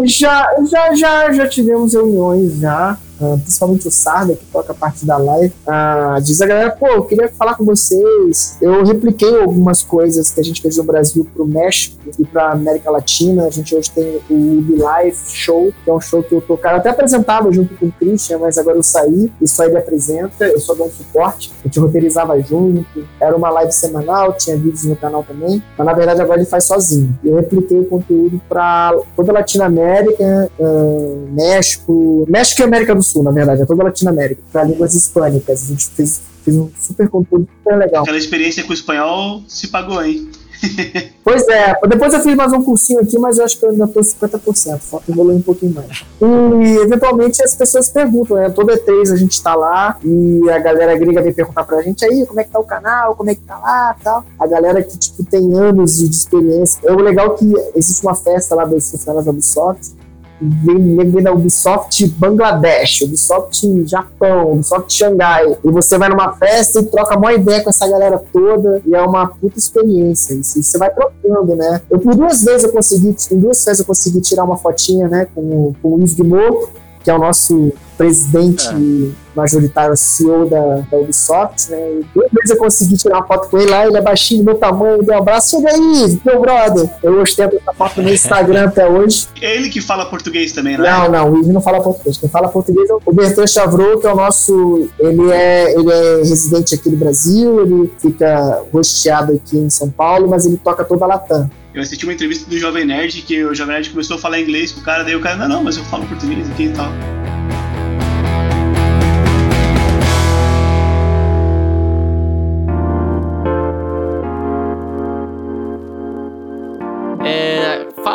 já, 0.05 0.47
já, 0.71 0.95
já, 0.95 1.31
já 1.33 1.47
tivemos 1.47 1.93
reuniões 1.93 2.57
já, 2.59 2.97
ah, 3.21 3.38
principalmente 3.41 3.88
o 3.88 3.91
Sarda, 3.91 4.36
que 4.36 4.45
toca 4.45 4.73
parte 4.73 5.06
da 5.06 5.17
live, 5.17 5.53
ah, 5.65 6.19
diz 6.21 6.41
a 6.41 6.45
galera, 6.45 6.71
pô, 6.71 6.88
eu 6.88 7.03
queria 7.03 7.30
falar 7.30 7.56
com 7.56 7.65
vocês, 7.65 8.58
eu 8.62 8.84
repliquei 8.84 9.39
algumas 9.41 9.84
coisas 9.84 10.32
que 10.32 10.39
a 10.39 10.43
gente 10.43 10.62
fez 10.62 10.77
no 10.77 10.84
Brasil 10.84 11.27
pro 11.34 11.45
México 11.45 11.97
e 12.19 12.25
pra 12.25 12.51
América 12.51 12.91
Latina, 12.91 13.45
a 13.45 13.49
gente 13.49 13.75
hoje 13.75 13.91
tem 13.91 14.19
o 14.30 14.60
Ubi 14.60 14.75
Live 14.75 15.17
Show, 15.30 15.73
que 15.84 15.89
é 15.89 15.93
um 15.93 15.99
show 15.99 16.23
que 16.23 16.34
eu 16.34 16.41
tô, 16.41 16.58
cara, 16.58 16.75
eu 16.75 16.80
até 16.80 16.89
apresentava 16.89 17.51
junto 17.51 17.75
com 17.75 17.88
o 17.88 17.91
Christian, 17.91 18.39
mas 18.39 18.58
agora 18.58 18.77
eu 18.77 18.84
saí, 18.84 19.32
e 19.41 19.47
só 19.47 19.65
ele 19.65 19.77
apresenta, 19.77 20.45
eu 20.45 20.60
só 20.60 20.73
dou 20.73 20.88
um 20.88 20.91
suporte, 20.91 21.51
a 21.63 21.67
gente 21.67 21.80
roteirizava 21.80 22.39
junto, 22.41 23.08
era 23.19 23.36
uma 23.36 23.49
live 23.49 23.71
semanal, 23.71 24.34
tinha 24.34 24.56
vídeos 24.56 24.86
no 24.86 24.95
canal 24.95 25.23
também, 25.23 25.62
mas 25.77 25.88
na 25.88 25.93
verdade 25.93 26.21
agora 26.21 26.39
ele 26.39 26.49
faz 26.49 26.65
sozinho. 26.65 27.17
Eu 27.23 27.36
repliquei 27.36 27.80
o 27.80 27.86
conteúdo 27.86 28.41
para 28.47 28.95
toda 29.15 29.32
a 29.32 29.36
Latinoamérica, 29.36 30.51
ah, 30.60 31.27
México, 31.32 32.25
México 32.27 32.62
e 32.62 32.63
América 32.63 32.93
do 32.93 33.03
Sul, 33.07 33.23
na 33.23 33.31
verdade, 33.31 33.61
é 33.61 33.65
toda 33.65 33.83
a 33.83 33.85
Latinoamérica, 33.85 34.41
para 34.51 34.63
línguas 34.63 34.93
hispânicas. 34.93 35.63
A 35.63 35.67
gente 35.67 35.89
fez, 35.89 36.21
fez 36.43 36.57
um 36.57 36.69
super 36.79 37.09
conteúdo 37.09 37.47
super 37.57 37.77
legal. 37.77 38.03
Aquela 38.03 38.17
experiência 38.17 38.63
com 38.63 38.71
o 38.71 38.73
espanhol 38.73 39.43
se 39.47 39.67
pagou, 39.67 40.03
hein? 40.03 40.29
Pois 41.23 41.45
é, 41.49 41.75
depois 41.89 42.13
eu 42.13 42.21
fiz 42.21 42.35
mais 42.35 42.53
um 42.53 42.63
cursinho 42.63 43.01
aqui, 43.01 43.19
mas 43.19 43.37
eu 43.37 43.43
acho 43.43 43.59
que 43.59 43.65
eu 43.65 43.71
ainda 43.71 43.85
tô 43.85 43.99
50%, 43.99 44.79
falta 44.79 45.11
evoluir 45.11 45.37
um 45.37 45.41
pouquinho 45.41 45.73
mais. 45.73 46.05
E 46.21 46.77
eventualmente 46.77 47.43
as 47.43 47.53
pessoas 47.53 47.89
perguntam, 47.89 48.37
né? 48.37 48.49
Toda 48.49 48.77
E3 48.77 49.11
a 49.11 49.15
gente 49.17 49.43
tá 49.43 49.53
lá 49.53 49.97
e 50.03 50.49
a 50.49 50.57
galera 50.57 50.97
gringa 50.97 51.21
vem 51.21 51.33
perguntar 51.33 51.65
pra 51.65 51.81
gente 51.81 52.05
aí 52.05 52.25
como 52.25 52.39
é 52.39 52.45
que 52.45 52.51
tá 52.51 52.59
o 52.59 52.63
canal, 52.63 53.13
como 53.15 53.29
é 53.29 53.35
que 53.35 53.41
tá 53.41 53.57
lá 53.57 53.95
tal. 54.01 54.25
A 54.39 54.47
galera 54.47 54.81
que 54.81 54.97
tipo, 54.97 55.21
tem 55.25 55.53
anos 55.53 55.97
de, 55.97 56.07
de 56.07 56.15
experiência. 56.15 56.79
É 56.85 56.93
o 56.93 56.99
legal 56.99 57.35
que 57.35 57.45
existe 57.75 58.01
uma 58.03 58.15
festa 58.15 58.55
lá 58.55 58.63
dos 58.63 58.89
funcionários 58.89 59.25
da 59.25 59.31
Ubisoft. 59.31 59.93
Vem, 60.39 61.23
da 61.23 61.32
Ubisoft 61.32 62.08
Bangladesh, 62.17 63.02
Ubisoft 63.02 63.86
Japão, 63.86 64.54
Ubisoft 64.54 64.93
Xangai. 64.93 65.58
E 65.63 65.71
você 65.71 65.97
vai 65.97 66.10
numa 66.10 66.34
festa 66.34 66.80
e 66.80 66.84
troca 66.84 67.17
uma 67.17 67.34
ideia 67.34 67.63
com 67.63 67.69
essa 67.69 67.88
galera 67.88 68.21
toda. 68.32 68.82
E 68.86 68.95
é 68.95 69.02
uma 69.02 69.28
puta 69.28 69.58
experiência. 69.58 70.34
E 70.34 70.43
você 70.43 70.78
vai 70.78 70.89
trocando, 70.93 71.56
né? 71.56 71.82
Eu 71.89 72.00
por 72.00 72.15
duas 72.15 72.43
vezes 72.43 72.63
eu 72.63 72.71
consegui, 72.71 73.15
em 73.32 73.39
duas 73.39 73.63
vezes 73.63 73.80
eu 73.80 73.86
consegui 73.86 74.21
tirar 74.21 74.43
uma 74.43 74.58
fotinha, 74.58 75.08
né, 75.08 75.28
com, 75.34 75.73
com 75.82 75.95
o 75.95 76.00
Yves 76.00 76.13
Guillemot, 76.13 76.69
que 77.04 77.10
é 77.10 77.13
o 77.13 77.19
nosso 77.19 77.71
presidente 77.97 79.15
majoritário 79.36 79.95
CEO 79.95 80.49
da, 80.49 80.81
da 80.89 80.97
Ubisoft, 80.97 81.69
né? 81.69 81.77
E 81.77 82.05
duas 82.13 82.31
vezes 82.31 82.49
eu 82.49 82.57
consegui 82.57 82.97
tirar 82.97 83.17
uma 83.17 83.27
foto 83.27 83.49
com 83.49 83.57
ele 83.57 83.69
lá, 83.69 83.86
ele 83.86 83.97
é 83.97 84.01
baixinho, 84.01 84.43
do 84.43 84.45
meu 84.45 84.55
tamanho, 84.55 85.03
deu 85.03 85.15
um 85.15 85.17
abraço, 85.19 85.55
chega 85.55 85.69
aí, 85.69 86.19
meu 86.25 86.39
brother. 86.39 86.89
Eu 87.03 87.21
ostento 87.21 87.55
essa 87.55 87.73
foto 87.73 88.01
no 88.01 88.10
Instagram 88.10 88.65
até 88.65 88.88
hoje. 88.88 89.27
É 89.41 89.55
ele 89.55 89.69
que 89.69 89.79
fala 89.79 90.05
português 90.05 90.51
também, 90.51 90.77
né? 90.77 90.89
Não, 90.89 91.12
não, 91.12 91.31
o 91.31 91.38
Yves 91.38 91.53
não 91.53 91.62
fala 91.62 91.81
português. 91.81 92.17
Quem 92.17 92.29
fala 92.29 92.47
português 92.47 92.89
é 92.89 92.93
o 92.93 93.13
Bertrand 93.13 93.47
Chavreau, 93.47 93.99
que 93.99 94.07
é 94.07 94.13
o 94.13 94.15
nosso. 94.15 94.89
Ele 94.99 95.31
é, 95.31 95.73
ele 95.73 95.91
é 95.91 96.17
residente 96.17 96.75
aqui 96.75 96.89
do 96.89 96.97
Brasil, 96.97 97.62
ele 97.62 97.91
fica 97.99 98.63
rosteado 98.73 99.33
aqui 99.33 99.57
em 99.57 99.69
São 99.69 99.89
Paulo, 99.89 100.27
mas 100.27 100.45
ele 100.45 100.57
toca 100.57 100.83
toda 100.83 101.05
a 101.05 101.07
Latam. 101.07 101.49
Eu 101.73 101.81
assisti 101.83 102.05
uma 102.05 102.13
entrevista 102.13 102.49
do 102.49 102.57
Jovem 102.57 102.86
Nerd 102.86 103.21
que 103.21 103.43
o 103.43 103.53
Jovem 103.53 103.75
Nerd 103.75 103.91
começou 103.91 104.17
a 104.17 104.19
falar 104.19 104.39
inglês 104.39 104.71
com 104.71 104.81
o 104.81 104.83
cara, 104.83 105.03
daí 105.03 105.15
o 105.15 105.21
cara, 105.21 105.36
não, 105.36 105.47
não, 105.47 105.63
mas 105.63 105.77
eu 105.77 105.83
falo 105.83 106.07
português 106.07 106.49
aqui 106.49 106.63
e 106.63 106.69
tal. 106.69 106.89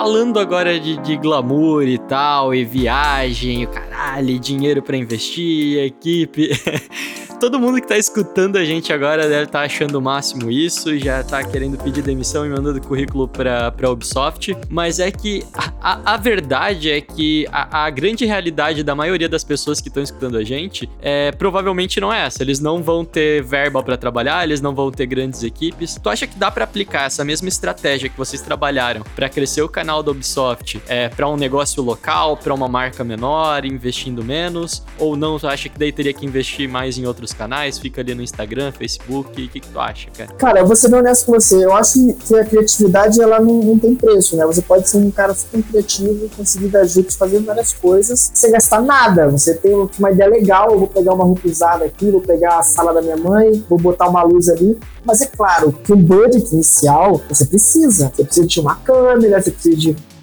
Falando 0.02 0.40
agora 0.40 0.80
de, 0.80 0.96
de 0.96 1.16
glamour 1.16 1.84
e 1.84 1.96
tal, 1.96 2.52
e 2.52 2.64
viagem, 2.64 3.64
o 3.64 3.68
caralho, 3.68 4.30
e 4.30 4.38
dinheiro 4.40 4.82
pra 4.82 4.96
investir, 4.96 5.78
equipe. 5.78 6.50
Todo 7.38 7.58
mundo 7.58 7.80
que 7.80 7.88
tá 7.88 7.98
escutando 7.98 8.56
a 8.56 8.64
gente 8.64 8.92
agora 8.92 9.28
deve 9.28 9.44
estar 9.46 9.62
achando 9.62 9.96
o 9.96 10.00
máximo 10.00 10.48
isso, 10.48 10.96
já 10.96 11.24
tá 11.24 11.42
querendo 11.42 11.76
pedir 11.76 12.00
demissão 12.00 12.46
e 12.46 12.48
mandando 12.48 12.80
currículo 12.80 13.26
pra, 13.26 13.72
pra 13.72 13.90
Ubisoft. 13.90 14.56
Mas 14.68 15.00
é 15.00 15.10
que 15.10 15.42
a, 15.52 16.12
a- 16.14 16.16
verdade 16.16 16.88
é 16.88 17.00
que 17.00 17.44
a, 17.50 17.86
a 17.86 17.90
grande 17.90 18.24
realidade 18.24 18.84
da 18.84 18.94
maioria 18.94 19.28
das 19.28 19.42
pessoas 19.42 19.80
que 19.80 19.88
estão 19.88 20.04
escutando 20.04 20.36
a 20.36 20.44
gente 20.44 20.88
é 21.00 21.32
provavelmente 21.32 22.00
não 22.00 22.12
é 22.12 22.26
essa. 22.26 22.44
Eles 22.44 22.60
não 22.60 22.80
vão 22.80 23.04
ter 23.04 23.42
verba 23.42 23.82
pra 23.82 23.96
trabalhar, 23.96 24.44
eles 24.44 24.60
não 24.60 24.72
vão 24.72 24.92
ter 24.92 25.06
grandes 25.06 25.42
equipes. 25.42 25.98
Tu 26.00 26.08
acha 26.08 26.28
que 26.28 26.36
dá 26.38 26.48
pra 26.48 26.62
aplicar 26.62 27.06
essa 27.06 27.24
mesma 27.24 27.48
estratégia 27.48 28.08
que 28.08 28.16
vocês 28.16 28.40
trabalharam 28.40 29.02
pra 29.16 29.28
crescer 29.28 29.62
o 29.62 29.68
canal 29.68 29.91
da 30.00 30.12
Ubisoft 30.12 30.80
é, 30.86 31.08
para 31.08 31.28
um 31.28 31.36
negócio 31.36 31.82
local, 31.82 32.36
pra 32.36 32.54
uma 32.54 32.68
marca 32.68 33.02
menor, 33.02 33.64
investindo 33.64 34.22
menos? 34.22 34.84
Ou 34.96 35.16
não? 35.16 35.40
Tu 35.40 35.48
acha 35.48 35.68
que 35.68 35.76
daí 35.76 35.90
teria 35.90 36.12
que 36.12 36.24
investir 36.24 36.68
mais 36.68 36.96
em 36.96 37.04
outros 37.04 37.32
canais? 37.32 37.78
Fica 37.80 38.00
ali 38.00 38.14
no 38.14 38.22
Instagram, 38.22 38.70
Facebook? 38.70 39.30
O 39.30 39.48
que, 39.48 39.58
que 39.58 39.68
tu 39.68 39.80
acha, 39.80 40.08
cara? 40.16 40.32
Cara, 40.34 40.60
eu 40.60 40.66
vou 40.66 40.76
ser 40.76 40.88
bem 40.88 41.00
honesto 41.00 41.26
com 41.26 41.32
você. 41.32 41.64
Eu 41.64 41.74
acho 41.74 42.14
que 42.14 42.36
a 42.36 42.44
criatividade 42.44 43.20
ela 43.20 43.40
não, 43.40 43.54
não 43.54 43.78
tem 43.78 43.96
preço, 43.96 44.36
né? 44.36 44.46
Você 44.46 44.62
pode 44.62 44.88
ser 44.88 44.98
um 44.98 45.10
cara 45.10 45.34
super 45.34 45.62
criativo, 45.64 46.28
conseguir 46.36 46.68
dar 46.68 46.84
jeito 46.84 47.10
de 47.10 47.16
fazer 47.16 47.40
várias 47.40 47.72
coisas 47.72 48.30
sem 48.34 48.52
gastar 48.52 48.80
nada. 48.80 49.28
Você 49.30 49.54
tem 49.54 49.74
uma 49.74 50.10
ideia 50.12 50.30
legal, 50.30 50.70
eu 50.70 50.78
vou 50.78 50.88
pegar 50.88 51.14
uma 51.14 51.24
roupa 51.24 51.48
usada 51.48 51.84
aqui, 51.84 52.10
vou 52.10 52.20
pegar 52.20 52.58
a 52.58 52.62
sala 52.62 52.94
da 52.94 53.02
minha 53.02 53.16
mãe, 53.16 53.64
vou 53.68 53.78
botar 53.78 54.08
uma 54.08 54.22
luz 54.22 54.48
ali. 54.48 54.78
Mas 55.04 55.20
é 55.20 55.26
claro 55.26 55.72
que 55.72 55.92
um 55.92 55.96
budget 55.96 56.52
inicial 56.52 57.20
você 57.28 57.44
precisa. 57.44 58.12
Você 58.14 58.24
precisa 58.24 58.46
de 58.46 58.60
uma 58.60 58.76
câmera, 58.76 59.42
você 59.42 59.50
precisa 59.50 59.76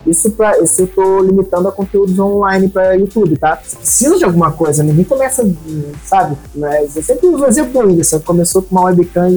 isso, 0.09 0.31
pra, 0.31 0.59
isso 0.59 0.81
eu 0.81 0.87
tô 0.87 1.21
limitando 1.21 1.67
a 1.67 1.71
conteúdos 1.71 2.17
online 2.19 2.69
para 2.69 2.93
YouTube, 2.93 3.37
tá? 3.37 3.59
Você 3.63 3.77
precisa 3.77 4.17
de 4.17 4.23
alguma 4.23 4.51
coisa, 4.51 4.83
ninguém 4.83 5.05
começa, 5.05 5.47
sabe? 6.05 6.35
Mas 6.55 6.95
eu 6.95 7.03
sempre 7.03 7.27
uso 7.27 7.43
o 7.43 7.47
exemplo 7.47 7.73
do 7.73 7.87
Whindersson, 7.87 8.19
começou 8.19 8.61
com 8.61 8.75
uma 8.75 8.85
webcam 8.85 9.29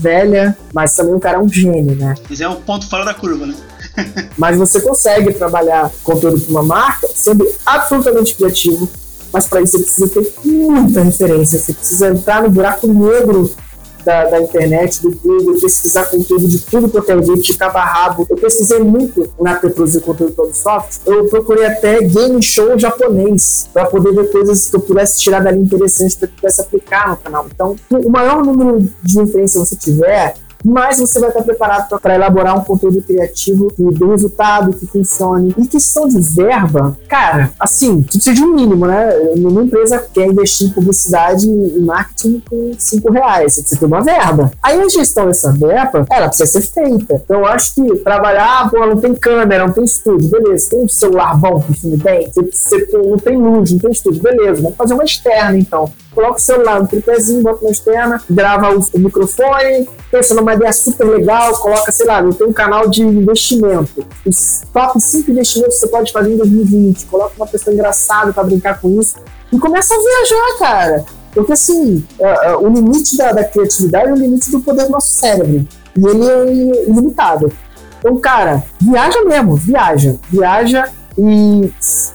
velha, 0.00 0.56
mas 0.72 0.94
também 0.94 1.14
o 1.14 1.20
cara 1.20 1.38
é 1.38 1.40
um 1.40 1.48
gênio, 1.48 1.96
né? 1.96 2.14
Mas 2.28 2.40
é 2.40 2.48
um 2.48 2.56
ponto 2.56 2.88
fora 2.88 3.04
da 3.04 3.14
curva, 3.14 3.46
né? 3.46 3.54
Mas 4.38 4.56
você 4.56 4.80
consegue 4.80 5.34
trabalhar 5.34 5.90
conteúdo 6.02 6.40
para 6.40 6.50
uma 6.50 6.62
marca 6.62 7.08
sendo 7.14 7.46
absolutamente 7.66 8.34
criativo, 8.34 8.88
mas 9.30 9.46
para 9.46 9.60
isso 9.60 9.76
você 9.78 9.84
precisa 9.84 10.08
ter 10.08 10.34
muita 10.44 11.02
referência, 11.02 11.58
você 11.58 11.72
precisa 11.72 12.08
entrar 12.08 12.42
no 12.42 12.50
buraco 12.50 12.86
negro 12.86 13.50
da, 14.04 14.24
da 14.24 14.40
internet, 14.40 15.02
do 15.02 15.10
Google, 15.10 15.60
pesquisar 15.60 16.06
conteúdo 16.06 16.46
de 16.46 16.58
tudo 16.60 16.88
que 16.88 16.98
eu 16.98 17.02
quero 17.02 17.22
ver, 17.22 17.36
de 17.38 17.54
cabo 17.54 17.78
a 17.78 17.84
rabo. 17.84 18.26
Eu 18.28 18.36
pesquisei 18.36 18.80
muito 18.80 19.28
na 19.40 19.56
produzir 19.56 20.00
conteúdo 20.00 20.32
todo 20.34 20.54
software. 20.54 21.14
Eu 21.14 21.26
procurei 21.26 21.66
até 21.66 22.00
game 22.00 22.42
show 22.42 22.78
japonês 22.78 23.68
para 23.72 23.86
poder 23.86 24.12
ver 24.12 24.30
coisas 24.30 24.68
que 24.68 24.76
eu 24.76 24.80
pudesse 24.80 25.18
tirar 25.18 25.40
dali 25.40 25.58
interessantes 25.58 26.14
para 26.14 26.28
que 26.28 26.34
eu 26.34 26.36
pudesse 26.40 26.60
aplicar 26.60 27.10
no 27.10 27.16
canal. 27.16 27.46
Então, 27.52 27.76
o 27.90 28.10
maior 28.10 28.44
número 28.44 28.88
de 29.02 29.18
referência 29.18 29.60
você 29.60 29.76
tiver, 29.76 30.34
mais 30.64 30.98
você 30.98 31.18
vai 31.18 31.30
estar 31.30 31.42
preparado 31.42 32.00
para 32.00 32.14
elaborar 32.14 32.58
um 32.58 32.64
conteúdo 32.64 33.02
criativo 33.02 33.72
que 33.74 33.82
dê 33.82 34.06
resultado, 34.06 34.76
que 34.76 34.86
funcione. 34.86 35.54
Em 35.56 35.64
questão 35.64 36.08
de 36.08 36.20
verba, 36.20 36.96
cara, 37.08 37.52
assim, 37.58 38.02
tu 38.02 38.12
precisa 38.12 38.34
de 38.34 38.42
um 38.42 38.54
mínimo, 38.54 38.86
né? 38.86 39.10
Nenhuma 39.34 39.62
empresa 39.62 39.98
quer 40.12 40.26
investir 40.26 40.68
em 40.68 40.70
publicidade 40.70 41.46
e 41.48 41.80
marketing 41.80 42.42
com 42.48 42.72
5 42.76 43.12
reais. 43.12 43.54
Você 43.54 43.60
precisa 43.60 43.80
ter 43.80 43.86
uma 43.86 44.02
verba. 44.02 44.50
Aí 44.62 44.80
a 44.80 44.88
gestão 44.88 45.26
dessa 45.26 45.52
verba, 45.52 46.06
ela 46.10 46.28
precisa 46.28 46.60
ser 46.60 46.62
feita. 46.62 47.20
Então 47.24 47.40
eu 47.40 47.46
acho 47.46 47.74
que 47.74 47.96
trabalhar, 47.98 48.70
pô, 48.70 48.86
não 48.86 48.96
tem 48.96 49.14
câmera, 49.14 49.66
não 49.66 49.72
tem 49.72 49.84
estúdio, 49.84 50.30
beleza. 50.30 50.70
Tem 50.70 50.82
um 50.82 50.88
celular 50.88 51.36
bom 51.36 51.60
que 51.60 51.74
filme 51.74 51.96
bem, 51.96 52.30
você, 52.34 52.86
você 52.86 52.98
não 52.98 53.18
tem 53.18 53.36
luz, 53.36 53.72
não 53.72 53.78
tem 53.78 53.90
estúdio, 53.90 54.22
beleza. 54.22 54.62
Vamos 54.62 54.76
fazer 54.76 54.94
uma 54.94 55.04
externa 55.04 55.58
então. 55.58 55.90
Coloca 56.14 56.36
o 56.36 56.40
celular 56.40 56.80
no 56.80 56.86
tripézinho, 56.86 57.42
bota 57.42 57.64
na 57.64 57.70
externa, 57.70 58.22
grava 58.28 58.76
o, 58.76 58.80
o 58.92 58.98
microfone, 58.98 59.88
pensa 60.10 60.34
numa 60.34 60.54
ideia 60.54 60.72
super 60.72 61.04
legal, 61.04 61.54
coloca, 61.58 61.90
sei 61.90 62.06
lá, 62.06 62.22
tenho 62.32 62.50
um 62.50 62.52
canal 62.52 62.88
de 62.88 63.02
investimento. 63.02 64.06
Os 64.26 64.62
top 64.72 65.00
5 65.00 65.30
investimentos 65.30 65.76
que 65.76 65.80
você 65.80 65.88
pode 65.88 66.12
fazer 66.12 66.34
em 66.34 66.36
2020. 66.36 67.06
Coloca 67.06 67.32
uma 67.36 67.46
pessoa 67.46 67.72
engraçada 67.72 68.32
pra 68.32 68.44
brincar 68.44 68.80
com 68.80 69.00
isso. 69.00 69.16
E 69.50 69.58
começa 69.58 69.94
a 69.94 69.98
viajar, 69.98 70.58
cara. 70.58 71.04
Porque 71.34 71.52
assim, 71.52 72.04
é, 72.20 72.48
é, 72.48 72.56
o 72.56 72.68
limite 72.68 73.16
da, 73.16 73.32
da 73.32 73.44
criatividade 73.44 74.10
é 74.10 74.12
o 74.12 74.16
limite 74.16 74.50
do 74.50 74.60
poder 74.60 74.84
do 74.84 74.90
nosso 74.90 75.14
cérebro. 75.14 75.66
E 75.96 76.06
ele 76.06 76.28
é 76.28 76.84
ilimitado. 76.88 77.50
Então, 77.98 78.16
cara, 78.16 78.62
viaja 78.80 79.24
mesmo, 79.24 79.56
viaja. 79.56 80.16
Viaja 80.30 80.90
e 81.18 81.72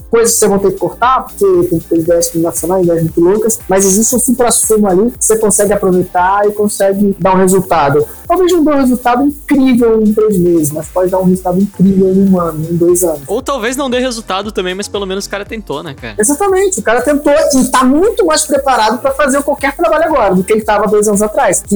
coisas 0.10 0.34
que 0.34 0.40
você 0.40 0.48
vão 0.48 0.60
ter 0.60 0.72
que 0.72 0.80
cortar, 0.80 1.26
porque 1.26 1.68
tem 1.68 1.80
que 1.80 1.88
ter 1.88 2.00
ideias 2.00 2.34
nacionais, 2.36 2.84
ideias 2.84 3.04
muito 3.04 3.22
loucas, 3.22 3.60
mas 3.68 3.86
existe 3.86 4.16
um 4.16 4.20
supra-sumo 4.20 4.88
ali 4.88 5.12
que 5.12 5.26
você 5.26 5.38
consegue 5.38 5.74
aproveitar 5.74 6.48
e 6.48 6.52
consegue 6.52 7.16
dar 7.20 7.36
um 7.36 7.38
resultado. 7.38 8.06
Talvez 8.28 8.52
não 8.52 8.64
dê 8.64 8.72
um 8.72 8.78
resultado 8.78 9.24
incrível 9.24 10.02
em 10.02 10.14
três 10.14 10.38
meses, 10.38 10.72
mas 10.72 10.88
pode 10.88 11.10
dar 11.10 11.20
um 11.20 11.26
resultado 11.26 11.60
incrível 11.60 12.10
em 12.10 12.30
um 12.30 12.40
ano, 12.40 12.66
em 12.70 12.76
dois 12.76 13.04
anos. 13.04 13.22
Ou 13.28 13.42
talvez 13.42 13.76
não 13.76 13.90
dê 13.90 14.00
resultado 14.00 14.52
também, 14.52 14.76
mas 14.76 14.88
pelo 14.88 15.06
menos 15.06 15.26
o 15.26 15.30
cara 15.30 15.46
tentou, 15.46 15.82
né, 15.82 15.94
cara? 15.94 16.16
Exatamente, 16.18 16.80
o 16.80 16.84
cara 16.84 17.02
tentou 17.02 17.34
e 17.34 17.66
tá 17.66 17.84
muito 17.84 18.26
mais 18.26 18.46
preparado 18.46 19.00
para 19.00 19.12
fazer 19.12 19.42
qualquer 19.44 19.76
trabalho 19.76 20.06
agora 20.06 20.36
do 20.36 20.44
que 20.44 20.54
ele 20.54 20.62
tava 20.62 20.88
dois 20.88 21.08
anos 21.08 21.22
atrás, 21.22 21.62
que 21.62 21.76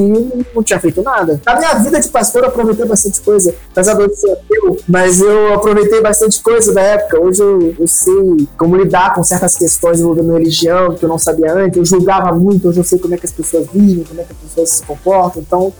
não 0.53 0.63
tinha 0.63 0.79
feito 0.79 1.01
nada. 1.01 1.39
Na 1.45 1.55
minha 1.55 1.73
vida 1.75 1.99
de 1.99 2.09
pastor, 2.09 2.43
eu 2.43 2.49
aproveitei 2.49 2.85
bastante 2.85 3.21
coisa, 3.21 3.55
apesar 3.71 3.93
de 3.93 4.03
eu 4.03 4.15
ser 4.15 4.31
ateu, 4.31 4.77
mas 4.87 5.21
eu 5.21 5.53
aproveitei 5.53 6.01
bastante 6.01 6.41
coisa 6.41 6.73
da 6.73 6.81
época. 6.81 7.19
Hoje 7.19 7.41
eu, 7.41 7.75
eu 7.79 7.87
sei 7.87 8.47
como 8.57 8.75
lidar 8.75 9.13
com 9.13 9.23
certas 9.23 9.55
questões 9.55 9.99
envolvendo 9.99 10.33
religião 10.33 10.95
que 10.95 11.03
eu 11.03 11.09
não 11.09 11.17
sabia 11.17 11.53
antes. 11.53 11.77
Eu 11.77 11.85
julgava 11.85 12.31
muito, 12.33 12.67
hoje 12.67 12.79
eu 12.79 12.83
sei 12.83 12.99
como 12.99 13.13
é 13.13 13.17
que 13.17 13.25
as 13.25 13.31
pessoas 13.31 13.67
vivem, 13.73 14.03
como 14.03 14.19
é 14.19 14.23
que 14.23 14.31
as 14.31 14.37
pessoas 14.37 14.69
se 14.69 14.83
comportam. 14.83 15.41
Então, 15.41 15.73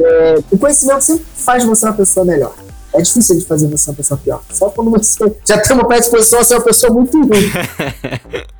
é, 0.00 0.38
o 0.50 0.58
conhecimento 0.58 1.02
sempre 1.02 1.24
faz 1.36 1.64
você 1.64 1.86
uma 1.86 1.94
pessoa 1.94 2.24
melhor. 2.24 2.54
É 2.92 3.02
difícil 3.02 3.38
de 3.38 3.44
fazer 3.44 3.66
você 3.68 3.90
uma 3.90 3.96
pessoa 3.96 4.18
pior. 4.22 4.42
Só 4.52 4.70
quando 4.70 4.90
você 4.90 5.18
já 5.44 5.58
tem 5.58 5.72
uma 5.76 5.86
predisposição 5.86 6.40
a 6.40 6.44
ser 6.44 6.54
uma 6.54 6.62
pessoa 6.62 6.92
muito 6.92 7.20
ruim. 7.20 7.50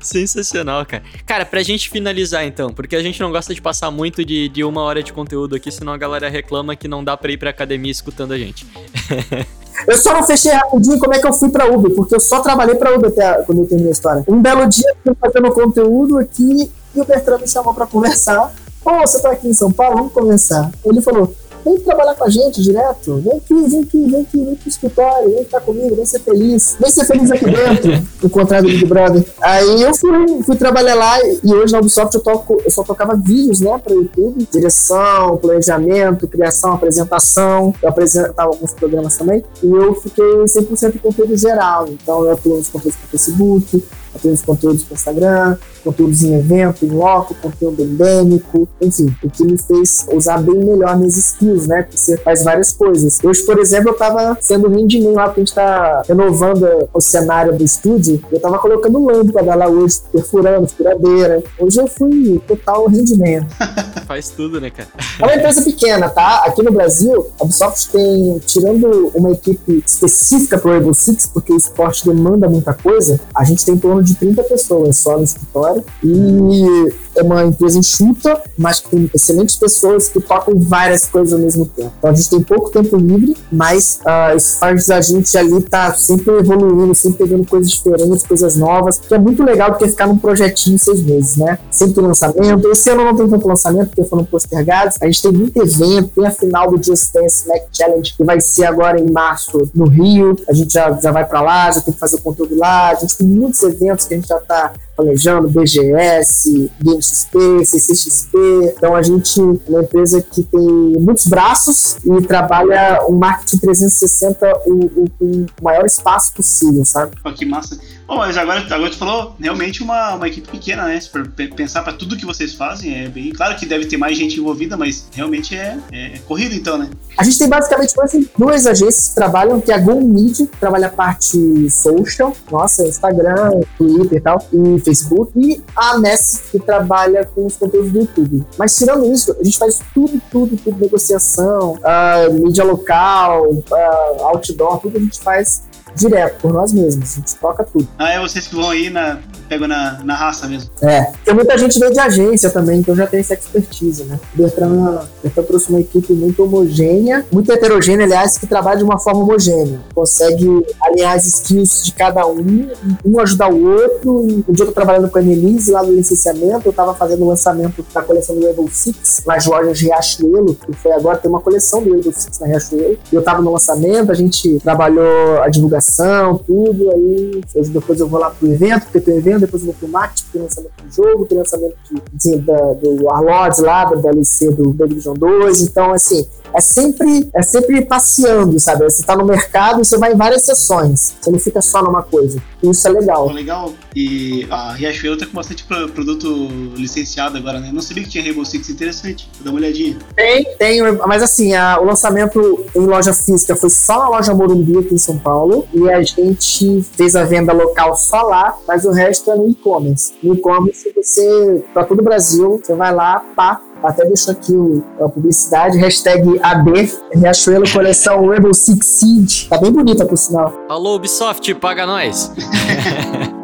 Sensacional, 0.00 0.86
cara. 0.86 1.02
Cara, 1.26 1.44
pra 1.44 1.62
gente 1.64 1.90
finalizar 1.90 2.44
então, 2.46 2.70
porque 2.70 2.94
a 2.94 3.02
gente 3.02 3.20
não 3.20 3.32
gosta 3.32 3.52
de 3.52 3.60
passar 3.60 3.90
muito 3.90 4.24
de, 4.24 4.48
de 4.48 4.62
uma 4.62 4.82
hora 4.82 5.02
de 5.02 5.12
conteúdo 5.12 5.56
aqui, 5.56 5.72
senão 5.72 5.92
a 5.92 5.96
galera 5.96 6.28
reclama 6.28 6.76
que 6.76 6.86
não 6.86 7.02
dá 7.02 7.16
pra 7.16 7.32
ir 7.32 7.36
pra 7.36 7.50
academia 7.50 7.90
escutando 7.90 8.32
a 8.32 8.38
gente. 8.38 8.64
Eu 9.86 9.96
só 9.98 10.14
não 10.14 10.22
fechei 10.22 10.52
rapidinho 10.52 10.98
como 10.98 11.14
é 11.14 11.18
que 11.18 11.26
eu 11.26 11.32
fui 11.34 11.50
pra 11.50 11.66
Uber, 11.66 11.94
porque 11.94 12.14
eu 12.14 12.18
só 12.18 12.40
trabalhei 12.40 12.74
pra 12.76 12.94
Uber 12.94 13.10
até 13.10 13.42
quando 13.42 13.60
eu 13.60 13.66
terminei 13.66 13.90
a 13.90 13.92
história. 13.92 14.24
Um 14.26 14.40
belo 14.40 14.66
dia, 14.66 14.88
eu 15.04 15.14
fui 15.14 15.30
fazendo 15.30 15.52
conteúdo 15.52 16.18
aqui 16.18 16.70
e 16.94 17.00
o 17.00 17.04
Bertrand 17.04 17.40
me 17.40 17.46
chamou 17.46 17.74
pra 17.74 17.86
conversar. 17.86 18.54
Pô, 18.86 19.00
você 19.00 19.20
tá 19.20 19.32
aqui 19.32 19.48
em 19.48 19.52
São 19.52 19.72
Paulo? 19.72 19.96
Vamos 19.96 20.12
conversar. 20.12 20.70
Ele 20.84 21.00
falou, 21.00 21.34
vem 21.64 21.76
trabalhar 21.80 22.14
com 22.14 22.22
a 22.22 22.30
gente 22.30 22.62
direto. 22.62 23.16
Vem 23.16 23.36
aqui, 23.36 23.68
vem 23.68 23.80
aqui, 23.80 24.04
vem 24.08 24.20
aqui, 24.20 24.44
vem 24.44 24.54
pro 24.54 24.68
escritório, 24.68 25.28
vem 25.28 25.44
ficar 25.44 25.60
comigo, 25.62 25.96
vem 25.96 26.06
ser 26.06 26.20
feliz. 26.20 26.76
Vem 26.78 26.88
ser 26.88 27.04
feliz 27.04 27.32
aqui 27.32 27.46
dentro, 27.46 28.06
o 28.22 28.30
contrário 28.30 28.68
do 28.68 28.72
Big 28.72 28.86
Brother. 28.86 29.26
Aí 29.40 29.82
eu 29.82 29.92
fui, 29.92 30.40
fui 30.44 30.54
trabalhar 30.54 30.94
lá 30.94 31.18
e 31.20 31.52
hoje 31.52 31.72
na 31.72 31.80
Ubisoft 31.80 32.14
eu, 32.14 32.22
toco, 32.22 32.62
eu 32.64 32.70
só 32.70 32.84
tocava 32.84 33.16
vídeos, 33.16 33.60
né, 33.60 33.76
para 33.76 33.92
YouTube. 33.92 34.46
Direção, 34.52 35.36
planejamento, 35.38 36.28
criação, 36.28 36.74
apresentação. 36.74 37.74
Eu 37.82 37.88
apresentava 37.88 38.50
alguns 38.50 38.72
programas 38.72 39.16
também. 39.16 39.42
E 39.64 39.68
eu 39.68 39.96
fiquei 39.96 40.24
100% 40.44 40.94
em 40.94 40.98
conteúdo 40.98 41.36
geral. 41.36 41.88
Então 41.88 42.24
eu 42.24 42.30
atuo 42.30 42.58
nos 42.58 42.68
conteúdos 42.68 42.96
para 42.96 43.08
Facebook, 43.08 43.82
atuo 44.16 44.30
nos 44.30 44.42
conteúdos 44.42 44.82
para 44.82 44.94
Instagram, 44.94 45.56
conteúdos 45.84 46.22
em 46.22 46.34
evento, 46.34 46.84
em 46.84 46.88
loco, 46.88 47.34
conteúdo 47.34 47.82
endêmico, 47.82 48.68
enfim, 48.80 49.14
o 49.22 49.30
que 49.30 49.44
me 49.44 49.56
fez 49.56 50.06
usar 50.12 50.38
bem 50.38 50.56
melhor 50.56 50.96
minhas 50.96 51.16
skills, 51.16 51.66
né? 51.66 51.82
Porque 51.82 51.96
você 51.96 52.16
faz 52.16 52.42
várias 52.42 52.72
coisas. 52.72 53.18
Hoje, 53.22 53.42
por 53.42 53.58
exemplo, 53.58 53.90
eu 53.90 53.94
tava 53.94 54.36
sendo 54.40 54.68
mim 54.68 54.86
lá, 55.12 55.26
porque 55.26 55.40
a 55.40 55.44
gente 55.44 55.54
tá 55.54 56.02
renovando 56.08 56.88
o 56.92 57.00
cenário 57.00 57.56
do 57.56 57.62
estúdio, 57.62 58.20
eu 58.30 58.40
tava 58.40 58.58
colocando 58.58 59.04
lâmpada 59.04 59.54
lá 59.54 59.68
hoje, 59.68 60.00
perfurando, 60.12 60.66
furadeira. 60.68 61.42
Hoje 61.58 61.80
eu 61.80 61.86
fui 61.86 62.40
total 62.46 62.86
rendimento. 62.88 63.46
Faz 64.06 64.28
tudo, 64.30 64.60
né, 64.60 64.70
cara? 64.70 64.88
É 65.20 65.24
uma 65.24 65.34
empresa 65.34 65.62
pequena, 65.62 66.08
tá? 66.08 66.44
Aqui 66.46 66.62
no 66.62 66.72
Brasil, 66.72 67.26
a 67.40 67.44
Ubisoft 67.44 67.90
tem, 67.90 68.38
tirando 68.46 69.10
uma 69.14 69.30
equipe 69.32 69.82
específica 69.86 70.58
pro 70.58 70.70
Rainbow 70.70 70.94
Six, 70.94 71.26
porque 71.26 71.52
o 71.52 71.56
esporte 71.56 72.04
demanda 72.04 72.48
muita 72.48 72.72
coisa, 72.72 73.20
a 73.34 73.44
gente 73.44 73.64
tem 73.64 73.74
em 73.74 73.78
torno 73.78 74.02
de 74.06 74.14
30 74.14 74.42
pessoas 74.44 74.96
só 74.96 75.16
no 75.16 75.24
escritório. 75.24 75.84
E 76.02 76.92
é 77.16 77.22
uma 77.22 77.44
empresa 77.44 77.78
enxuta, 77.78 78.40
mas 78.56 78.80
tem 78.80 79.10
excelentes 79.14 79.56
pessoas 79.56 80.08
que 80.08 80.20
tocam 80.20 80.54
várias 80.58 81.06
coisas 81.06 81.32
ao 81.32 81.38
mesmo 81.38 81.66
tempo. 81.66 81.92
Então 81.98 82.10
a 82.10 82.14
gente 82.14 82.30
tem 82.30 82.42
pouco 82.42 82.70
tempo 82.70 82.96
livre, 82.96 83.36
mas 83.50 84.00
uh, 84.02 84.36
isso 84.36 84.58
faz 84.58 84.90
a 84.90 85.00
gente 85.00 85.36
ali 85.36 85.62
tá 85.62 85.92
sempre 85.94 86.34
evoluindo, 86.38 86.94
sempre 86.94 87.18
pegando 87.18 87.46
coisas 87.46 87.70
diferentes, 87.70 88.22
coisas 88.22 88.56
novas, 88.56 88.98
que 88.98 89.14
é 89.14 89.18
muito 89.18 89.42
legal 89.42 89.72
do 89.72 89.78
que 89.78 89.88
ficar 89.88 90.06
num 90.06 90.18
projetinho 90.18 90.78
seis 90.78 91.02
meses, 91.02 91.36
né? 91.36 91.58
Sempre 91.70 92.00
lançamento. 92.00 92.68
Esse 92.70 92.90
ano 92.90 93.04
não 93.04 93.16
tem 93.16 93.28
tanto 93.28 93.48
lançamento, 93.48 93.88
porque 93.88 94.04
foram 94.04 94.24
postergados. 94.24 94.96
A 95.00 95.06
gente 95.06 95.22
tem 95.22 95.32
muito 95.32 95.60
evento, 95.62 96.10
tem 96.14 96.26
a 96.26 96.30
final 96.30 96.70
do 96.70 96.82
Just 96.82 97.12
Dance 97.12 97.48
Mac 97.48 97.62
Challenge, 97.72 98.14
que 98.16 98.24
vai 98.24 98.40
ser 98.40 98.66
agora 98.66 99.00
em 99.00 99.10
março 99.10 99.70
no 99.74 99.86
Rio. 99.86 100.36
A 100.48 100.52
gente 100.52 100.72
já, 100.72 100.92
já 100.92 101.10
vai 101.10 101.24
para 101.24 101.40
lá, 101.40 101.70
já 101.70 101.80
tem 101.80 101.92
que 101.92 102.00
fazer 102.00 102.16
o 102.16 102.20
conteúdo 102.20 102.56
lá. 102.56 102.90
A 102.90 102.94
gente 102.94 103.16
tem 103.16 103.26
muitos 103.26 103.62
eventos 103.62 104.06
que 104.06 104.14
a 104.14 104.16
gente 104.16 104.28
já 104.28 104.38
está 104.38 104.72
planejando, 104.96 105.48
BGS, 105.48 106.70
GameXP, 106.82 107.64
CCXP. 107.64 108.38
Então 108.76 108.96
a 108.96 109.02
gente 109.02 109.38
é 109.40 109.70
uma 109.70 109.82
empresa 109.82 110.22
que 110.22 110.42
tem 110.42 110.60
muitos 110.60 111.26
braços 111.26 111.98
e 112.04 112.22
trabalha 112.22 113.04
o 113.06 113.12
marketing 113.12 113.58
360 113.58 114.62
o, 114.66 114.72
o, 114.72 115.10
o 115.20 115.46
maior 115.62 115.84
espaço 115.84 116.32
possível, 116.32 116.84
sabe? 116.84 117.14
Pô, 117.22 117.32
que 117.32 117.44
massa. 117.44 117.78
Bom, 118.06 118.18
mas 118.18 118.36
agora, 118.36 118.60
agora 118.60 118.90
tu 118.90 118.96
falou 118.96 119.34
realmente 119.40 119.82
uma, 119.82 120.14
uma 120.14 120.28
equipe 120.28 120.48
pequena, 120.48 120.84
né? 120.84 121.00
Se 121.00 121.10
pensar 121.56 121.82
para 121.82 121.92
tudo 121.92 122.16
que 122.16 122.24
vocês 122.24 122.54
fazem, 122.54 123.04
é 123.04 123.08
bem 123.08 123.32
claro 123.32 123.56
que 123.56 123.66
deve 123.66 123.86
ter 123.86 123.96
mais 123.96 124.16
gente 124.16 124.38
envolvida, 124.38 124.76
mas 124.76 125.08
realmente 125.12 125.56
é, 125.56 125.76
é 125.90 126.18
corrido 126.20 126.54
então, 126.54 126.78
né? 126.78 126.88
A 127.18 127.24
gente 127.24 127.36
tem 127.36 127.48
basicamente 127.48 127.94
duas 128.38 128.64
agências 128.64 129.08
que 129.08 129.14
trabalham, 129.16 129.60
que 129.60 129.72
é 129.72 129.74
a 129.74 129.78
Go 129.78 130.00
Media, 130.06 130.46
que 130.46 130.56
trabalha 130.56 130.86
a 130.86 130.90
parte 130.90 131.68
social, 131.68 132.32
nossa, 132.50 132.86
Instagram, 132.86 133.60
Twitter 133.76 134.18
e 134.18 134.20
tal, 134.20 134.38
e 134.52 134.78
Facebook, 134.80 135.32
e 135.36 135.60
a 135.74 135.98
Ness, 135.98 136.44
que 136.52 136.60
trabalha 136.60 137.24
com 137.34 137.46
os 137.46 137.56
conteúdos 137.56 137.90
do 137.90 138.00
YouTube. 138.00 138.44
Mas 138.56 138.76
tirando 138.76 139.12
isso, 139.12 139.34
a 139.38 139.42
gente 139.42 139.58
faz 139.58 139.80
tudo, 139.92 140.22
tudo, 140.30 140.56
tudo, 140.56 140.78
negociação, 140.78 141.72
uh, 141.72 142.32
mídia 142.32 142.62
local, 142.62 143.50
uh, 143.50 144.22
outdoor, 144.22 144.78
tudo 144.78 144.96
a 144.96 145.00
gente 145.00 145.20
faz 145.20 145.65
direto, 145.94 146.40
por 146.40 146.52
nós 146.52 146.72
mesmos. 146.72 147.12
A 147.12 147.16
gente 147.16 147.34
toca 147.36 147.64
tudo. 147.64 147.88
Ah, 147.98 148.10
é 148.10 148.20
vocês 148.20 148.46
que 148.48 148.54
vão 148.54 148.70
aí 148.70 148.90
na. 148.90 149.18
Pegam 149.48 149.68
na, 149.68 150.00
na 150.04 150.14
raça 150.14 150.46
mesmo. 150.46 150.70
É. 150.82 151.12
Tem 151.24 151.34
muita 151.34 151.56
gente 151.56 151.78
veio 151.78 151.92
de 151.92 152.00
agência 152.00 152.50
também, 152.50 152.80
então 152.80 152.94
já 152.94 153.06
tem 153.06 153.20
essa 153.20 153.34
expertise, 153.34 154.04
né? 154.04 154.18
Bertrand, 154.34 155.06
Bertrand 155.22 155.44
trouxe 155.44 155.70
uma 155.70 155.80
equipe 155.80 156.12
muito 156.12 156.42
homogênea, 156.42 157.24
muito 157.30 157.50
heterogênea, 157.52 158.04
aliás, 158.04 158.38
que 158.38 158.46
trabalha 158.46 158.78
de 158.78 158.84
uma 158.84 158.98
forma 158.98 159.22
homogênea. 159.22 159.80
Consegue 159.94 160.66
alinhar 160.80 161.14
as 161.14 161.26
skills 161.26 161.84
de 161.84 161.92
cada 161.92 162.26
um, 162.26 162.68
um 163.04 163.20
ajudar 163.20 163.52
o 163.52 163.64
outro. 163.64 164.44
Um 164.48 164.52
dia 164.52 164.64
eu 164.64 164.66
tô 164.66 164.72
trabalhando 164.72 165.08
com 165.08 165.18
a 165.18 165.20
Annelise 165.20 165.70
lá 165.70 165.82
no 165.82 165.92
licenciamento, 165.92 166.66
eu 166.66 166.72
tava 166.72 166.94
fazendo 166.94 167.24
o 167.24 167.28
lançamento 167.28 167.84
da 167.92 168.02
coleção 168.02 168.34
do 168.34 168.42
Level 168.42 168.68
Six 168.70 169.22
nas 169.26 169.46
lojas 169.46 169.80
Riachuelo, 169.80 170.54
que 170.54 170.72
foi 170.72 170.92
agora, 170.92 171.18
tem 171.18 171.30
uma 171.30 171.40
coleção 171.40 171.82
do 171.82 171.94
Level 171.94 172.12
Six 172.12 172.38
na 172.40 172.46
Riachuelo. 172.46 172.98
Eu 173.12 173.22
tava 173.22 173.42
no 173.42 173.52
lançamento, 173.52 174.10
a 174.10 174.14
gente 174.14 174.58
trabalhou 174.60 175.42
a 175.42 175.48
divulgação 175.48 176.38
tudo. 176.46 176.90
Aí 176.90 177.40
depois 177.68 178.00
eu 178.00 178.08
vou 178.08 178.20
lá 178.20 178.30
pro 178.30 178.50
evento, 178.50 178.84
porque 178.84 179.00
tem 179.00 179.16
evento, 179.16 179.35
depois 179.38 179.62
eu 179.62 179.72
vou 179.72 179.74
pro 179.74 179.88
tem 180.32 180.42
lançamento 180.42 180.72
do 180.82 180.92
jogo, 180.92 181.26
tem 181.26 181.38
lançamento 181.38 181.76
de, 181.90 182.02
de, 182.12 182.36
da, 182.38 182.72
do 182.74 183.04
Warlords 183.04 183.58
lá, 183.60 183.84
da 183.84 183.96
DLC 183.96 184.50
do 184.50 184.74
The 184.74 184.86
Division 184.86 185.14
2. 185.14 185.62
Então, 185.62 185.92
assim, 185.92 186.26
é 186.54 186.60
sempre, 186.60 187.28
é 187.34 187.42
sempre 187.42 187.84
passeando, 187.84 188.58
sabe? 188.58 188.84
Você 188.84 189.02
tá 189.02 189.16
no 189.16 189.24
mercado 189.24 189.80
e 189.80 189.84
você 189.84 189.96
vai 189.98 190.12
em 190.12 190.16
várias 190.16 190.42
sessões. 190.42 191.16
Você 191.20 191.30
não 191.30 191.38
fica 191.38 191.60
só 191.60 191.82
numa 191.82 192.02
coisa. 192.02 192.42
Isso 192.62 192.86
é 192.86 192.90
legal. 192.90 193.30
legal. 193.32 193.72
E 193.94 194.46
a 194.50 194.72
Riachuelo 194.72 195.16
tá 195.16 195.26
com 195.26 195.32
bastante 195.32 195.64
produto 195.64 196.48
licenciado 196.76 197.36
agora, 197.36 197.60
né? 197.60 197.70
Não 197.72 197.80
sabia 197.80 198.02
que 198.02 198.10
tinha 198.10 198.24
Rainbow 198.24 198.44
Six 198.44 198.68
interessante. 198.70 199.28
Vou 199.34 199.44
dar 199.44 199.50
uma 199.50 199.58
olhadinha. 199.58 199.98
Tem, 200.14 200.44
tem. 200.56 200.82
Mas 201.06 201.22
assim, 201.22 201.54
a, 201.54 201.78
o 201.80 201.84
lançamento 201.84 202.64
em 202.74 202.86
loja 202.86 203.12
física 203.12 203.54
foi 203.54 203.70
só 203.70 203.98
na 203.98 204.08
loja 204.08 204.34
Morumbi 204.34 204.78
aqui 204.78 204.94
em 204.94 204.98
São 204.98 205.18
Paulo. 205.18 205.66
E 205.72 205.88
a 205.90 206.02
gente 206.02 206.82
fez 206.96 207.14
a 207.14 207.24
venda 207.24 207.52
local 207.52 207.96
só 207.96 208.22
lá, 208.22 208.56
mas 208.66 208.84
o 208.84 208.90
resto 208.90 209.30
é 209.30 209.36
no 209.36 209.48
e-commerce. 209.48 210.14
No 210.22 210.34
e-commerce, 210.34 210.92
você, 210.94 211.64
pra 211.72 211.84
todo 211.84 212.00
o 212.00 212.04
Brasil, 212.04 212.60
você 212.62 212.74
vai 212.74 212.94
lá, 212.94 213.20
pá, 213.34 213.60
até 213.82 214.04
deixo 214.04 214.30
aqui 214.30 214.52
o, 214.52 214.82
a 215.00 215.08
publicidade, 215.08 215.78
hashtag 215.78 216.38
AB, 216.42 216.92
Riachuelo 217.14 217.70
Coleção 217.70 218.26
Rebel 218.28 218.54
Six 218.54 218.86
Seed. 218.86 219.48
Tá 219.48 219.58
bem 219.58 219.72
bonita, 219.72 220.04
por 220.04 220.16
sinal. 220.16 220.52
Alô, 220.68 220.96
Ubisoft, 220.96 221.54
paga 221.54 221.86
nós. 221.86 222.32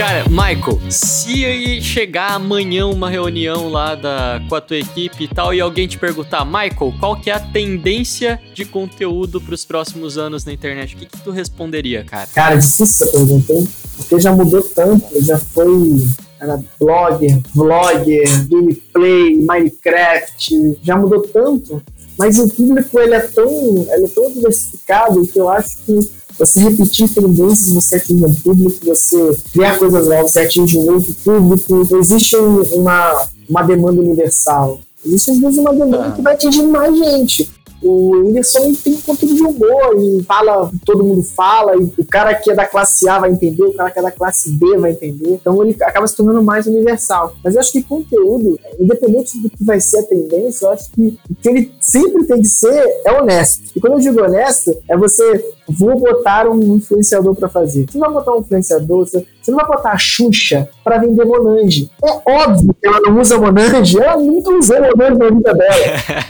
Cara, 0.00 0.24
Michael, 0.30 0.80
se 0.88 1.82
chegar 1.82 2.32
amanhã 2.32 2.86
uma 2.86 3.10
reunião 3.10 3.68
lá 3.68 3.94
da, 3.94 4.40
com 4.48 4.54
a 4.54 4.60
tua 4.60 4.78
equipe 4.78 5.24
e 5.24 5.28
tal, 5.28 5.52
e 5.52 5.60
alguém 5.60 5.86
te 5.86 5.98
perguntar, 5.98 6.42
Michael, 6.42 6.94
qual 6.98 7.20
que 7.20 7.28
é 7.28 7.34
a 7.34 7.38
tendência 7.38 8.40
de 8.54 8.64
conteúdo 8.64 9.42
para 9.42 9.52
os 9.52 9.62
próximos 9.66 10.16
anos 10.16 10.42
na 10.42 10.54
internet? 10.54 10.94
O 10.94 10.98
que, 11.00 11.04
que 11.04 11.20
tu 11.20 11.30
responderia, 11.30 12.02
cara? 12.02 12.26
Cara, 12.34 12.56
difícil 12.56 12.84
essa 12.86 13.06
pergunta, 13.08 13.52
hein? 13.52 13.68
Porque 13.98 14.18
já 14.18 14.32
mudou 14.32 14.62
tanto, 14.62 15.22
já 15.22 15.36
foi 15.36 15.68
era 16.40 16.58
blogger, 16.80 17.38
vlogger, 17.54 18.48
gameplay, 18.48 19.36
Minecraft, 19.36 20.78
já 20.82 20.96
mudou 20.96 21.20
tanto, 21.28 21.82
mas 22.16 22.38
o 22.38 22.48
público 22.48 22.98
ele 22.98 23.14
é 23.14 23.20
tão, 23.20 23.86
ele 23.92 24.06
é 24.06 24.08
tão 24.08 24.32
diversificado 24.32 25.26
que 25.26 25.38
eu 25.38 25.50
acho 25.50 25.76
que 25.84 25.98
você 26.40 26.60
repetir 26.60 27.08
tendências, 27.08 27.72
você 27.72 27.96
atinge 27.96 28.24
um 28.24 28.34
público, 28.34 28.86
você 28.86 29.36
criar 29.52 29.78
coisas 29.78 30.08
novas, 30.08 30.32
você 30.32 30.40
atinge 30.40 30.78
um 30.78 30.94
outro 30.94 31.14
público. 31.22 31.96
Existe 31.96 32.34
uma, 32.36 33.28
uma 33.48 33.62
demanda 33.62 34.00
universal. 34.00 34.80
Existe 35.04 35.32
às 35.32 35.38
vezes 35.38 35.58
uma 35.58 35.74
demanda 35.74 36.12
que 36.12 36.22
vai 36.22 36.34
atingir 36.34 36.62
mais 36.62 36.96
gente. 36.96 37.50
O 37.82 38.10
Whindersson 38.10 38.74
tem 38.74 38.94
conteúdo 38.96 39.34
de 39.34 39.42
humor 39.42 39.96
e 39.98 40.22
fala, 40.24 40.70
todo 40.84 41.02
mundo 41.02 41.22
fala, 41.22 41.74
e 41.76 41.90
o 41.98 42.04
cara 42.04 42.34
que 42.34 42.50
é 42.50 42.54
da 42.54 42.66
classe 42.66 43.08
A 43.08 43.18
vai 43.18 43.30
entender, 43.30 43.62
o 43.62 43.72
cara 43.72 43.90
que 43.90 43.98
é 43.98 44.02
da 44.02 44.10
classe 44.10 44.50
B 44.50 44.76
vai 44.76 44.92
entender. 44.92 45.30
Então 45.30 45.62
ele 45.62 45.74
acaba 45.82 46.06
se 46.06 46.14
tornando 46.14 46.42
mais 46.42 46.66
universal. 46.66 47.34
Mas 47.42 47.54
eu 47.54 47.60
acho 47.60 47.72
que 47.72 47.82
conteúdo, 47.82 48.58
independente 48.78 49.38
do 49.38 49.48
que 49.48 49.64
vai 49.64 49.80
ser 49.80 50.00
a 50.00 50.02
tendência, 50.02 50.66
eu 50.66 50.72
acho 50.72 50.90
que 50.90 51.18
o 51.30 51.34
que 51.34 51.48
ele 51.48 51.72
sempre 51.80 52.24
tem 52.26 52.42
que 52.42 52.48
ser 52.48 53.00
é 53.04 53.12
honesto. 53.12 53.62
E 53.74 53.80
quando 53.80 53.94
eu 53.94 54.00
digo 54.00 54.22
honesto, 54.22 54.76
é 54.86 54.96
você 54.96 55.42
vou 55.70 55.98
botar 55.98 56.48
um 56.48 56.76
influenciador 56.76 57.34
para 57.34 57.48
fazer. 57.48 57.86
Você 57.88 57.98
não 57.98 58.06
vai 58.06 58.14
botar 58.14 58.36
um 58.36 58.40
influenciador, 58.40 59.06
você, 59.06 59.26
não 59.48 59.56
vai 59.56 59.66
botar 59.66 59.92
a 59.92 59.98
Xuxa 59.98 60.68
para 60.84 60.98
vender 60.98 61.24
Monange. 61.24 61.90
É 62.04 62.10
óbvio 62.30 62.74
que 62.74 62.86
ela 62.86 63.00
não 63.00 63.20
usa 63.20 63.38
Monange, 63.38 63.98
ela 63.98 64.16
nunca 64.16 64.50
usou 64.56 64.76
Monange 64.80 65.18
na 65.18 65.30
vida 65.30 65.54
dela. 65.54 65.80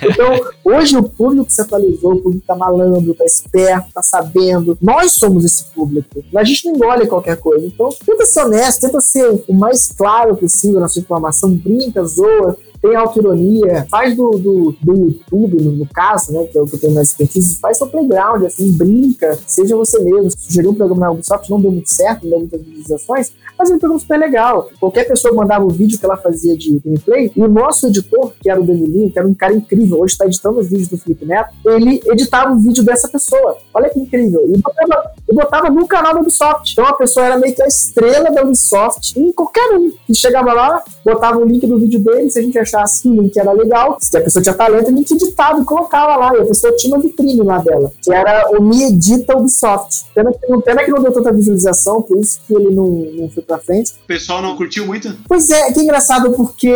Então, 0.11 0.51
hoje 0.65 0.97
o 0.97 1.03
público 1.03 1.51
se 1.51 1.61
atualizou, 1.61 2.15
o 2.15 2.21
público 2.21 2.45
tá 2.47 2.57
malandro, 2.57 3.15
tá 3.15 3.25
esperto, 3.25 3.93
tá 3.93 4.03
sabendo. 4.03 4.77
Nós 4.81 5.13
somos 5.13 5.45
esse 5.45 5.65
público. 5.65 6.23
A 6.35 6.45
gente 6.45 6.67
não 6.67 6.75
engole 6.75 7.07
qualquer 7.07 7.37
coisa. 7.37 7.67
Então, 7.67 7.89
tenta 8.05 8.27
ser 8.27 8.41
honesto, 8.43 8.81
tenta 8.81 9.01
ser 9.01 9.45
o 9.47 9.55
mais 9.55 9.93
claro 9.93 10.37
possível 10.37 10.81
na 10.81 10.89
sua 10.89 11.01
informação, 11.01 11.51
brinca, 11.51 12.05
zoa, 12.05 12.57
tem 12.81 12.97
autoironia, 12.97 13.87
faz 13.91 14.17
do, 14.17 14.31
do, 14.31 14.77
do 14.83 14.95
YouTube, 14.95 15.63
no, 15.63 15.73
no, 15.73 15.87
caso, 15.87 16.33
né, 16.33 16.45
que 16.45 16.57
é 16.57 16.63
o 16.63 16.67
que 16.67 16.75
eu 16.75 16.81
tenho 16.81 16.95
mais 16.95 17.11
expertise, 17.11 17.57
faz 17.57 17.77
seu 17.77 17.87
playground, 17.87 18.45
assim, 18.45 18.73
brinca, 18.73 19.39
seja 19.47 19.77
você 19.77 20.03
mesmo. 20.03 20.31
Sugeriu 20.31 20.71
um 20.71 20.75
programa 20.75 21.07
na 21.07 21.13
Ubisoft, 21.13 21.51
não 21.51 21.61
deu 21.61 21.71
muito 21.71 21.93
certo, 21.93 22.23
não 22.23 22.31
deu 22.31 22.39
muitas 22.41 22.63
visualizações, 22.63 23.33
mas 23.59 23.71
ele 23.71 23.79
pegou 23.79 23.99
super 23.99 24.19
legal. 24.19 24.71
Qualquer 24.79 25.05
pessoa 25.05 25.35
mandava 25.35 25.65
o 25.65 25.71
vídeo 25.71 25.99
que 25.99 26.05
ela 26.05 26.17
fazia 26.17 26.57
de 26.57 26.79
gameplay, 26.79 27.31
e 27.35 27.43
o 27.43 27.49
nosso 27.49 27.87
editor, 27.87 28.33
que 28.41 28.51
era 28.51 28.61
o 28.61 28.65
Danilinho, 28.65 29.13
que 29.13 29.19
era 29.19 29.29
um 29.29 29.35
cara 29.35 29.53
incrível, 29.53 30.01
hoje 30.01 30.15
está 30.15 30.25
editando 30.25 30.59
os 30.59 30.69
vídeos 30.69 30.89
do 30.89 30.97
Felipe 30.97 31.27
Neto, 31.27 31.51
ele 31.67 32.01
editava 32.07 32.53
o 32.53 32.59
vídeo 32.59 32.83
dessa 32.83 33.09
pessoa. 33.09 33.59
Olha 33.75 33.91
que 33.91 33.99
incrível. 33.99 34.45
E 34.47 34.59
botava, 34.59 35.13
e 35.29 35.35
botava 35.35 35.71
no 35.71 35.87
canal 35.87 36.15
da 36.15 36.21
Ubisoft. 36.21 36.73
Então 36.73 36.87
a 36.87 36.95
pessoa 36.95 37.27
era 37.27 37.39
meio 37.39 37.55
que 37.55 37.63
a 37.63 37.67
estrela 37.67 38.31
da 38.31 38.43
Ubisoft, 38.43 39.19
e 39.21 39.33
qualquer 39.33 39.77
um 39.77 39.91
que 40.07 40.15
chegava 40.15 40.53
lá, 40.53 40.83
botava 41.05 41.39
o 41.39 41.45
link 41.45 41.67
do 41.67 41.79
vídeo 41.79 42.01
dele, 42.01 42.31
se 42.31 42.39
a 42.39 42.43
gente 42.43 42.59
achasse 42.71 43.03
que 43.03 43.09
o 43.09 43.23
link 43.23 43.37
era 43.37 43.53
legal, 43.53 43.99
se 44.01 44.17
a 44.17 44.21
pessoa 44.21 44.43
tinha 44.43 44.55
talento, 44.55 44.89
a 44.89 44.93
gente 44.93 45.15
editava 45.15 45.61
e 45.61 45.65
colocava 45.65 46.17
lá, 46.17 46.37
e 46.37 46.43
a 46.43 46.45
pessoa 46.45 46.75
tinha 46.77 46.95
uma 46.95 47.03
vitrine 47.03 47.43
lá 47.43 47.59
dela, 47.59 47.93
que 48.03 48.13
era 48.13 48.51
o 48.51 48.63
Me 48.63 48.85
Edita 48.85 49.37
Ubisoft. 49.37 50.07
Pena 50.15 50.33
que, 50.33 50.49
não, 50.49 50.61
pena 50.61 50.85
que 50.85 50.91
não 50.91 51.03
deu 51.03 51.13
tanta 51.13 51.33
visualização, 51.33 52.03
por 52.03 52.19
isso 52.19 52.41
que 52.47 52.55
ele 52.55 52.75
não, 52.75 52.87
não 52.87 53.29
foi 53.31 53.43
pra 53.43 53.59
frente. 53.59 53.93
O 54.05 54.07
pessoal 54.07 54.41
não 54.41 54.57
curtiu 54.57 54.87
muito? 54.87 55.15
Pois 55.29 55.51
é, 55.51 55.73
que 55.73 55.81
engraçado, 55.81 56.33
porque 56.33 56.73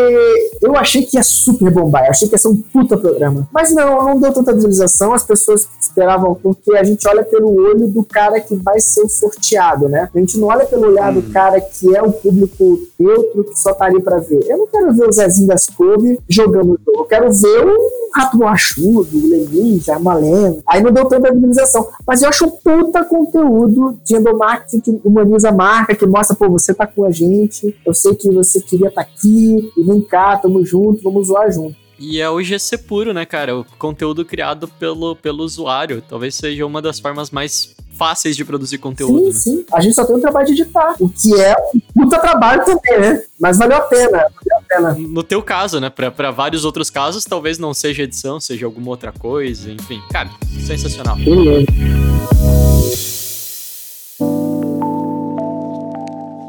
eu 0.61 0.77
achei 0.77 1.03
que 1.03 1.17
ia 1.17 1.23
super 1.23 1.71
bombar, 1.71 2.05
eu 2.05 2.11
achei 2.11 2.29
que 2.29 2.35
ia 2.35 2.39
ser 2.39 2.49
um 2.49 2.57
puta 2.57 2.97
programa. 2.97 3.49
Mas 3.53 3.73
não, 3.75 4.05
não 4.05 4.21
deu 4.21 4.33
tanta 4.33 4.53
visualização, 4.53 5.15
as 5.15 5.25
pessoas 5.25 5.69
esperavam, 5.81 6.35
porque 6.35 6.77
a 6.77 6.85
gente 6.85 7.07
olha 7.09 7.25
pelo 7.25 7.55
olho 7.55 7.89
do 7.89 8.03
cara 8.05 8.41
que 8.41 8.55
vai 8.55 8.81
ser 8.81 9.03
o 9.03 9.09
sorteado, 9.09 9.89
né? 9.89 10.09
A 10.15 10.19
gente 10.19 10.39
não 10.39 10.49
olha 10.49 10.65
pelo 10.65 10.89
olhar 10.89 11.13
do 11.13 11.23
cara 11.23 11.61
que 11.61 11.95
é 11.95 12.03
o 12.03 12.13
público 12.13 12.81
neutro, 12.99 13.45
que 13.45 13.59
só 13.59 13.73
tá 13.73 13.87
ali 13.87 14.03
pra 14.03 14.19
ver. 14.19 14.45
Eu 14.49 14.59
não 14.59 14.67
quero 14.67 14.93
ver 14.93 15.09
o 15.09 15.13
Zezinho 15.13 15.49
das 15.49 15.67
Couve 15.85 16.19
jogando 16.29 16.73
o 16.73 16.79
jogo, 16.79 17.01
eu 17.01 17.05
quero 17.05 17.31
ver 17.31 17.67
o 17.67 17.91
Rato 18.15 18.39
Machudo, 18.39 19.09
o 19.13 19.29
Lenin, 19.29 19.79
Jamaleno. 19.79 20.63
Aí 20.67 20.83
não 20.83 20.91
deu 20.91 21.05
tanta 21.07 21.31
visualização. 21.31 21.87
Mas 22.07 22.23
eu 22.23 22.31
acho 22.31 22.47
um 22.47 22.51
puta 22.51 23.05
conteúdo 23.05 23.99
de 24.03 24.17
endomarketing 24.17 24.81
que 24.81 25.01
humaniza 25.05 25.51
a 25.51 25.53
marca, 25.53 25.95
que 25.95 26.07
mostra, 26.07 26.35
pô, 26.35 26.49
você 26.49 26.73
tá 26.73 26.87
com 26.87 27.05
a 27.05 27.11
gente, 27.11 27.77
eu 27.85 27.93
sei 27.93 28.15
que 28.15 28.31
você 28.31 28.61
queria 28.61 28.89
estar 28.89 29.05
tá 29.05 29.11
aqui, 29.11 29.71
e 29.77 29.83
vem 29.83 30.01
cá, 30.01 30.39
tamo 30.39 30.65
junto, 30.65 31.03
vamos 31.03 31.27
zoar 31.27 31.53
junto. 31.53 31.77
E 31.99 32.21
é 32.21 32.29
o 32.29 32.43
GC 32.43 32.79
puro, 32.79 33.13
né, 33.13 33.27
cara? 33.27 33.59
O 33.59 33.65
conteúdo 33.79 34.25
criado 34.25 34.67
pelo, 34.67 35.15
pelo 35.17 35.45
usuário. 35.45 36.03
Talvez 36.03 36.35
seja 36.35 36.67
uma 36.67 36.83
das 36.83 36.99
formas 36.99 37.31
mais 37.31 37.75
fáceis 37.95 38.37
de 38.37 38.45
produzir 38.45 38.79
conteúdo. 38.79 39.33
Sim, 39.33 39.57
né? 39.57 39.63
sim. 39.63 39.67
A 39.73 39.81
gente 39.81 39.95
só 39.95 40.05
tem 40.05 40.17
o 40.17 40.21
trabalho 40.21 40.47
de 40.47 40.53
editar, 40.53 40.95
o 40.99 41.09
que 41.09 41.41
é 41.41 41.55
um 41.75 42.03
puta 42.03 42.19
trabalho 42.19 42.65
também, 42.65 43.01
né? 43.01 43.23
Mas 43.41 43.59
valeu 43.59 43.77
a 43.77 43.83
pena, 43.83 44.27
valeu 44.75 44.91
a 44.91 44.95
pena. 44.95 45.09
No 45.09 45.23
teu 45.23 45.43
caso, 45.43 45.81
né? 45.81 45.91
Pra, 45.91 46.11
pra 46.11 46.31
vários 46.31 46.65
outros 46.65 46.91
casos, 46.91 47.25
talvez 47.25 47.59
não 47.59 47.73
seja 47.75 48.03
edição, 48.03 48.41
seja 48.41 48.67
alguma 48.67 48.91
outra 48.91 49.13
coisa, 49.13 49.71
enfim. 49.71 50.03
Cara, 50.11 50.31
sensacional. 50.67 51.17
Beleza. 51.17 51.67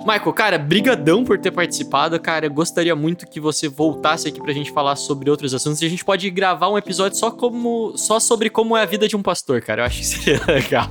Michael, 0.05 0.33
cara, 0.33 0.57
brigadão 0.59 1.23
por 1.23 1.39
ter 1.39 1.49
participado, 1.49 2.19
cara. 2.19 2.45
Eu 2.45 2.51
gostaria 2.51 2.95
muito 2.95 3.25
que 3.25 3.39
você 3.39 3.67
voltasse 3.67 4.27
aqui 4.27 4.39
pra 4.39 4.53
gente 4.53 4.71
falar 4.71 4.95
sobre 4.95 5.31
outros 5.31 5.51
assuntos. 5.51 5.81
E 5.81 5.85
a 5.87 5.89
gente 5.89 6.05
pode 6.05 6.29
gravar 6.29 6.69
um 6.69 6.77
episódio 6.77 7.17
só 7.17 7.31
como 7.31 7.97
só 7.97 8.19
sobre 8.19 8.51
como 8.51 8.77
é 8.77 8.83
a 8.83 8.85
vida 8.85 9.07
de 9.07 9.15
um 9.15 9.23
pastor, 9.23 9.61
cara. 9.61 9.81
Eu 9.81 9.85
acho 9.87 9.97
que 9.97 10.05
seria 10.05 10.45
legal. 10.45 10.87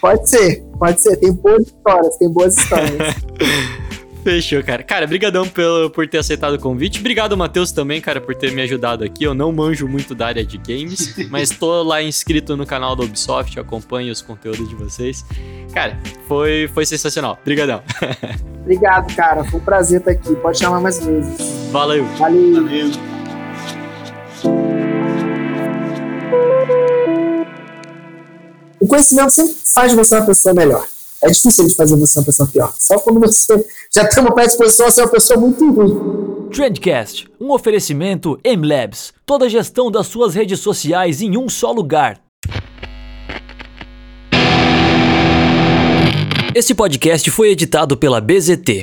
pode 0.00 0.30
ser, 0.30 0.64
pode 0.78 1.02
ser. 1.02 1.16
Tem 1.18 1.30
boas 1.34 1.66
histórias, 1.66 2.16
tem 2.16 2.32
boas 2.32 2.56
histórias. 2.56 3.14
Fechou, 4.22 4.62
cara. 4.62 4.82
Cara, 4.82 5.06
brigadão 5.06 5.48
pelo, 5.48 5.90
por 5.90 6.06
ter 6.08 6.18
aceitado 6.18 6.54
o 6.54 6.58
convite. 6.58 7.00
Obrigado, 7.00 7.36
Matheus, 7.36 7.72
também, 7.72 8.00
cara, 8.00 8.20
por 8.20 8.34
ter 8.34 8.52
me 8.52 8.62
ajudado 8.62 9.04
aqui. 9.04 9.24
Eu 9.24 9.34
não 9.34 9.52
manjo 9.52 9.86
muito 9.88 10.14
da 10.14 10.26
área 10.26 10.44
de 10.44 10.58
games, 10.58 11.14
mas 11.30 11.50
tô 11.50 11.82
lá 11.82 12.02
inscrito 12.02 12.56
no 12.56 12.66
canal 12.66 12.94
da 12.94 13.04
Ubisoft, 13.04 13.58
acompanho 13.58 14.12
os 14.12 14.20
conteúdos 14.20 14.68
de 14.68 14.74
vocês. 14.74 15.24
Cara, 15.72 15.98
foi, 16.26 16.68
foi 16.74 16.84
sensacional. 16.84 17.38
Brigadão. 17.44 17.82
Obrigado, 18.62 19.14
cara. 19.14 19.44
Foi 19.44 19.60
um 19.60 19.64
prazer 19.64 20.00
estar 20.00 20.10
aqui. 20.10 20.34
Pode 20.36 20.58
chamar 20.58 20.80
mais 20.80 21.04
vezes. 21.04 21.70
Valeu. 21.70 22.04
Valeu. 22.16 22.54
Valeu. 22.54 22.90
O 28.80 28.86
conhecimento 28.86 29.30
sempre 29.30 29.54
faz 29.74 29.90
de 29.90 29.96
você 29.96 30.16
uma 30.16 30.26
pessoa 30.26 30.54
melhor. 30.54 30.86
É 31.22 31.30
difícil 31.30 31.66
de 31.66 31.74
fazer 31.74 31.96
você 31.96 32.18
uma 32.20 32.24
pessoa 32.24 32.48
pior. 32.48 32.72
Só 32.78 32.98
quando 33.00 33.18
você 33.18 33.66
já 33.92 34.06
tem 34.06 34.22
uma 34.22 34.32
predisposição 34.32 34.86
a 34.86 34.90
ser 34.90 35.00
uma 35.02 35.10
pessoa 35.10 35.38
muito 35.40 35.68
ruim. 35.70 36.48
Trendcast, 36.50 37.28
um 37.40 37.52
oferecimento 37.52 38.38
MLabs. 38.44 39.12
Toda 39.26 39.46
a 39.46 39.48
gestão 39.48 39.90
das 39.90 40.06
suas 40.06 40.34
redes 40.34 40.60
sociais 40.60 41.20
em 41.20 41.36
um 41.36 41.48
só 41.48 41.72
lugar. 41.72 42.20
Esse 46.54 46.74
podcast 46.74 47.30
foi 47.30 47.50
editado 47.50 47.96
pela 47.96 48.20
BZT. 48.20 48.82